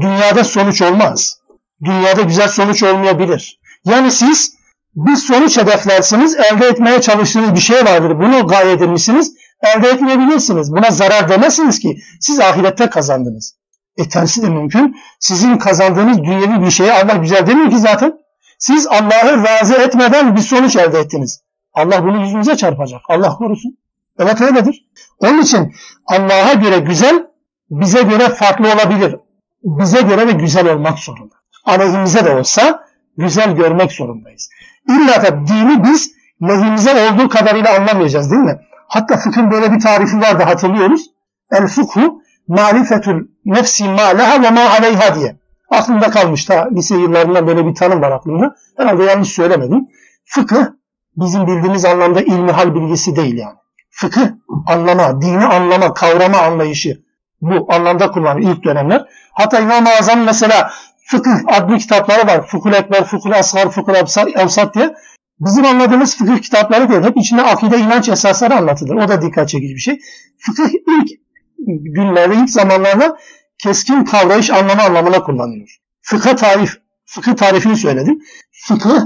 Dünyada 0.01 0.45
sonuç 0.45 0.83
olmaz. 0.83 1.41
Dünyada 1.85 2.23
güzel 2.23 2.49
sonuç 2.49 2.83
olmayabilir. 2.83 3.61
Yani 3.85 4.11
siz 4.11 4.55
bir 4.95 5.16
sonuç 5.16 5.59
hedeflersiniz, 5.59 6.37
elde 6.37 6.66
etmeye 6.66 7.01
çalıştığınız 7.01 7.55
bir 7.55 7.61
şey 7.61 7.85
vardır. 7.85 8.18
Bunu 8.18 8.47
gaye 8.47 8.73
edilmişsiniz, 8.73 9.35
elde 9.62 9.89
etmeyebilirsiniz. 9.89 10.73
Buna 10.73 10.91
zarar 10.91 11.29
demezsiniz 11.29 11.79
ki 11.79 11.99
siz 12.21 12.41
ahirette 12.41 12.91
kazandınız. 12.91 13.57
E 13.97 14.09
tersi 14.09 14.43
de 14.43 14.49
mümkün. 14.49 14.97
Sizin 15.21 15.59
kazandığınız 15.59 16.18
dünyevi 16.18 16.64
bir 16.64 16.71
şeyi 16.71 16.93
Allah 16.93 17.12
güzel 17.12 17.47
demiyor 17.47 17.71
ki 17.71 17.79
zaten. 17.79 18.12
Siz 18.61 18.87
Allah'ı 18.87 19.45
razı 19.45 19.75
etmeden 19.75 20.37
bir 20.37 20.41
sonuç 20.41 20.77
elde 20.77 20.99
ettiniz. 20.99 21.43
Allah 21.73 22.05
bunu 22.05 22.21
yüzünüze 22.21 22.57
çarpacak. 22.57 23.01
Allah 23.09 23.29
korusun. 23.29 23.79
Evet 24.19 24.41
öyledir. 24.41 24.87
Onun 25.19 25.43
için 25.43 25.75
Allah'a 26.07 26.53
göre 26.53 26.79
güzel, 26.79 27.27
bize 27.71 28.03
göre 28.03 28.29
farklı 28.29 28.73
olabilir. 28.73 29.17
Bize 29.63 30.03
göre 30.03 30.29
de 30.29 30.33
güzel 30.33 30.75
olmak 30.75 30.99
zorunda. 30.99 31.35
Aleyhimize 31.65 32.25
de 32.25 32.37
olsa 32.37 32.85
güzel 33.17 33.55
görmek 33.55 33.93
zorundayız. 33.93 34.51
İlla 34.89 35.23
da 35.23 35.47
dini 35.47 35.85
biz 35.85 36.11
lehimize 36.43 37.11
olduğu 37.11 37.29
kadarıyla 37.29 37.77
anlamayacağız 37.77 38.31
değil 38.31 38.43
mi? 38.43 38.61
Hatta 38.89 39.17
fıkhın 39.17 39.51
böyle 39.51 39.73
bir 39.73 39.81
tarifi 39.81 40.21
vardı 40.21 40.43
hatırlıyoruz. 40.43 41.03
El 41.53 41.67
fıkhu 41.67 42.23
marifetül 42.49 43.29
nefsi 43.45 43.85
ma 43.85 44.03
leha 44.03 44.43
ve 44.43 44.51
ma 44.51 44.61
aleyha 44.61 45.15
diye. 45.15 45.39
Aklımda 45.71 46.11
kalmış 46.11 46.45
ta 46.45 46.68
lise 46.73 46.97
yıllarından 46.97 47.47
böyle 47.47 47.66
bir 47.66 47.75
tanım 47.75 48.01
var 48.01 48.11
aklımda. 48.12 48.55
Herhalde 48.77 49.05
yanlış 49.05 49.29
söylemedim. 49.29 49.89
Fıkıh 50.25 50.66
bizim 51.16 51.47
bildiğimiz 51.47 51.85
anlamda 51.85 52.21
ilmi 52.21 52.51
hal 52.51 52.75
bilgisi 52.75 53.16
değil 53.16 53.37
yani. 53.39 53.57
Fıkıh 53.91 54.29
anlama, 54.66 55.23
dini 55.23 55.45
anlama, 55.45 55.95
kavrama 55.95 56.39
anlayışı 56.39 57.03
bu 57.41 57.73
anlamda 57.73 58.11
kullanılıyor 58.11 58.57
ilk 58.57 58.64
dönemler. 58.64 59.05
Hatta 59.33 59.61
İmam-ı 59.61 59.89
Azam 60.01 60.25
mesela 60.25 60.71
fıkıh 61.07 61.37
adlı 61.47 61.79
kitapları 61.79 62.27
var. 62.27 62.47
Fıkhul 62.47 62.73
Ekber, 62.73 63.05
Fıkhul 63.05 63.33
Asgar, 63.33 63.71
Fıkhul 63.71 63.95
Evsat 64.35 64.75
diye. 64.75 64.95
Bizim 65.41 65.64
anladığımız 65.64 66.16
fıkıh 66.16 66.39
kitapları 66.39 66.89
değil. 66.89 67.03
Hep 67.03 67.16
içinde 67.16 67.43
akide 67.43 67.79
inanç 67.79 68.09
esasları 68.09 68.57
anlatılır. 68.57 68.95
O 68.95 69.09
da 69.09 69.23
dikkat 69.23 69.49
çekici 69.49 69.75
bir 69.75 69.81
şey. 69.81 70.01
Fıkıh 70.39 70.68
ilk 70.68 71.21
günlerde, 71.95 72.35
ilk 72.35 72.51
zamanlarda 72.51 73.16
keskin 73.63 74.05
kavrayış 74.05 74.51
anlamı 74.51 74.83
anlamına 74.83 75.23
kullanılıyor. 75.23 75.77
Fıkıh 76.03 76.37
tarif, 76.37 76.77
fıkıh 77.07 77.37
tarifini 77.37 77.77
söyledim. 77.77 78.19
Fıkıh 78.53 79.01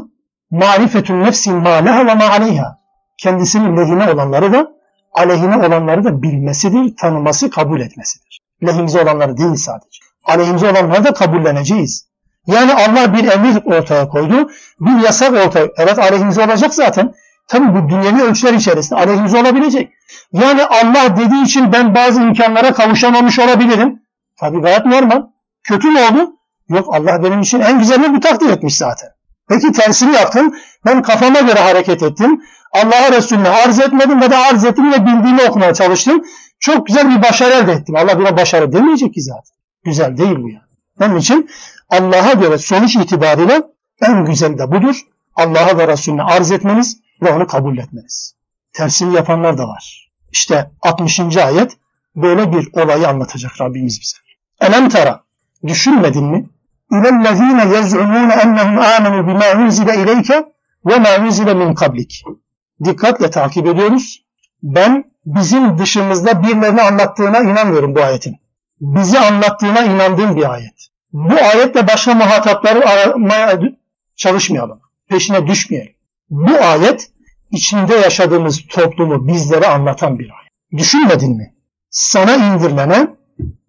marifetün 0.51 1.23
nefsin 1.23 1.57
ma 1.57 1.71
leha 1.71 2.07
ve 2.07 2.15
ma 2.15 2.29
aleyha. 2.29 2.79
Kendisinin 3.19 3.77
lehine 3.77 4.11
olanları 4.11 4.53
da 4.53 4.73
aleyhine 5.13 5.57
olanları 5.57 6.05
da 6.05 6.23
bilmesidir, 6.23 6.97
tanıması, 6.97 7.51
kabul 7.51 7.81
etmesidir. 7.81 8.41
Lehimize 8.67 9.03
olanları 9.03 9.37
değil 9.37 9.55
sadece. 9.55 9.99
Aleyhimize 10.25 10.71
olanları 10.71 11.05
da 11.05 11.15
kabulleneceğiz. 11.15 12.07
Yani 12.47 12.75
Allah 12.75 13.15
bir 13.15 13.29
emir 13.33 13.63
ortaya 13.65 14.09
koydu, 14.09 14.51
bir 14.81 15.05
yasak 15.05 15.33
ortaya. 15.47 15.69
Evet 15.79 15.99
aleyhimize 15.99 16.45
olacak 16.45 16.75
zaten. 16.75 17.15
Tabi 17.49 17.75
bu 17.75 17.89
dünyevi 17.89 18.23
ölçüler 18.23 18.53
içerisinde 18.53 19.01
aleyhimize 19.01 19.39
olabilecek. 19.39 19.93
Yani 20.33 20.65
Allah 20.65 21.17
dediği 21.17 21.45
için 21.45 21.73
ben 21.73 21.95
bazı 21.95 22.23
imkanlara 22.23 22.73
kavuşamamış 22.73 23.39
olabilirim. 23.39 24.04
Tabi 24.45 24.61
gayet 24.61 24.87
normal. 24.87 25.23
Kötü 25.63 25.91
mü 25.91 26.01
oldu? 26.01 26.33
Yok 26.69 26.95
Allah 26.95 27.23
benim 27.23 27.41
için 27.41 27.61
en 27.61 27.79
güzelini 27.79 28.17
bu 28.17 28.21
takdir 28.21 28.51
etmiş 28.51 28.77
zaten. 28.77 29.09
Peki 29.49 29.73
tersini 29.73 30.15
yaptım. 30.15 30.55
Ben 30.85 31.03
kafama 31.03 31.41
göre 31.41 31.61
hareket 31.61 32.03
ettim. 32.03 32.43
Allah'a 32.73 33.13
Resulüne 33.13 33.49
arz 33.49 33.81
etmedim 33.81 34.21
ve 34.21 34.31
de 34.31 34.37
arz 34.37 34.65
ettim 34.65 34.93
ve 34.93 35.07
bildiğimi 35.07 35.43
okumaya 35.43 35.75
çalıştım. 35.75 36.23
Çok 36.61 36.87
güzel 36.87 37.11
bir 37.11 37.23
başarı 37.23 37.55
elde 37.55 37.73
ettim. 37.73 37.97
Allah 37.97 38.19
buna 38.19 38.37
başarı 38.37 38.73
demeyecek 38.73 39.15
ki 39.15 39.23
zaten. 39.23 39.57
Güzel 39.85 40.17
değil 40.17 40.37
bu 40.37 40.49
yani. 40.49 40.61
Onun 41.01 41.17
için 41.17 41.51
Allah'a 41.91 42.33
göre 42.33 42.59
sonuç 42.59 42.97
itibariyle 42.97 43.63
en 44.03 44.25
güzel 44.25 44.59
de 44.59 44.73
budur. 44.73 45.01
Allah'a 45.37 45.79
ve 45.79 45.89
Resulüne 45.89 46.23
arz 46.23 46.51
etmeniz 46.51 47.01
ve 47.23 47.33
onu 47.33 47.47
kabul 47.47 47.79
etmeniz. 47.79 48.35
Tersini 48.73 49.15
yapanlar 49.15 49.59
da 49.59 49.69
var. 49.69 50.11
İşte 50.33 50.71
60. 50.83 51.37
ayet 51.37 51.77
böyle 52.17 52.53
bir 52.53 52.69
olayı 52.73 53.09
anlatacak 53.09 53.61
Rabbimiz 53.61 54.01
bize. 54.01 54.24
Elem 54.61 54.89
tara, 54.89 55.25
düşünmedin 55.67 56.25
mi? 56.25 56.49
İlellezine 56.93 57.77
yez'umune 57.77 58.35
ennehum 58.35 58.79
amenu 58.79 59.27
bima 59.27 59.65
unzile 59.65 59.95
ileyke 59.95 60.45
ve 60.87 60.99
ma 60.99 61.09
unzile 61.25 61.55
min 61.55 61.75
kablik. 61.75 62.23
Dikkatle 62.85 63.31
takip 63.31 63.67
ediyoruz. 63.67 64.25
Ben 64.63 65.05
bizim 65.27 65.79
dışımızda 65.79 66.43
birilerini 66.43 66.83
anlattığına 66.83 67.39
inanmıyorum 67.39 67.95
bu 67.95 68.03
ayetin. 68.03 68.37
Bizi 68.81 69.19
anlattığına 69.19 69.81
inandığım 69.83 70.37
bir 70.37 70.53
ayet. 70.53 70.89
Bu 71.13 71.35
ayetle 71.35 71.89
başka 71.89 72.15
muhatapları 72.15 72.89
aramaya 72.89 73.61
çalışmayalım. 74.17 74.81
Peşine 75.09 75.47
düşmeyelim. 75.47 75.95
Bu 76.31 76.55
ayet 76.65 77.11
içinde 77.51 77.95
yaşadığımız 77.95 78.61
toplumu 78.69 79.29
bizlere 79.29 79.67
anlatan 79.67 80.19
bir 80.19 80.31
ayet. 80.31 80.81
Düşünmedin 80.83 81.37
mi? 81.37 81.55
Sana 81.91 82.35
indirilene 82.35 83.07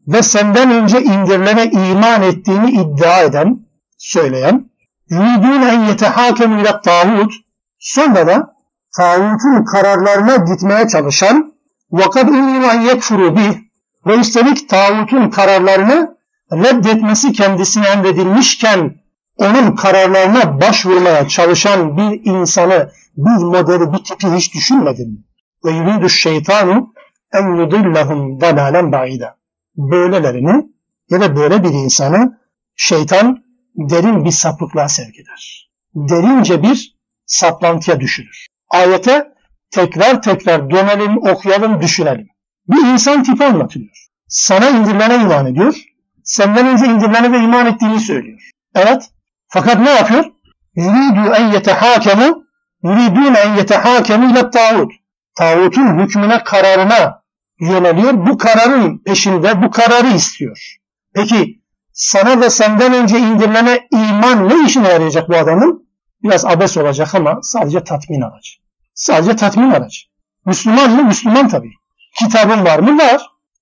ve 0.08 0.22
senden 0.22 0.72
önce 0.72 1.02
indirilene 1.02 1.66
iman 1.72 2.22
ettiğini 2.22 2.72
iddia 2.72 3.22
eden, 3.22 3.60
söyleyen, 3.98 4.70
yuridûne 5.10 5.68
en 5.68 5.80
yetehâkemû 5.80 6.62
ile 6.62 6.82
tağut, 6.84 7.34
sonra 7.80 8.28
da 8.28 8.56
tağutun 8.98 9.66
kararlarına 9.66 10.36
gitmeye 10.36 10.88
çalışan, 10.88 11.54
vakad 11.92 12.28
ummû 12.28 12.76
en 12.76 12.82
yekfuru 12.82 13.36
bih, 13.36 13.54
ve 14.06 14.16
üstelik 14.16 14.70
tağutun 14.70 15.30
kararlarını 15.30 16.18
reddetmesi 16.52 17.32
kendisine 17.32 17.88
emredilmişken 17.88 18.96
onun 19.38 19.76
kararlarına 19.76 20.62
başvurmaya 20.62 21.28
çalışan 21.28 21.98
bir 21.98 22.26
insanı, 22.26 22.92
bir 23.18 23.44
modeli, 23.44 23.94
bir 23.94 24.04
tipi 24.04 24.28
hiç 24.28 24.54
düşünmedin 24.54 25.12
mi? 25.12 25.18
Ve 25.66 25.72
yuridu 25.72 26.10
şeytanu 26.10 26.94
en 27.34 27.56
yudillahum 27.56 28.42
dalalen 28.42 28.92
ba'ida. 28.92 29.36
Böylelerini 29.78 30.66
ya 31.10 31.22
da 31.22 31.36
böyle 31.36 31.64
bir 31.64 31.70
insanı 31.70 32.40
şeytan 32.76 33.44
derin 33.76 34.26
bir 34.26 34.32
sapıklığa 34.32 34.88
sevk 34.88 35.16
eder. 35.20 35.70
Derince 35.96 36.64
bir 36.64 36.96
saplantıya 37.26 38.00
düşürür. 38.00 38.48
Ayete 38.70 39.28
tekrar 39.72 40.22
tekrar 40.22 40.70
dönelim, 40.70 41.18
okuyalım, 41.18 41.82
düşünelim. 41.82 42.28
Bir 42.68 42.88
insan 42.88 43.24
tipi 43.24 43.46
anlatılıyor. 43.46 44.08
Sana 44.28 44.70
indirilene 44.70 45.16
iman 45.16 45.46
ediyor. 45.46 45.76
Senden 46.24 46.68
önce 46.68 46.86
indirilene 46.86 47.34
de 47.34 47.38
iman 47.38 47.66
ettiğini 47.66 48.00
söylüyor. 48.00 48.50
Evet. 48.76 49.10
Fakat 49.48 49.80
ne 49.80 49.90
yapıyor? 49.90 50.26
Yuridu 50.76 51.34
en 51.34 51.52
yetehakemu 51.52 52.46
yuridune 52.84 53.40
en 53.40 53.56
yetehakemu 53.56 54.32
ile 54.32 54.50
tağut. 54.50 54.92
Tağutun 55.38 56.00
hükmüne, 56.00 56.44
kararına 56.44 57.25
yöneliyor. 57.60 58.28
Bu 58.28 58.38
kararın 58.38 58.98
peşinde 58.98 59.62
bu 59.64 59.72
kararı 59.72 60.08
istiyor. 60.08 60.78
Peki 61.14 61.62
sana 61.94 62.42
ve 62.42 62.50
senden 62.50 62.94
önce 62.94 63.20
indirilene 63.20 63.88
iman 63.92 64.50
ne 64.50 64.66
işine 64.66 64.88
yarayacak 64.88 65.30
bu 65.30 65.36
adamın? 65.36 65.88
Biraz 66.24 66.46
abes 66.46 66.78
olacak 66.78 67.16
ama 67.16 67.40
sadece 67.42 67.84
tatmin 67.84 68.22
aracı. 68.22 68.52
Sadece 68.94 69.36
tatmin 69.36 69.72
aracı. 69.72 70.00
Müslüman 70.46 70.92
mı? 70.92 71.04
Müslüman 71.04 71.48
tabii. 71.48 71.72
Kitabın 72.20 72.66
var 72.66 72.80
mı? 72.80 72.98
Var. 72.98 73.22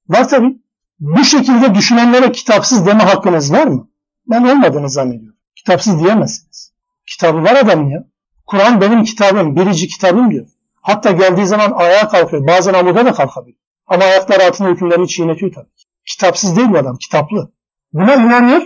Var 0.09 0.29
tabii. 0.29 0.57
Bu 0.99 1.23
şekilde 1.23 1.75
düşünenlere 1.75 2.31
kitapsız 2.31 2.85
deme 2.85 3.03
hakkınız 3.03 3.53
var 3.53 3.67
mı? 3.67 3.89
Ben 4.27 4.43
olmadığını 4.43 4.89
zannediyorum. 4.89 5.39
Kitapsız 5.55 5.99
diyemezsiniz. 5.99 6.73
Kitabı 7.07 7.43
var 7.43 7.55
adamın 7.55 7.89
ya. 7.89 8.03
Kur'an 8.45 8.81
benim 8.81 9.03
kitabım, 9.03 9.55
birinci 9.55 9.87
kitabım 9.87 10.31
diyor. 10.31 10.47
Hatta 10.81 11.11
geldiği 11.11 11.45
zaman 11.45 11.71
ayağa 11.71 12.07
kalkıyor. 12.07 12.47
Bazen 12.47 12.73
amuda 12.73 13.05
da 13.05 13.13
kalkabilir. 13.13 13.62
Ama 13.87 14.03
ayaklar 14.03 14.39
altında 14.39 14.69
hükümlerini 14.69 15.07
çiğnetiyor 15.07 15.53
tabii. 15.53 15.69
Kitapsız 16.05 16.57
değil 16.57 16.67
bu 16.69 16.77
adam, 16.77 16.97
kitaplı. 16.97 17.51
Buna 17.93 18.15
inanıyor. 18.15 18.61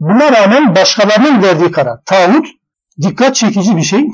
Buna 0.00 0.32
rağmen 0.32 0.74
başkalarının 0.74 1.42
verdiği 1.42 1.70
karar. 1.70 2.00
Tağut 2.06 2.46
dikkat 3.00 3.34
çekici 3.34 3.76
bir 3.76 3.82
şey. 3.82 4.06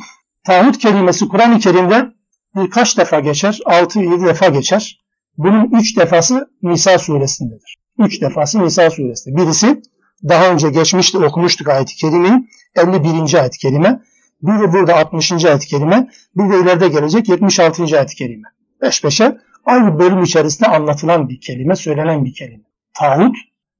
Tağut 0.46 0.78
kelimesi 0.78 1.28
Kur'an-ı 1.28 1.58
Kerim'de 1.58 2.12
birkaç 2.56 2.98
defa 2.98 3.20
geçer. 3.20 3.58
6-7 3.64 4.26
defa 4.26 4.48
geçer. 4.48 5.00
Bunun 5.38 5.70
3 5.80 5.96
defası 5.96 6.50
Nisa 6.62 6.98
suresindedir. 6.98 7.76
3 7.98 8.20
defası 8.22 8.64
Nisa 8.64 8.90
suresinde. 8.90 9.36
Birisi 9.36 9.82
daha 10.28 10.48
önce 10.48 10.70
geçmişti 10.70 11.18
okumuştuk 11.18 11.68
ayet-i 11.68 11.96
kerimeyi. 11.96 12.48
51. 12.74 13.34
ayet-i 13.34 13.58
kerime. 13.58 14.02
Bir 14.42 14.60
de 14.60 14.72
burada 14.72 14.96
60. 14.96 15.44
ayet-i 15.44 15.66
kerime. 15.66 16.08
Bir 16.36 16.52
de 16.52 16.60
ileride 16.60 16.88
gelecek 16.88 17.28
76. 17.28 17.82
ayet-i 17.82 18.16
kerime. 18.16 18.48
Beş 18.82 19.04
beşe 19.04 19.38
aynı 19.66 19.98
bölüm 19.98 20.22
içerisinde 20.22 20.68
anlatılan 20.68 21.28
bir 21.28 21.40
kelime, 21.40 21.76
söylenen 21.76 22.24
bir 22.24 22.34
kelime. 22.34 22.64
Tağut 22.94 23.36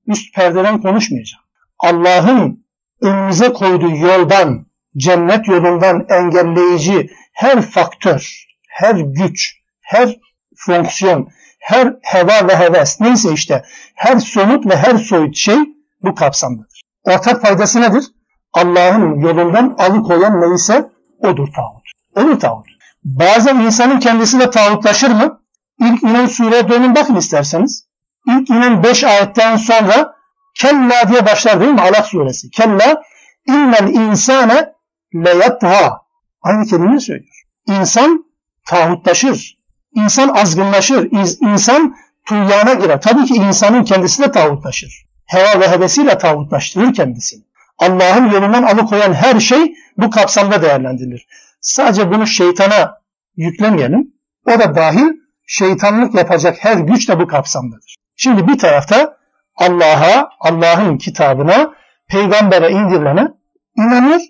üst 0.07 0.35
perdeden 0.35 0.83
konuşmayacak. 0.83 1.41
Allah'ın 1.79 2.67
önümüze 3.01 3.53
koyduğu 3.53 3.97
yoldan, 3.97 4.67
cennet 4.97 5.49
yolundan 5.49 6.07
engelleyici 6.09 7.11
her 7.33 7.63
faktör, 7.63 8.47
her 8.69 8.95
güç, 8.95 9.57
her 9.81 10.17
fonksiyon, 10.57 11.29
her 11.61 11.95
heva 12.03 12.49
ve 12.49 12.57
heves 12.57 13.01
neyse 13.01 13.33
işte 13.33 13.65
her 13.95 14.19
somut 14.19 14.67
ve 14.67 14.77
her 14.77 14.97
soyut 14.99 15.37
şey 15.37 15.57
bu 16.03 16.15
kapsamdadır. 16.15 16.81
Ortak 17.05 17.43
faydası 17.43 17.81
nedir? 17.81 18.05
Allah'ın 18.53 19.21
yolundan 19.21 19.77
alıkoyan 19.79 20.41
neyse 20.41 20.91
odur 21.19 21.49
tağut. 21.53 21.83
Odur 22.17 22.41
tağut. 22.41 22.67
Bazen 23.05 23.57
insanın 23.57 24.01
kendisi 24.01 24.41
de 24.41 24.51
tağutlaşır 24.51 25.11
mı? 25.11 25.41
İlk 25.81 26.03
inen 26.03 26.27
sureye 26.27 26.69
dönün 26.69 26.95
bakın 26.95 27.17
isterseniz. 27.17 27.87
İlk 28.29 28.51
inen 28.51 28.83
beş 28.83 29.05
ayetten 29.05 29.57
sonra 29.57 30.17
Kella 30.57 31.09
diye 31.09 31.27
başlar 31.27 31.61
değil 31.61 31.73
mi? 31.73 31.81
Alak 31.81 32.07
suresi. 32.07 32.51
Kella 32.51 33.03
innel 33.49 33.89
insane 33.95 34.73
leyatha. 35.15 36.01
Aynı 36.43 36.67
kelimeyi 36.67 37.01
söylüyor. 37.01 37.43
İnsan 37.67 38.25
tağutlaşır. 38.67 39.59
İnsan 39.95 40.29
azgınlaşır. 40.29 41.09
İnsan 41.41 41.97
tuğyana 42.27 42.75
girer. 42.75 43.01
Tabii 43.01 43.25
ki 43.25 43.35
insanın 43.35 43.85
kendisi 43.85 44.23
de 44.23 44.33
tağutlaşır. 44.33 45.07
Heva 45.27 45.61
ve 45.61 45.69
hevesiyle 45.69 46.19
tağutlaştırır 46.19 46.95
kendisini. 46.95 47.43
Allah'ın 47.79 48.31
yolundan 48.31 48.63
alıkoyan 48.63 49.13
her 49.13 49.41
şey 49.41 49.75
bu 49.97 50.11
kapsamda 50.11 50.63
değerlendirilir. 50.63 51.27
Sadece 51.61 52.11
bunu 52.11 52.27
şeytana 52.27 53.01
yüklemeyelim. 53.37 54.15
O 54.47 54.51
da 54.59 54.75
dahil 54.75 55.09
şeytanlık 55.47 56.15
yapacak 56.15 56.57
her 56.61 56.77
güç 56.77 57.09
de 57.09 57.21
bu 57.21 57.27
kapsamdadır. 57.27 57.97
Şimdi 58.17 58.49
bir 58.49 58.59
tarafta 58.59 59.17
Allah'a, 59.57 60.29
Allah'ın 60.41 60.99
kitabına, 60.99 61.75
peygambere 62.09 62.71
indirilene 62.71 63.29
inanıyor. 63.77 64.21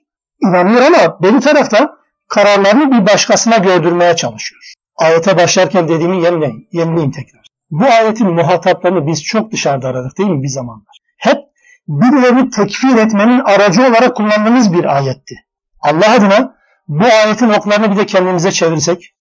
İnanıyor 0.41 0.83
ama 0.83 1.23
bir 1.23 1.41
tarafta 1.41 1.97
kararlarını 2.29 2.93
bir 2.93 3.07
başkasına 3.07 3.57
gördürmeye 3.57 4.17
çalışıyor. 4.17 4.63
Ayete 4.97 5.37
başlarken 5.37 5.89
dediğimi 5.89 6.25
yenileyim, 6.25 6.69
yenileyim 6.73 7.11
tekrar. 7.11 7.47
Bu 7.71 7.85
ayetin 7.85 8.31
muhataplarını 8.31 9.07
biz 9.07 9.25
çok 9.25 9.53
dışarıda 9.53 9.89
aradık 9.89 10.19
değil 10.19 10.31
mi 10.31 10.43
bir 10.43 10.49
zamanlar? 10.49 10.99
Hep 11.17 11.39
birilerini 11.89 12.51
tekfir 12.51 12.97
etmenin 12.97 13.41
aracı 13.41 13.83
olarak 13.83 14.17
kullandığımız 14.17 14.73
bir 14.73 14.97
ayetti. 14.97 15.35
Allah 15.81 16.15
adına 16.15 16.57
bu 16.89 17.05
ayetin 17.05 17.49
oklarını 17.49 17.93
bir 17.93 17.97
de 17.97 18.07
kendimize 18.07 18.53
çevirsek, 18.53 19.15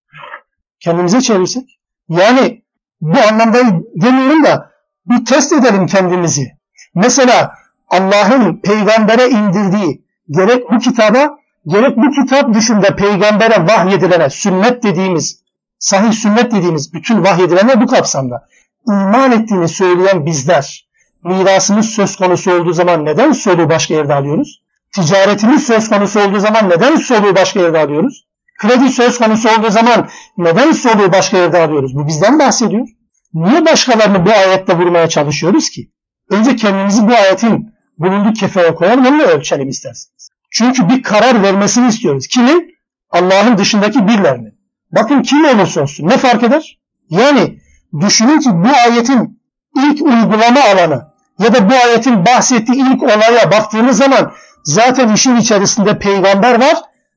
kendimize 0.80 1.22
çevirsek, 1.22 1.80
yani 2.10 2.64
bu 3.02 3.18
anlamda 3.32 3.58
demiyorum 3.96 4.44
da 4.44 4.72
bir 5.06 5.26
test 5.26 5.54
edelim 5.54 5.88
kendimizi. 5.88 6.52
Mesela 6.96 7.54
Allah'ın 7.88 8.62
peygambere 8.62 9.30
indirdiği 9.30 10.06
gerek 10.30 10.72
bu 10.72 10.80
kitaba 10.80 11.38
gerek 11.68 11.98
bu 11.98 12.12
kitap 12.12 12.54
dışında 12.54 12.96
peygambere 12.96 13.68
vahyedilene 13.68 14.30
sünnet 14.30 14.84
dediğimiz 14.84 15.42
sahih 15.80 16.12
sünnet 16.12 16.52
dediğimiz 16.52 16.94
bütün 16.94 17.24
vahyedilene 17.24 17.82
bu 17.82 17.88
kapsamda 17.88 18.48
iman 18.88 19.32
ettiğini 19.32 19.68
söyleyen 19.68 20.26
bizler 20.26 20.86
mirasımız 21.24 21.90
söz 21.90 22.16
konusu 22.16 22.54
olduğu 22.54 22.74
zaman 22.74 23.06
neden 23.06 23.32
soluğu 23.32 23.70
başka 23.70 23.94
yerde 23.94 24.14
alıyoruz? 24.14 24.62
Ticaretimiz 24.96 25.68
söz 25.68 25.90
konusu 25.90 26.20
olduğu 26.20 26.40
zaman 26.40 26.70
neden 26.70 26.96
soluğu 26.96 27.36
başka 27.36 27.60
yerde 27.60 27.80
alıyoruz? 27.80 28.26
Kredi 28.58 28.90
söz 28.90 29.18
konusu 29.18 29.50
olduğu 29.50 29.70
zaman 29.70 30.10
neden 30.38 30.72
soluğu 30.72 31.12
başka 31.14 31.38
yerde 31.38 31.58
alıyoruz? 31.58 31.96
Bu 31.96 32.08
bizden 32.08 32.40
bahsediyor. 32.40 32.88
Niye 33.34 33.66
başkalarını 33.66 34.26
bu 34.26 34.32
ayette 34.32 34.78
vurmaya 34.78 35.10
çalışıyoruz 35.10 35.70
ki? 35.70 35.92
Önce 36.30 36.56
kendimizi 36.56 37.08
bu 37.08 37.14
ayetin 37.14 37.74
bulunduğu 37.98 38.34
kefeye 38.34 38.76
koyalım, 38.76 39.06
onunla 39.06 39.24
ölçelim 39.24 39.70
isterseniz. 39.70 40.30
Çünkü 40.52 40.90
bir 40.90 41.04
karar 41.04 41.44
vermesini 41.44 41.88
istiyoruz. 41.88 42.28
Kimin? 42.28 42.76
Allah'ın 43.10 43.58
dışındaki 43.58 44.08
birilerinin. 44.08 44.54
Bakın 44.92 45.22
kim 45.22 45.46
olursa 45.46 45.82
olsun 45.82 46.08
ne 46.08 46.18
fark 46.18 46.44
eder? 46.44 46.80
Yani 47.10 47.60
düşünün 48.00 48.40
ki 48.40 48.50
bu 48.54 48.68
ayetin 48.90 49.42
ilk 49.78 50.02
uygulama 50.02 50.60
alanı 50.74 51.08
ya 51.40 51.54
da 51.54 51.70
bu 51.70 51.74
ayetin 51.74 52.26
bahsettiği 52.26 52.78
ilk 52.78 53.04
olaya 53.04 53.52
baktığımız 53.52 53.98
zaman 53.98 54.34
zaten 54.64 55.14
işin 55.14 55.36
içerisinde 55.36 56.00
peygamber 56.00 56.60
var 56.60 56.76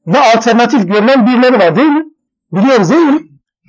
ve 0.09 0.19
alternatif 0.19 0.89
görülen 0.89 1.27
birileri 1.27 1.59
var 1.59 1.77
değil 1.77 1.89
mi? 1.89 2.05
Biliyoruz 2.53 2.91
değil 2.91 3.07
mi? 3.07 3.21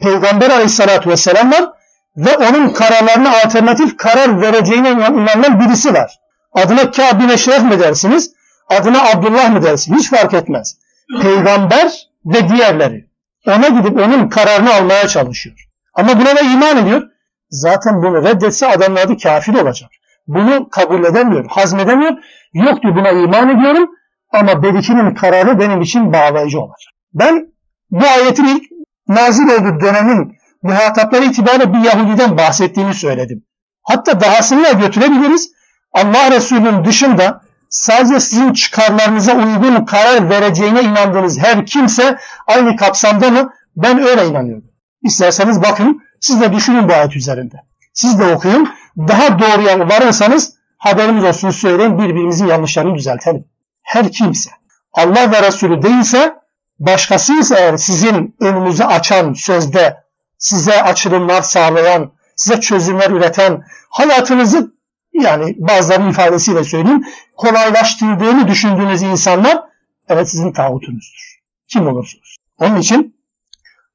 Peygamber 0.02 0.50
aleyhissalatü 0.50 1.10
vesselam 1.10 1.52
var 1.52 1.70
ve 2.18 2.38
onun 2.38 2.70
kararlarına 2.70 3.30
alternatif 3.46 3.98
karar 3.98 4.42
vereceğine 4.42 4.92
inanılan 4.92 5.60
birisi 5.60 5.94
var. 5.94 6.20
Adına 6.54 6.92
Kâb 6.92 7.22
bin 7.22 7.30
Eşref 7.30 7.64
mi 7.64 7.80
dersiniz? 7.80 8.32
Adına 8.70 9.10
Abdullah 9.10 9.50
mı 9.50 9.64
dersiniz? 9.64 10.00
Hiç 10.00 10.10
fark 10.10 10.34
etmez. 10.34 10.78
Peygamber 11.22 12.08
ve 12.26 12.50
diğerleri. 12.50 13.10
Ona 13.48 13.68
gidip 13.68 13.98
onun 13.98 14.30
kararını 14.30 14.74
almaya 14.74 15.08
çalışıyor. 15.08 15.56
Ama 15.94 16.20
buna 16.20 16.36
da 16.36 16.42
iman 16.42 16.78
ediyor. 16.78 17.02
Zaten 17.50 18.02
bunu 18.04 18.24
reddetse 18.24 18.68
adamın 18.68 18.96
adı 18.96 19.18
kafir 19.18 19.54
olacak. 19.54 19.90
Bunu 20.28 20.70
kabul 20.70 21.04
edemiyor, 21.04 21.46
hazmedemiyor. 21.50 22.12
Yok 22.54 22.82
diyor 22.82 22.96
buna 22.96 23.10
iman 23.10 23.50
ediyorum 23.50 23.90
ama 24.32 24.64
Berikinin 24.64 25.14
kararı 25.14 25.60
benim 25.60 25.82
için 25.82 26.14
bağlayıcı 26.14 26.60
olacak. 26.60 26.94
Ben 27.14 27.48
bu 27.92 28.06
ayetin 28.06 28.46
ilk 28.46 28.64
nazil 29.08 29.44
olduğu 29.44 29.82
dönemin 29.82 30.38
muhatapları 30.64 31.26
itibariyle 31.26 31.74
bir 31.74 31.80
Yahudiden 31.80 32.38
bahsettiğini 32.38 32.94
söyledim. 32.94 33.44
Hatta 33.84 34.22
dahasını 34.22 34.64
da 34.64 34.72
götürebiliriz. 34.72 35.52
Allah 35.94 36.32
Resulü'nün 36.32 36.86
dışında 36.86 37.42
sadece 37.70 38.20
sizin 38.20 38.54
çıkarlarınıza 38.54 39.34
uygun 39.36 39.86
karar 39.86 40.30
vereceğine 40.30 40.82
inandığınız 40.82 41.40
her 41.40 41.66
kimse 41.66 42.18
aynı 42.48 42.76
kapsamda 42.76 43.30
mı? 43.30 43.54
Ben 43.76 44.00
öyle 44.00 44.28
inanıyorum. 44.28 44.66
İsterseniz 45.04 45.62
bakın 45.62 46.02
siz 46.20 46.42
de 46.42 46.54
düşünün 46.54 46.90
bu 46.90 46.94
ayet 46.94 47.16
üzerinde. 47.16 47.56
Siz 47.94 48.20
de 48.20 48.26
okuyun. 48.36 48.70
Daha 48.98 49.40
doğruya 49.40 49.80
varırsanız 49.80 50.54
haberimiz 50.78 51.24
olsun 51.24 51.50
söyleyin 51.50 51.98
birbirimizin 51.98 52.48
yanlışlarını 52.48 52.96
düzeltelim. 52.96 53.46
Her 53.90 54.12
kimse 54.12 54.52
Allah 54.94 55.32
ve 55.32 55.42
Resulü 55.48 55.82
değilse 55.82 56.36
başkası 56.80 57.34
ise 57.34 57.56
eğer 57.60 57.78
sizin 57.78 58.36
önünüzü 58.40 58.84
açan 58.84 59.34
sözde 59.34 60.04
size 60.38 60.84
açılımlar 60.84 61.42
sağlayan, 61.42 62.12
size 62.36 62.60
çözümler 62.60 63.12
üreten, 63.12 63.64
hayatınızı 63.90 64.74
yani 65.14 65.56
bazılarının 65.58 66.10
ifadesiyle 66.10 66.64
söyleyeyim, 66.64 67.04
kolaylaştırdığını 67.38 68.48
düşündüğünüz 68.48 69.02
insanlar 69.02 69.64
evet 70.10 70.30
sizin 70.30 70.52
tağutunuzdur. 70.52 71.40
Kim 71.68 71.88
olursunuz. 71.88 72.38
Onun 72.60 72.76
için 72.76 73.16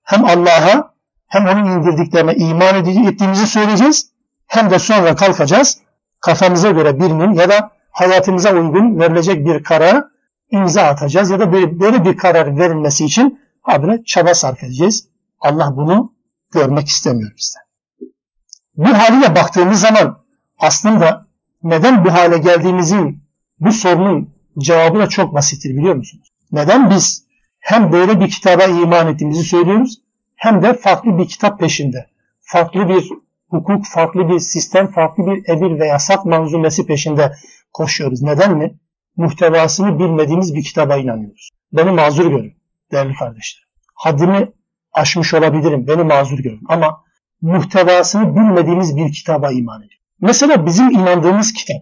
hem 0.03 0.24
Allah'a 0.24 0.95
hem 1.26 1.47
onun 1.47 1.64
indirdiklerine 1.64 2.34
iman 2.34 2.84
ettiğimizi 2.84 3.47
söyleyeceğiz 3.47 4.11
hem 4.47 4.70
de 4.70 4.78
sonra 4.78 5.14
kalkacağız 5.14 5.78
kafamıza 6.20 6.70
göre 6.70 7.01
birinin 7.01 7.32
ya 7.32 7.49
da 7.49 7.74
hayatımıza 7.95 8.53
uygun 8.53 9.01
verilecek 9.01 9.47
bir 9.47 9.62
karara 9.62 10.11
imza 10.51 10.82
atacağız 10.82 11.30
ya 11.30 11.40
da 11.40 11.53
böyle, 11.53 12.05
bir 12.05 12.16
karar 12.16 12.59
verilmesi 12.59 13.05
için 13.05 13.40
habire 13.62 14.03
çaba 14.07 14.34
sarf 14.34 14.64
edeceğiz. 14.64 15.09
Allah 15.40 15.76
bunu 15.76 16.12
görmek 16.53 16.88
istemiyor 16.88 17.32
bizden. 17.36 17.62
Bu 18.76 18.88
haliyle 18.88 19.34
baktığımız 19.34 19.80
zaman 19.80 20.18
aslında 20.59 21.26
neden 21.62 22.05
bu 22.05 22.12
hale 22.12 22.38
geldiğimizin 22.38 23.22
bu 23.61 23.72
sorunun 23.72 24.34
cevabı 24.59 24.99
da 24.99 25.09
çok 25.09 25.34
basittir 25.34 25.76
biliyor 25.76 25.95
musunuz? 25.95 26.32
Neden 26.53 26.90
biz 26.90 27.24
hem 27.59 27.92
böyle 27.92 28.20
bir 28.20 28.30
kitaba 28.30 28.64
iman 28.64 29.09
ettiğimizi 29.09 29.45
söylüyoruz 29.45 30.01
hem 30.36 30.62
de 30.62 30.74
farklı 30.74 31.18
bir 31.18 31.28
kitap 31.28 31.61
peşinde, 31.61 32.07
farklı 32.40 32.88
bir 32.88 33.09
hukuk, 33.49 33.86
farklı 33.86 34.28
bir 34.28 34.38
sistem, 34.38 34.86
farklı 34.86 35.26
bir 35.26 35.49
emir 35.49 35.80
ve 35.80 35.86
yasak 35.86 36.24
manzumesi 36.24 36.86
peşinde 36.86 37.32
koşuyoruz. 37.74 38.22
Neden 38.22 38.56
mi? 38.56 38.78
Muhtevasını 39.16 39.98
bilmediğimiz 39.98 40.54
bir 40.54 40.64
kitaba 40.64 40.96
inanıyoruz. 40.96 41.50
Beni 41.72 41.90
mazur 41.90 42.30
görün 42.30 42.54
değerli 42.92 43.14
kardeşlerim. 43.14 43.68
Haddimi 43.94 44.52
aşmış 44.92 45.34
olabilirim. 45.34 45.86
Beni 45.86 46.02
mazur 46.02 46.38
görün. 46.38 46.60
Ama 46.68 47.04
muhtevasını 47.40 48.36
bilmediğimiz 48.36 48.96
bir 48.96 49.12
kitaba 49.12 49.50
iman 49.50 49.78
ediyorum. 49.78 50.04
Mesela 50.20 50.66
bizim 50.66 50.90
inandığımız 50.90 51.52
kitap. 51.52 51.76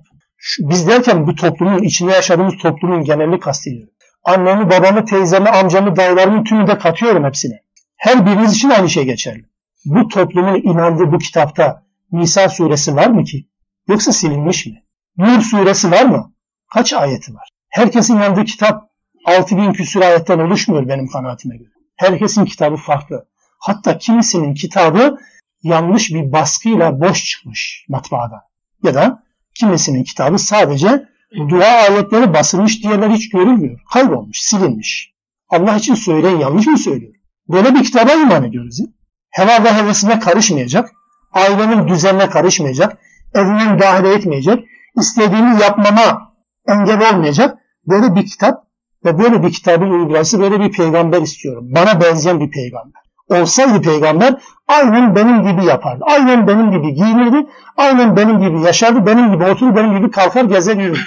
Biz 0.59 0.88
derken 0.88 1.26
bu 1.26 1.34
toplumun, 1.34 1.82
içinde 1.82 2.12
yaşadığımız 2.12 2.55
toplumun 2.62 3.05
genelini 3.05 3.40
kastediyorum. 3.40 3.95
Annemi, 4.24 4.70
babamı, 4.70 5.05
teyzemi, 5.05 5.49
amcamı, 5.49 5.97
dayılarımı 5.97 6.45
tümünü 6.45 6.66
de 6.66 6.78
katıyorum 6.78 7.24
hepsine. 7.24 7.62
Her 7.97 8.26
biriniz 8.26 8.53
için 8.53 8.70
aynı 8.70 8.90
şey 8.90 9.05
geçerli. 9.05 9.45
Bu 9.84 10.09
toplumun 10.09 10.55
inandığı 10.62 11.12
bu 11.12 11.18
kitapta 11.18 11.82
Nisa 12.12 12.49
suresi 12.49 12.97
var 12.97 13.07
mı 13.07 13.24
ki? 13.24 13.49
Yoksa 13.88 14.12
silinmiş 14.12 14.66
mi? 14.66 14.82
Nur 15.19 15.41
suresi 15.41 15.91
var 15.91 16.05
mı? 16.05 16.33
Kaç 16.75 16.93
ayeti 16.93 17.35
var? 17.35 17.49
Herkesin 17.69 18.17
inandığı 18.17 18.45
kitap 18.45 18.91
6000 19.27 19.73
küsur 19.73 20.01
ayetten 20.01 20.39
oluşmuyor 20.39 20.89
benim 20.89 21.09
kanaatime 21.09 21.57
göre. 21.57 21.69
Herkesin 21.97 22.45
kitabı 22.45 22.77
farklı. 22.77 23.27
Hatta 23.59 23.99
kimisinin 23.99 24.55
kitabı 24.55 25.19
yanlış 25.63 26.11
bir 26.11 26.33
baskıyla 26.33 27.01
boş 27.01 27.25
çıkmış 27.25 27.87
matbaada. 27.89 28.43
Ya 28.83 28.95
da 28.95 29.23
kimisinin 29.55 30.05
kitabı 30.05 30.39
sadece 30.39 31.09
dua 31.49 31.67
ayetleri 31.67 32.35
basılmış 32.35 32.83
diğerler 32.83 33.11
hiç 33.11 33.31
görülmüyor. 33.31 33.81
Kaybolmuş, 33.93 34.41
silinmiş. 34.41 35.13
Allah 35.49 35.77
için 35.77 35.95
söyleyen 35.95 36.39
yanlış 36.39 36.67
mı 36.67 36.79
söylüyor? 36.79 37.15
Böyle 37.49 37.75
bir 37.75 37.85
kitaba 37.85 38.13
iman 38.13 38.45
ediyoruz 38.45 38.81
ya. 38.81 38.87
Heva 39.31 39.65
ve 39.65 39.73
hevesine 39.73 40.19
karışmayacak, 40.19 40.91
ailenin 41.33 41.89
düzenine 41.89 42.31
karışmayacak, 42.31 42.99
evine 43.35 43.73
müdahale 43.73 44.15
etmeyecek, 44.15 44.65
istediğini 44.97 45.61
yapmama 45.61 46.32
engel 46.68 47.14
olmayacak 47.14 47.59
böyle 47.86 48.14
bir 48.14 48.26
kitap 48.26 48.64
ve 49.05 49.18
böyle 49.18 49.43
bir 49.43 49.53
kitabın 49.53 49.90
uygulayıcısı 49.90 50.40
böyle 50.40 50.61
bir 50.61 50.72
peygamber 50.72 51.22
istiyorum. 51.22 51.64
Bana 51.74 52.01
benzeyen 52.01 52.40
bir 52.40 52.51
peygamber. 52.51 53.03
Olsaydı 53.28 53.82
peygamber 53.82 54.43
aynen 54.68 55.16
benim 55.16 55.43
gibi 55.43 55.64
yapardı. 55.64 56.05
Aynen 56.07 56.47
benim 56.47 56.70
gibi 56.70 56.95
giyinirdi. 56.95 57.47
Aynen 57.76 58.16
benim 58.16 58.40
gibi 58.40 58.61
yaşardı. 58.61 59.07
Benim 59.07 59.32
gibi 59.32 59.45
oturur, 59.45 59.76
benim 59.76 59.99
gibi 59.99 60.11
kalkar, 60.11 60.45
gezer, 60.45 60.76
yürür. 60.76 61.07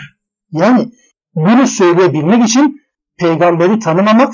Yani 0.51 0.91
bunu 1.35 1.67
söyleyebilmek 1.67 2.49
için 2.49 2.81
peygamberi 3.19 3.79
tanımamak 3.79 4.33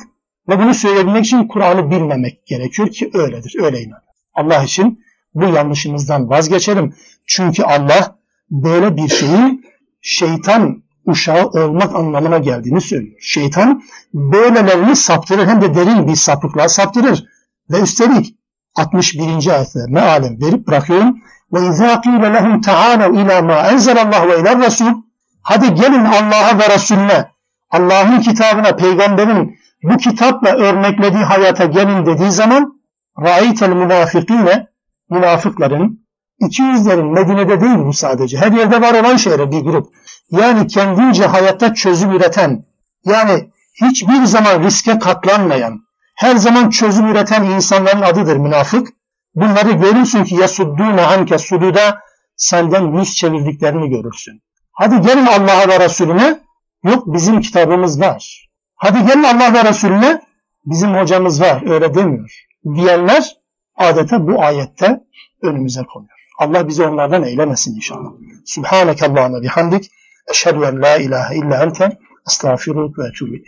ve 0.49 0.59
bunu 0.59 0.73
söyleyebilmek 0.73 1.25
için 1.25 1.47
Kur'an'ı 1.47 1.91
bilmemek 1.91 2.45
gerekiyor 2.45 2.89
ki 2.89 3.11
öyledir. 3.13 3.55
Öyle 3.61 3.81
inan. 3.81 4.01
Allah 4.33 4.63
için 4.63 4.99
bu 5.33 5.43
yanlışımızdan 5.43 6.29
vazgeçelim. 6.29 6.95
Çünkü 7.27 7.63
Allah 7.63 8.20
böyle 8.51 8.97
bir 8.97 9.07
şeyi 9.07 9.61
şeytan 10.01 10.83
uşağı 11.05 11.45
olmak 11.45 11.95
anlamına 11.95 12.37
geldiğini 12.37 12.81
söylüyor. 12.81 13.17
Şeytan 13.21 13.83
böylelerini 14.13 14.95
saptırır 14.95 15.47
hem 15.47 15.61
de 15.61 15.75
derin 15.75 16.07
bir 16.07 16.15
sapıklığa 16.15 16.69
saptırır. 16.69 17.25
Ve 17.69 17.81
üstelik 17.81 18.35
61. 18.75 19.27
ayette 19.27 19.79
mealen 19.89 20.41
verip 20.41 20.67
bırakıyorum. 20.67 21.15
Ve 21.53 21.67
izâ 21.67 22.01
qîle 22.01 22.33
lehum 22.33 22.61
ta'âlev 22.61 23.13
ilâ 23.13 23.41
mâ 23.41 23.67
enzelallahu 23.71 24.27
ve 24.27 24.39
ilâ 24.39 24.51
rasûl. 24.51 25.01
Hadi 25.41 25.73
gelin 25.73 26.05
Allah'a 26.05 26.59
ve 26.59 26.73
Resulüne, 26.73 27.31
Allah'ın 27.69 28.19
kitabına, 28.19 28.75
peygamberin 28.75 29.59
bu 29.83 29.97
kitapla 29.97 30.49
örneklediği 30.49 31.23
hayata 31.23 31.65
gelin 31.65 32.05
dediği 32.05 32.31
zaman 32.31 32.81
ra'aytel 33.21 33.69
münafıkîne 33.69 34.67
münafıkların, 35.09 36.00
iki 36.47 36.63
yüzlerin 36.63 37.05
Medine'de 37.05 37.61
değil 37.61 37.77
bu 37.77 37.93
sadece. 37.93 38.37
Her 38.37 38.51
yerde 38.51 38.81
var 38.81 38.93
olan 38.93 39.17
şeyler 39.17 39.51
bir 39.51 39.59
grup. 39.59 39.87
Yani 40.31 40.67
kendince 40.67 41.25
hayatta 41.25 41.73
çözüm 41.73 42.11
üreten, 42.11 42.65
yani 43.05 43.49
hiçbir 43.81 44.23
zaman 44.23 44.63
riske 44.63 44.99
katlanmayan, 44.99 45.79
her 46.15 46.35
zaman 46.35 46.69
çözüm 46.69 47.07
üreten 47.07 47.43
insanların 47.43 48.01
adıdır 48.01 48.37
münafık. 48.37 48.87
Bunları 49.35 49.71
görürsün 49.71 50.23
ki 50.23 50.35
yasuddûne 50.35 51.01
anke 51.01 51.37
sududa 51.37 51.99
senden 52.35 52.97
yüz 52.97 53.15
çevirdiklerini 53.15 53.89
görürsün. 53.89 54.41
Hadi 54.71 55.01
gelin 55.01 55.25
Allah'a 55.25 55.67
ve 55.67 55.79
Resulüne. 55.79 56.39
Yok 56.83 57.03
bizim 57.07 57.41
kitabımız 57.41 58.01
var. 58.01 58.49
Hadi 58.75 59.05
gelin 59.05 59.23
Allah 59.23 59.53
ve 59.53 59.63
Resulüne. 59.63 60.21
Bizim 60.65 60.93
hocamız 60.93 61.41
var. 61.41 61.63
Öyle 61.69 61.93
demiyor. 61.93 62.45
Diyenler 62.75 63.35
adeta 63.75 64.27
bu 64.27 64.43
ayette 64.43 64.99
önümüze 65.41 65.81
konuyor. 65.93 66.20
Allah 66.41 66.67
bizi 66.67 66.83
onlardan 66.83 67.23
eylemesin 67.23 67.75
inşallah. 67.75 68.09
Subhaneke 68.45 69.05
Allah'ına 69.05 69.41
bihamdik. 69.41 69.91
Eşhedü 70.27 70.63
en 70.63 70.81
la 70.81 70.97
ilahe 70.97 71.35
illa 71.35 71.63
ente. 71.63 71.97
Estağfirullah 72.27 72.97
ve 72.97 73.03
etûbü 73.03 73.43